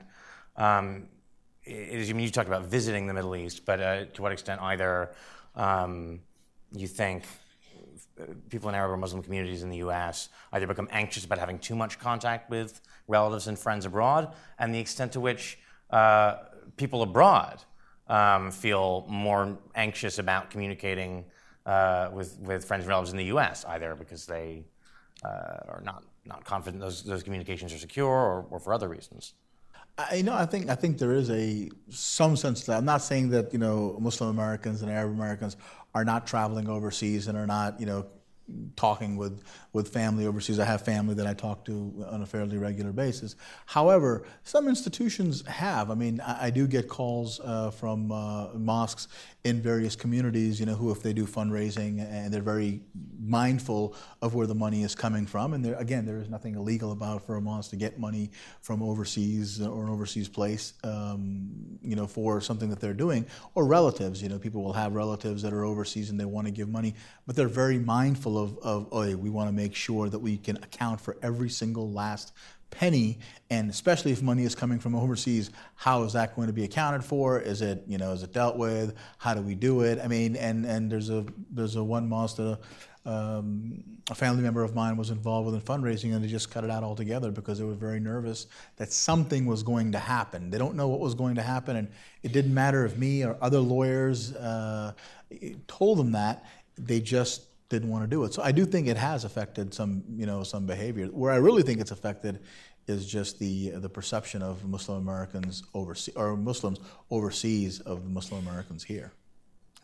Um, 0.58 1.08
is, 1.70 2.10
I 2.10 2.14
mean, 2.14 2.24
you 2.24 2.32
talked 2.32 2.48
about 2.48 2.66
visiting 2.66 3.08
the 3.08 3.14
Middle 3.14 3.36
East, 3.36 3.66
but 3.66 3.80
uh, 3.80 4.06
to 4.06 4.22
what 4.22 4.32
extent 4.32 4.62
either 4.62 5.12
um, 5.56 6.22
you 6.74 6.88
think 6.88 7.24
uh, 8.20 8.26
people 8.50 8.70
in 8.70 8.76
Arab 8.76 8.92
or 8.92 8.98
Muslim 8.98 9.24
communities 9.24 9.64
in 9.64 9.70
the 9.70 9.78
U.S. 9.78 10.30
either 10.52 10.68
become 10.68 10.88
anxious 10.92 11.26
about 11.26 11.40
having 11.40 11.60
too 11.60 11.76
much 11.76 12.00
contact 12.00 12.50
with 12.50 12.82
relatives 13.08 13.48
and 13.48 13.58
friends 13.58 13.86
abroad, 13.86 14.34
and 14.58 14.74
the 14.74 14.80
extent 14.80 15.12
to 15.14 15.20
which 15.20 15.60
uh, 15.90 16.38
people 16.78 17.02
abroad 17.02 17.64
um, 18.08 18.52
feel 18.52 19.06
more 19.08 19.58
anxious 19.76 20.20
about 20.20 20.50
communicating 20.50 21.26
uh, 21.66 22.10
with, 22.12 22.38
with 22.40 22.66
friends 22.66 22.82
and 22.84 22.90
relatives 22.90 23.12
in 23.12 23.18
the 23.18 23.26
U.S., 23.26 23.66
either 23.66 23.96
because 23.96 24.26
they 24.26 24.64
uh, 25.24 25.28
are 25.68 25.82
not, 25.84 26.04
not 26.26 26.44
confident 26.46 26.82
those, 26.82 27.04
those 27.04 27.24
communications 27.24 27.74
are 27.74 27.78
secure 27.78 28.08
or, 28.08 28.46
or 28.50 28.60
for 28.60 28.74
other 28.74 28.88
reasons. 28.88 29.34
I, 30.00 30.16
you 30.16 30.24
know, 30.24 30.34
I 30.34 30.45
think 30.45 30.70
I 30.70 30.76
think 30.76 30.97
there 30.97 31.14
is 31.14 31.30
a 31.30 31.70
some 31.89 32.38
sense 32.38 32.64
that. 32.66 32.78
I'm 32.78 32.86
not 32.86 33.02
saying 33.02 33.30
that 33.32 33.52
you 33.52 33.60
know 33.60 33.97
Muslim 34.00 34.30
Americans 34.30 34.82
and 34.82 34.89
Arab 34.89 35.12
Americans 35.12 35.58
are 35.93 36.06
not 36.06 36.26
traveling 36.26 36.70
overseas 36.70 37.28
and 37.28 37.38
are 37.38 37.47
not 37.47 37.80
you 37.80 37.86
know 37.86 38.06
talking 38.76 39.18
with, 39.18 39.43
with 39.74 39.89
family 39.89 40.26
overseas. 40.26 40.60
I 40.60 40.66
have 40.66 40.82
family 40.82 41.16
that 41.16 41.28
I 41.28 41.34
talk 41.34 41.66
to 41.66 42.06
on 42.10 42.22
a 42.22 42.26
fairly 42.26 42.58
regular 42.58 42.91
basis. 42.91 43.36
However, 43.66 44.26
some 44.43 44.68
institutions 44.68 45.45
have. 45.47 45.91
I 45.91 45.95
mean, 45.95 46.22
I, 46.22 46.47
I 46.47 46.50
do 46.50 46.68
get 46.68 46.88
calls 46.88 47.39
uh, 47.41 47.72
from 47.72 48.12
uh, 48.12 48.47
mosques 48.54 49.08
in 49.43 49.62
various 49.62 49.95
communities, 49.95 50.60
you 50.60 50.66
know, 50.66 50.76
who 50.76 50.91
if 50.91 51.02
they 51.02 51.14
do 51.14 51.26
fundraising 51.26 52.02
and 52.02 52.34
they're 52.34 52.41
very 52.41 52.82
mindful 53.22 53.95
of 54.22 54.36
where 54.36 54.47
the 54.47 54.56
money 54.56 54.84
is 54.84 54.95
coming 54.95 55.26
from. 55.26 55.54
And 55.54 55.64
there, 55.64 55.76
again, 55.76 56.06
there 56.06 56.20
is 56.20 56.30
nothing 56.30 56.56
illegal 56.56 56.91
about 56.91 57.26
for 57.26 57.36
a 57.36 57.41
mosque 57.41 57.70
to 57.72 57.78
get 57.78 58.00
money 58.00 58.32
from 58.62 58.82
overseas 58.82 59.62
or 59.62 59.84
an 59.84 59.89
overseas 59.89 60.28
place, 60.28 60.74
um, 60.84 61.50
you 61.82 61.95
know, 61.95 62.08
for 62.08 62.41
something 62.41 62.70
that 62.70 62.80
they're 62.82 62.93
doing. 62.93 63.26
Or 63.56 63.66
relatives, 63.66 64.22
you 64.22 64.30
know, 64.30 64.39
people 64.39 64.62
will 64.62 64.74
have 64.74 64.93
relatives 64.93 65.41
that 65.43 65.54
are 65.54 65.64
overseas 65.64 66.10
and 66.10 66.20
they 66.20 66.26
want 66.26 66.47
to 66.47 66.52
give 66.52 66.68
money, 66.68 66.95
but 67.26 67.36
they're 67.36 67.47
very 67.47 67.80
mindful 67.80 68.38
of, 68.44 68.58
of 68.60 68.88
oh, 68.92 69.16
we 69.16 69.30
want 69.30 69.50
to 69.50 69.54
make 69.54 69.76
sure 69.76 70.10
that 70.10 70.20
we 70.20 70.38
can 70.38 70.58
account 70.58 71.02
for 71.02 71.18
every 71.22 71.50
single 71.50 71.92
last 71.92 72.34
penny 72.72 73.18
and 73.50 73.70
especially 73.70 74.12
if 74.12 74.22
money 74.22 74.44
is 74.44 74.54
coming 74.54 74.78
from 74.78 74.96
overseas 74.96 75.50
how 75.76 76.04
is 76.04 76.14
that 76.14 76.36
going 76.36 76.48
to 76.48 76.54
be 76.54 76.64
accounted 76.64 77.04
for? 77.04 77.40
Is 77.40 77.62
it 77.62 77.84
you 77.88 77.98
know 77.98 78.12
is 78.12 78.24
it 78.24 78.34
dealt 78.34 78.58
with? 78.58 78.96
How 79.18 79.34
do 79.34 79.42
we 79.42 79.56
do 79.56 79.82
it? 79.82 80.00
I 80.04 80.08
mean 80.08 80.36
and 80.36 80.66
and 80.66 80.92
there's 80.92 81.10
a 81.10 81.26
there's 81.52 81.76
a 81.76 81.84
one 81.84 82.10
that 82.10 82.60
um, 83.06 83.84
a 84.10 84.16
family 84.16 84.44
member 84.44 84.62
of 84.62 84.76
mine 84.76 84.98
was 84.98 85.10
involved 85.10 85.46
with 85.46 85.56
in 85.56 85.62
fundraising 85.62 86.14
and 86.14 86.24
they 86.24 86.28
just 86.28 86.52
cut 86.52 86.64
it 86.64 86.70
out 86.70 86.84
altogether 86.84 87.32
because 87.32 87.58
they 87.58 87.64
were 87.64 87.74
very 87.74 88.00
nervous 88.00 88.48
that 88.76 88.92
something 88.92 89.46
was 89.46 89.64
going 89.64 89.94
to 89.94 90.00
happen. 90.00 90.50
They 90.50 90.58
don't 90.58 90.76
know 90.76 90.90
what 90.90 91.00
was 91.00 91.16
going 91.16 91.36
to 91.36 91.42
happen 91.42 91.78
and 91.78 91.88
it 92.24 92.34
didn't 92.34 92.54
matter 92.54 92.86
if 92.86 92.98
me 92.98 93.24
or 93.24 93.38
other 93.42 93.60
lawyers 93.60 94.36
uh, 94.36 94.94
told 95.68 95.98
them 95.98 96.12
that. 96.12 96.46
They 96.78 97.00
just 97.00 97.49
didn't 97.70 97.90
want 97.90 98.04
to 98.04 98.08
do 98.08 98.24
it. 98.24 98.34
So 98.34 98.42
I 98.42 98.52
do 98.52 98.66
think 98.66 98.88
it 98.88 98.98
has 98.98 99.24
affected 99.24 99.74
some, 99.74 100.04
you 100.16 100.26
know, 100.26 100.44
some 100.44 100.66
behavior. 100.66 101.06
Where 101.08 101.32
I 101.32 101.38
really 101.38 101.64
think 101.64 101.80
it's 101.80 101.92
affected 101.92 102.40
is 102.88 103.06
just 103.06 103.40
the 103.40 103.70
the 103.72 103.90
perception 103.90 104.42
of 104.42 104.66
Muslim 104.66 104.98
Americans 104.98 105.64
overseas 105.74 106.16
or 106.16 106.36
Muslims 106.36 106.80
overseas 107.12 107.80
of 107.82 108.10
Muslim 108.10 108.46
Americans 108.48 108.84
here. 108.84 109.14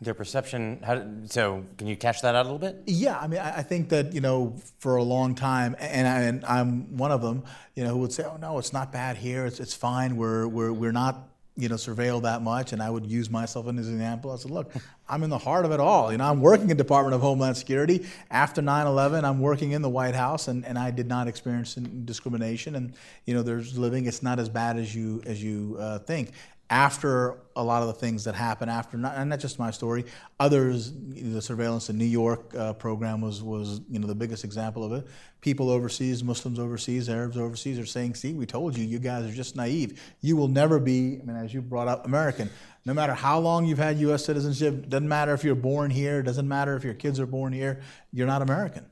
Their 0.00 0.12
perception. 0.12 0.80
How, 0.84 1.02
so, 1.24 1.64
can 1.78 1.86
you 1.86 1.96
catch 1.96 2.20
that 2.20 2.34
out 2.34 2.44
a 2.44 2.48
little 2.52 2.58
bit? 2.58 2.82
Yeah, 2.84 3.18
I 3.18 3.28
mean, 3.28 3.40
I, 3.40 3.58
I 3.58 3.62
think 3.62 3.88
that 3.90 4.12
you 4.12 4.20
know, 4.20 4.54
for 4.78 4.96
a 4.96 5.02
long 5.02 5.34
time, 5.34 5.74
and, 5.78 6.06
I, 6.06 6.20
and 6.22 6.44
I'm 6.44 6.98
one 6.98 7.12
of 7.12 7.22
them, 7.22 7.44
you 7.74 7.82
know, 7.82 7.94
who 7.94 7.98
would 8.00 8.12
say, 8.12 8.24
"Oh 8.24 8.36
no, 8.36 8.58
it's 8.58 8.74
not 8.74 8.92
bad 8.92 9.16
here. 9.16 9.46
It's 9.46 9.58
it's 9.58 9.72
fine. 9.72 10.16
We're 10.16 10.46
we're 10.46 10.72
we're 10.72 10.92
not." 10.92 11.30
You 11.56 11.68
know, 11.68 11.76
surveil 11.76 12.22
that 12.22 12.42
much, 12.42 12.72
and 12.72 12.82
I 12.82 12.90
would 12.90 13.06
use 13.06 13.30
myself 13.30 13.66
as 13.66 13.70
an 13.70 13.78
example. 13.78 14.30
I 14.30 14.36
said, 14.36 14.50
"Look, 14.50 14.70
I'm 15.08 15.22
in 15.22 15.30
the 15.30 15.38
heart 15.38 15.64
of 15.64 15.72
it 15.72 15.80
all. 15.80 16.12
You 16.12 16.18
know, 16.18 16.24
I'm 16.24 16.40
working 16.40 16.68
in 16.70 16.76
Department 16.76 17.14
of 17.14 17.20
Homeland 17.22 17.56
Security. 17.56 18.06
After 18.30 18.60
9/11, 18.60 19.24
I'm 19.24 19.40
working 19.40 19.72
in 19.72 19.82
the 19.82 19.88
White 19.88 20.14
House, 20.14 20.48
and, 20.48 20.66
and 20.66 20.78
I 20.78 20.90
did 20.90 21.06
not 21.06 21.28
experience 21.28 21.74
discrimination. 21.74 22.74
And 22.74 22.92
you 23.24 23.34
know, 23.34 23.42
there's 23.42 23.78
living. 23.78 24.06
It's 24.06 24.22
not 24.22 24.38
as 24.38 24.48
bad 24.48 24.76
as 24.76 24.94
you 24.94 25.22
as 25.24 25.42
you 25.42 25.76
uh, 25.78 25.98
think 26.00 26.32
after 26.68 27.38
a 27.54 27.62
lot 27.62 27.82
of 27.82 27.88
the 27.88 27.94
things 27.94 28.24
that 28.24 28.34
happened 28.34 28.70
after, 28.70 28.96
not, 28.96 29.16
and 29.16 29.30
not 29.30 29.38
just 29.38 29.58
my 29.58 29.70
story, 29.70 30.04
others, 30.40 30.92
the 30.92 31.40
surveillance 31.40 31.88
in 31.88 31.96
New 31.96 32.04
York 32.04 32.54
uh, 32.56 32.72
program 32.72 33.20
was, 33.20 33.42
was 33.42 33.80
you 33.88 33.98
know, 34.00 34.06
the 34.06 34.14
biggest 34.14 34.44
example 34.44 34.84
of 34.84 34.92
it. 34.92 35.06
People 35.40 35.70
overseas, 35.70 36.24
Muslims 36.24 36.58
overseas, 36.58 37.08
Arabs 37.08 37.36
overseas 37.36 37.78
are 37.78 37.86
saying, 37.86 38.14
see, 38.16 38.32
we 38.32 38.46
told 38.46 38.76
you, 38.76 38.84
you 38.84 38.98
guys 38.98 39.24
are 39.24 39.32
just 39.32 39.54
naive. 39.54 40.02
You 40.20 40.36
will 40.36 40.48
never 40.48 40.80
be, 40.80 41.20
I 41.22 41.24
mean, 41.24 41.36
as 41.36 41.54
you 41.54 41.62
brought 41.62 41.86
up, 41.86 42.04
American. 42.04 42.50
No 42.84 42.92
matter 42.92 43.14
how 43.14 43.38
long 43.38 43.64
you've 43.64 43.78
had 43.78 43.98
U.S. 43.98 44.24
citizenship, 44.24 44.88
doesn't 44.88 45.08
matter 45.08 45.32
if 45.34 45.44
you're 45.44 45.54
born 45.54 45.90
here, 45.90 46.22
doesn't 46.22 46.48
matter 46.48 46.76
if 46.76 46.82
your 46.82 46.94
kids 46.94 47.20
are 47.20 47.26
born 47.26 47.52
here, 47.52 47.80
you're 48.12 48.26
not 48.26 48.42
American. 48.42 48.86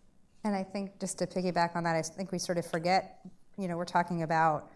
And 0.45 0.55
I 0.55 0.63
think 0.63 1.01
just 1.01 1.19
to 1.19 1.27
piggyback 1.27 1.75
on 1.75 1.85
that, 1.85 1.97
I 1.97 2.03
think 2.03 2.31
we 2.31 2.39
sort 2.39 2.59
of 2.59 2.67
forget, 2.67 3.21
you 3.59 3.67
know, 3.67 3.77
we're 3.77 3.85
talking 3.85 4.23
about 4.23 4.71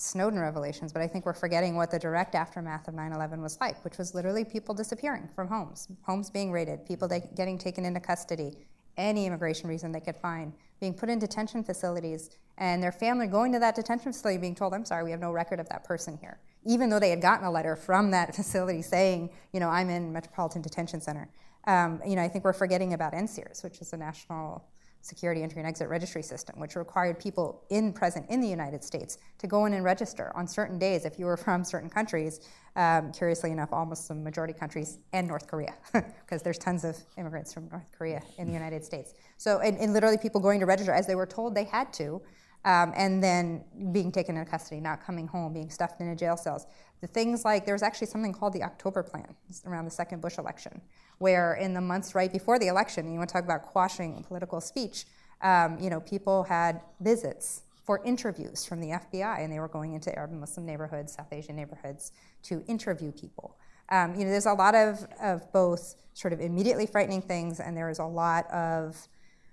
Snowden 0.00 0.40
revelations, 0.40 0.94
but 0.94 1.02
I 1.02 1.06
think 1.06 1.26
we're 1.26 1.34
forgetting 1.34 1.76
what 1.76 1.90
the 1.90 1.98
direct 1.98 2.34
aftermath 2.34 2.88
of 2.88 2.94
9 2.94 3.12
11 3.12 3.42
was 3.42 3.60
like, 3.60 3.84
which 3.84 3.98
was 3.98 4.14
literally 4.14 4.46
people 4.46 4.74
disappearing 4.74 5.28
from 5.34 5.46
homes, 5.46 5.88
homes 6.02 6.30
being 6.30 6.50
raided, 6.50 6.86
people 6.86 7.06
getting 7.36 7.58
taken 7.58 7.84
into 7.84 8.00
custody, 8.00 8.56
any 8.96 9.26
immigration 9.26 9.68
reason 9.68 9.92
they 9.92 10.00
could 10.00 10.16
find, 10.16 10.54
being 10.80 10.94
put 10.94 11.10
in 11.10 11.18
detention 11.18 11.62
facilities, 11.62 12.30
and 12.56 12.82
their 12.82 12.92
family 12.92 13.26
going 13.26 13.52
to 13.52 13.58
that 13.58 13.74
detention 13.74 14.12
facility 14.12 14.38
being 14.38 14.54
told, 14.54 14.72
I'm 14.72 14.86
sorry, 14.86 15.04
we 15.04 15.10
have 15.10 15.20
no 15.20 15.32
record 15.32 15.60
of 15.60 15.68
that 15.68 15.84
person 15.84 16.16
here, 16.18 16.38
even 16.64 16.88
though 16.88 16.98
they 16.98 17.10
had 17.10 17.20
gotten 17.20 17.46
a 17.46 17.50
letter 17.50 17.76
from 17.76 18.10
that 18.12 18.34
facility 18.34 18.80
saying, 18.80 19.28
you 19.52 19.60
know, 19.60 19.68
I'm 19.68 19.90
in 19.90 20.14
Metropolitan 20.14 20.62
Detention 20.62 21.02
Center. 21.02 21.28
Um, 21.66 22.00
you 22.06 22.16
know, 22.16 22.22
I 22.22 22.28
think 22.28 22.44
we're 22.44 22.54
forgetting 22.54 22.94
about 22.94 23.12
NSEERS, 23.12 23.62
which 23.62 23.82
is 23.82 23.90
the 23.90 23.98
National 23.98 24.66
security 25.02 25.42
entry 25.42 25.60
and 25.60 25.68
exit 25.68 25.88
registry 25.88 26.22
system, 26.22 26.60
which 26.60 26.76
required 26.76 27.18
people 27.18 27.62
in 27.70 27.92
present 27.92 28.26
in 28.28 28.40
the 28.40 28.48
United 28.48 28.84
States 28.84 29.18
to 29.38 29.46
go 29.46 29.64
in 29.66 29.72
and 29.72 29.84
register 29.84 30.32
on 30.34 30.46
certain 30.46 30.78
days 30.78 31.04
if 31.04 31.18
you 31.18 31.26
were 31.26 31.36
from 31.46 31.64
certain 31.64 31.90
countries. 31.90 32.40
Um, 32.76 33.12
curiously 33.12 33.50
enough, 33.50 33.72
almost 33.72 34.06
the 34.06 34.14
majority 34.14 34.52
countries 34.52 34.98
and 35.12 35.26
North 35.26 35.48
Korea, 35.48 35.74
because 35.92 36.42
there's 36.42 36.58
tons 36.58 36.84
of 36.84 36.96
immigrants 37.18 37.52
from 37.52 37.68
North 37.68 37.90
Korea 37.96 38.22
in 38.38 38.46
the 38.46 38.52
United 38.52 38.84
States. 38.84 39.14
So, 39.38 39.58
and, 39.58 39.76
and 39.78 39.92
literally 39.92 40.18
people 40.18 40.40
going 40.40 40.60
to 40.60 40.66
register 40.66 40.92
as 40.92 41.06
they 41.06 41.16
were 41.16 41.26
told 41.26 41.54
they 41.54 41.64
had 41.64 41.92
to, 41.94 42.22
um, 42.64 42.92
and 42.94 43.22
then 43.22 43.64
being 43.92 44.12
taken 44.12 44.36
into 44.36 44.48
custody, 44.48 44.80
not 44.80 45.04
coming 45.04 45.26
home, 45.26 45.52
being 45.52 45.70
stuffed 45.70 46.00
into 46.00 46.14
jail 46.14 46.36
cells. 46.36 46.66
The 47.00 47.06
things 47.06 47.44
like 47.44 47.64
there 47.64 47.74
was 47.74 47.82
actually 47.82 48.08
something 48.08 48.32
called 48.32 48.52
the 48.52 48.62
October 48.62 49.02
Plan 49.02 49.34
around 49.66 49.86
the 49.86 49.90
second 49.90 50.20
Bush 50.20 50.38
election, 50.38 50.80
where 51.18 51.54
in 51.54 51.72
the 51.72 51.80
months 51.80 52.14
right 52.14 52.32
before 52.32 52.58
the 52.58 52.68
election, 52.68 53.10
you 53.10 53.18
want 53.18 53.28
to 53.30 53.32
talk 53.32 53.44
about 53.44 53.62
quashing 53.62 54.22
political 54.24 54.60
speech, 54.60 55.06
um, 55.42 55.78
you 55.80 55.88
know, 55.88 56.00
people 56.00 56.42
had 56.44 56.82
visits 57.00 57.62
for 57.84 58.04
interviews 58.04 58.64
from 58.64 58.80
the 58.80 58.88
FBI, 58.88 59.42
and 59.42 59.52
they 59.52 59.58
were 59.58 59.68
going 59.68 59.94
into 59.94 60.14
Arab 60.16 60.30
and 60.30 60.40
Muslim 60.40 60.66
neighborhoods, 60.66 61.14
South 61.14 61.32
Asian 61.32 61.56
neighborhoods, 61.56 62.12
to 62.42 62.62
interview 62.68 63.10
people. 63.10 63.56
Um, 63.88 64.14
you 64.14 64.24
know, 64.24 64.30
there's 64.30 64.46
a 64.46 64.52
lot 64.52 64.74
of, 64.74 65.06
of 65.20 65.50
both 65.52 65.96
sort 66.14 66.32
of 66.32 66.40
immediately 66.40 66.86
frightening 66.86 67.22
things, 67.22 67.58
and 67.60 67.76
there 67.76 67.88
is 67.88 67.98
a 67.98 68.04
lot 68.04 68.48
of 68.50 69.08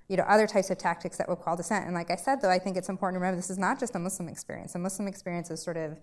you 0.08 0.16
know, 0.16 0.24
other 0.24 0.48
types 0.48 0.70
of 0.70 0.78
tactics 0.78 1.18
that 1.18 1.28
would 1.28 1.40
call 1.40 1.58
dissent. 1.58 1.86
And 1.86 1.94
like 1.94 2.12
I 2.12 2.16
said, 2.16 2.42
though, 2.42 2.50
I 2.50 2.60
think 2.60 2.78
it's 2.78 2.90
important 2.90 3.16
to 3.16 3.20
remember 3.20 3.38
this 3.38 3.50
is 3.50 3.58
not 3.58 3.80
just 3.80 3.96
a 3.96 4.00
Muslim 4.00 4.30
experience. 4.30 4.76
A 4.76 4.80
Muslim 4.80 5.08
experience 5.08 5.52
is 5.52 5.62
sort 5.62 5.78
of, 5.78 5.98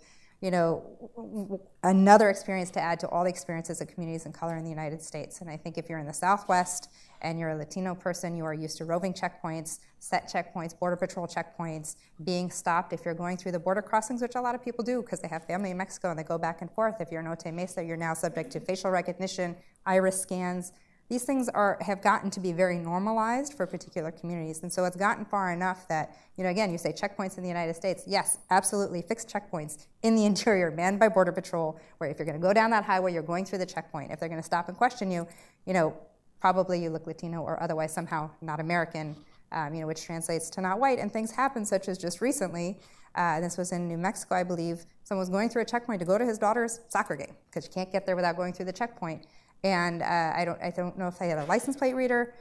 you 0.44 0.50
know, 0.50 1.58
another 1.84 2.28
experience 2.28 2.70
to 2.72 2.78
add 2.78 3.00
to 3.00 3.08
all 3.08 3.24
the 3.24 3.30
experiences 3.30 3.80
of 3.80 3.88
communities 3.88 4.26
of 4.26 4.34
color 4.34 4.58
in 4.58 4.62
the 4.62 4.68
United 4.68 5.00
States. 5.00 5.40
And 5.40 5.48
I 5.48 5.56
think 5.56 5.78
if 5.78 5.88
you're 5.88 5.98
in 5.98 6.06
the 6.06 6.12
Southwest 6.12 6.90
and 7.22 7.38
you're 7.38 7.48
a 7.48 7.56
Latino 7.56 7.94
person, 7.94 8.36
you 8.36 8.44
are 8.44 8.52
used 8.52 8.76
to 8.76 8.84
roving 8.84 9.14
checkpoints, 9.14 9.78
set 10.00 10.30
checkpoints, 10.30 10.78
border 10.78 10.96
patrol 10.96 11.26
checkpoints, 11.26 11.96
being 12.24 12.50
stopped 12.50 12.92
if 12.92 13.06
you're 13.06 13.14
going 13.14 13.38
through 13.38 13.52
the 13.52 13.58
border 13.58 13.80
crossings, 13.80 14.20
which 14.20 14.34
a 14.34 14.40
lot 14.40 14.54
of 14.54 14.62
people 14.62 14.84
do 14.84 15.00
because 15.00 15.18
they 15.20 15.28
have 15.28 15.46
family 15.46 15.70
in 15.70 15.78
Mexico 15.78 16.10
and 16.10 16.18
they 16.18 16.24
go 16.24 16.36
back 16.36 16.60
and 16.60 16.70
forth. 16.70 17.00
If 17.00 17.10
you're 17.10 17.22
in 17.22 17.26
Otay 17.26 17.54
Mesa, 17.54 17.82
you're 17.82 17.96
now 17.96 18.12
subject 18.12 18.50
to 18.50 18.60
facial 18.60 18.90
recognition, 18.90 19.56
iris 19.86 20.20
scans. 20.20 20.72
These 21.08 21.24
things 21.24 21.50
are 21.50 21.76
have 21.82 22.02
gotten 22.02 22.30
to 22.30 22.40
be 22.40 22.52
very 22.52 22.78
normalized 22.78 23.54
for 23.54 23.66
particular 23.66 24.10
communities, 24.10 24.62
and 24.62 24.72
so 24.72 24.84
it's 24.86 24.96
gotten 24.96 25.24
far 25.26 25.52
enough 25.52 25.86
that 25.88 26.16
you 26.36 26.44
know 26.44 26.50
again 26.50 26.72
you 26.72 26.78
say 26.78 26.92
checkpoints 26.92 27.36
in 27.36 27.42
the 27.42 27.48
United 27.48 27.74
States. 27.74 28.04
Yes, 28.06 28.38
absolutely, 28.50 29.02
fixed 29.02 29.28
checkpoints 29.28 29.86
in 30.02 30.16
the 30.16 30.24
interior, 30.30 30.70
manned 30.70 30.98
by 30.98 31.08
Border 31.08 31.32
Patrol. 31.32 31.78
Where 31.98 32.08
if 32.08 32.18
you're 32.18 32.26
going 32.26 32.40
to 32.40 32.42
go 32.42 32.54
down 32.54 32.70
that 32.70 32.84
highway, 32.84 33.12
you're 33.12 33.22
going 33.22 33.44
through 33.44 33.58
the 33.58 33.66
checkpoint. 33.66 34.12
If 34.12 34.20
they're 34.20 34.30
going 34.30 34.40
to 34.40 34.46
stop 34.46 34.68
and 34.68 34.76
question 34.76 35.10
you, 35.10 35.26
you 35.66 35.74
know 35.74 35.94
probably 36.40 36.82
you 36.82 36.90
look 36.90 37.06
Latino 37.06 37.40
or 37.40 37.62
otherwise 37.62 37.92
somehow 37.92 38.28
not 38.42 38.60
American, 38.60 39.16
um, 39.52 39.74
you 39.74 39.80
know 39.80 39.86
which 39.86 40.04
translates 40.04 40.48
to 40.50 40.62
not 40.62 40.80
white. 40.80 40.98
And 40.98 41.12
things 41.12 41.30
happen, 41.30 41.66
such 41.66 41.88
as 41.88 41.98
just 41.98 42.22
recently. 42.22 42.78
Uh, 43.14 43.40
this 43.40 43.56
was 43.56 43.72
in 43.72 43.86
New 43.86 43.98
Mexico, 43.98 44.34
I 44.34 44.42
believe. 44.42 44.86
Someone 45.04 45.20
was 45.20 45.28
going 45.28 45.48
through 45.48 45.62
a 45.62 45.64
checkpoint 45.66 46.00
to 46.00 46.06
go 46.06 46.18
to 46.18 46.24
his 46.24 46.38
daughter's 46.38 46.80
soccer 46.88 47.14
game 47.14 47.36
because 47.50 47.66
you 47.66 47.72
can't 47.72 47.92
get 47.92 48.06
there 48.06 48.16
without 48.16 48.36
going 48.36 48.52
through 48.52 48.64
the 48.64 48.72
checkpoint 48.72 49.26
and 49.64 50.02
uh, 50.02 50.32
I 50.36 50.44
don't 50.44 50.60
I 50.62 50.70
don't 50.70 50.96
know 50.96 51.08
if 51.08 51.18
they 51.18 51.28
had 51.28 51.38
a 51.38 51.44
license 51.46 51.76
plate 51.76 51.94
reader. 51.94 52.34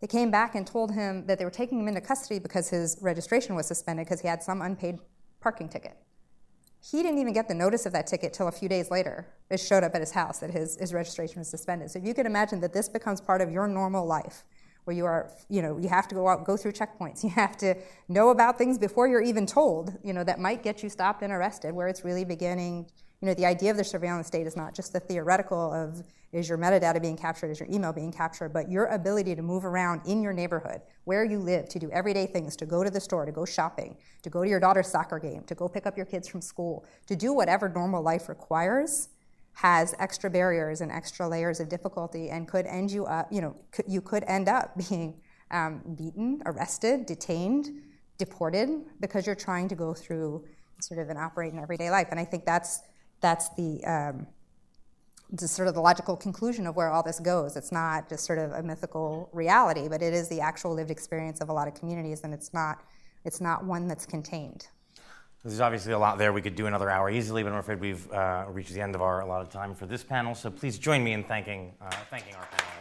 They 0.00 0.06
came 0.06 0.30
back 0.30 0.54
and 0.54 0.66
told 0.66 0.92
him 0.92 1.26
that 1.26 1.38
they 1.38 1.44
were 1.44 1.50
taking 1.50 1.80
him 1.80 1.88
into 1.88 2.02
custody 2.02 2.38
because 2.38 2.68
his 2.68 2.98
registration 3.00 3.54
was 3.56 3.66
suspended 3.66 4.06
because 4.06 4.20
he 4.20 4.28
had 4.28 4.42
some 4.42 4.60
unpaid 4.60 4.98
parking 5.40 5.70
ticket. 5.70 5.96
He 6.90 7.02
didn't 7.02 7.18
even 7.18 7.32
get 7.32 7.48
the 7.48 7.54
notice 7.54 7.86
of 7.86 7.94
that 7.94 8.06
ticket 8.06 8.34
till 8.34 8.48
a 8.48 8.52
few 8.52 8.68
days 8.68 8.90
later. 8.90 9.26
It 9.50 9.58
showed 9.58 9.82
up 9.82 9.94
at 9.94 10.02
his 10.02 10.12
house 10.12 10.38
that 10.40 10.50
his, 10.50 10.76
his 10.76 10.92
registration 10.92 11.38
was 11.38 11.48
suspended. 11.48 11.90
So 11.90 11.98
if 11.98 12.04
you 12.04 12.12
can 12.12 12.26
imagine 12.26 12.60
that 12.60 12.74
this 12.74 12.88
becomes 12.88 13.20
part 13.20 13.40
of 13.40 13.50
your 13.50 13.66
normal 13.66 14.06
life, 14.06 14.44
where 14.84 14.94
you 14.94 15.04
are, 15.04 15.32
you 15.48 15.62
know, 15.62 15.78
you 15.78 15.88
have 15.88 16.06
to 16.08 16.14
go 16.14 16.28
out, 16.28 16.44
go 16.44 16.56
through 16.56 16.72
checkpoints. 16.72 17.24
You 17.24 17.30
have 17.30 17.56
to 17.56 17.74
know 18.08 18.28
about 18.28 18.56
things 18.58 18.78
before 18.78 19.08
you're 19.08 19.22
even 19.22 19.46
told, 19.46 19.94
you 20.04 20.12
know, 20.12 20.22
that 20.22 20.38
might 20.38 20.62
get 20.62 20.82
you 20.82 20.88
stopped 20.88 21.22
and 21.22 21.32
arrested, 21.32 21.74
where 21.74 21.88
it's 21.88 22.04
really 22.04 22.24
beginning 22.24 22.86
you 23.20 23.26
know, 23.26 23.34
the 23.34 23.46
idea 23.46 23.70
of 23.70 23.76
the 23.76 23.84
surveillance 23.84 24.26
state 24.26 24.46
is 24.46 24.56
not 24.56 24.74
just 24.74 24.92
the 24.92 25.00
theoretical 25.00 25.72
of 25.72 26.02
is 26.32 26.48
your 26.48 26.58
metadata 26.58 27.00
being 27.00 27.16
captured, 27.16 27.50
is 27.50 27.58
your 27.58 27.68
email 27.70 27.92
being 27.92 28.12
captured, 28.12 28.50
but 28.50 28.70
your 28.70 28.86
ability 28.86 29.34
to 29.34 29.42
move 29.42 29.64
around 29.64 30.02
in 30.06 30.20
your 30.20 30.34
neighborhood, 30.34 30.82
where 31.04 31.24
you 31.24 31.38
live, 31.38 31.68
to 31.68 31.78
do 31.78 31.90
everyday 31.92 32.26
things, 32.26 32.56
to 32.56 32.66
go 32.66 32.84
to 32.84 32.90
the 32.90 33.00
store, 33.00 33.24
to 33.24 33.32
go 33.32 33.46
shopping, 33.46 33.96
to 34.22 34.28
go 34.28 34.42
to 34.44 34.50
your 34.50 34.60
daughter's 34.60 34.88
soccer 34.88 35.18
game, 35.18 35.42
to 35.44 35.54
go 35.54 35.66
pick 35.66 35.86
up 35.86 35.96
your 35.96 36.04
kids 36.04 36.28
from 36.28 36.42
school, 36.42 36.84
to 37.06 37.16
do 37.16 37.32
whatever 37.32 37.68
normal 37.68 38.02
life 38.02 38.28
requires, 38.28 39.08
has 39.54 39.94
extra 39.98 40.28
barriers 40.28 40.82
and 40.82 40.92
extra 40.92 41.26
layers 41.26 41.60
of 41.60 41.70
difficulty 41.70 42.28
and 42.28 42.46
could 42.46 42.66
end 42.66 42.90
you 42.90 43.06
up, 43.06 43.32
you 43.32 43.40
know, 43.40 43.56
you 43.88 44.02
could 44.02 44.24
end 44.24 44.48
up 44.48 44.76
being 44.88 45.18
um, 45.50 45.80
beaten, 45.96 46.42
arrested, 46.44 47.06
detained, 47.06 47.70
deported 48.18 48.68
because 49.00 49.24
you're 49.24 49.34
trying 49.34 49.68
to 49.68 49.74
go 49.74 49.94
through 49.94 50.44
sort 50.80 51.00
of 51.00 51.08
and 51.08 51.18
operate 51.18 51.54
in 51.54 51.58
everyday 51.58 51.90
life. 51.90 52.08
And 52.10 52.20
I 52.20 52.24
think 52.24 52.44
that's 52.44 52.80
that's 53.26 53.48
the 53.50 53.84
um, 53.84 54.26
just 55.34 55.54
sort 55.54 55.66
of 55.66 55.74
the 55.74 55.80
logical 55.80 56.16
conclusion 56.16 56.66
of 56.66 56.76
where 56.76 56.88
all 56.88 57.02
this 57.02 57.18
goes. 57.18 57.56
It's 57.56 57.72
not 57.72 58.08
just 58.08 58.24
sort 58.24 58.38
of 58.38 58.52
a 58.52 58.62
mythical 58.62 59.28
reality, 59.32 59.88
but 59.88 60.00
it 60.00 60.14
is 60.14 60.28
the 60.28 60.40
actual 60.40 60.72
lived 60.74 60.92
experience 60.92 61.40
of 61.40 61.48
a 61.48 61.52
lot 61.52 61.66
of 61.66 61.74
communities, 61.74 62.22
and 62.22 62.32
it's 62.32 62.54
not 62.54 62.84
it's 63.24 63.40
not 63.40 63.64
one 63.64 63.88
that's 63.88 64.06
contained. 64.06 64.68
There's 65.42 65.60
obviously 65.60 65.92
a 65.92 65.98
lot 65.98 66.18
there. 66.18 66.32
We 66.32 66.42
could 66.42 66.56
do 66.56 66.66
another 66.66 66.90
hour 66.90 67.10
easily, 67.10 67.42
but 67.42 67.52
I'm 67.52 67.58
afraid 67.58 67.80
we've 67.80 68.10
uh, 68.12 68.46
reached 68.48 68.72
the 68.72 68.80
end 68.80 68.94
of 68.94 69.02
our 69.02 69.20
allotted 69.20 69.50
time 69.50 69.74
for 69.74 69.86
this 69.86 70.02
panel. 70.02 70.34
So 70.34 70.50
please 70.50 70.78
join 70.78 71.02
me 71.02 71.12
in 71.12 71.24
thanking 71.24 71.74
uh, 71.80 71.90
thanking 72.10 72.34
our 72.34 72.46
panel. 72.46 72.75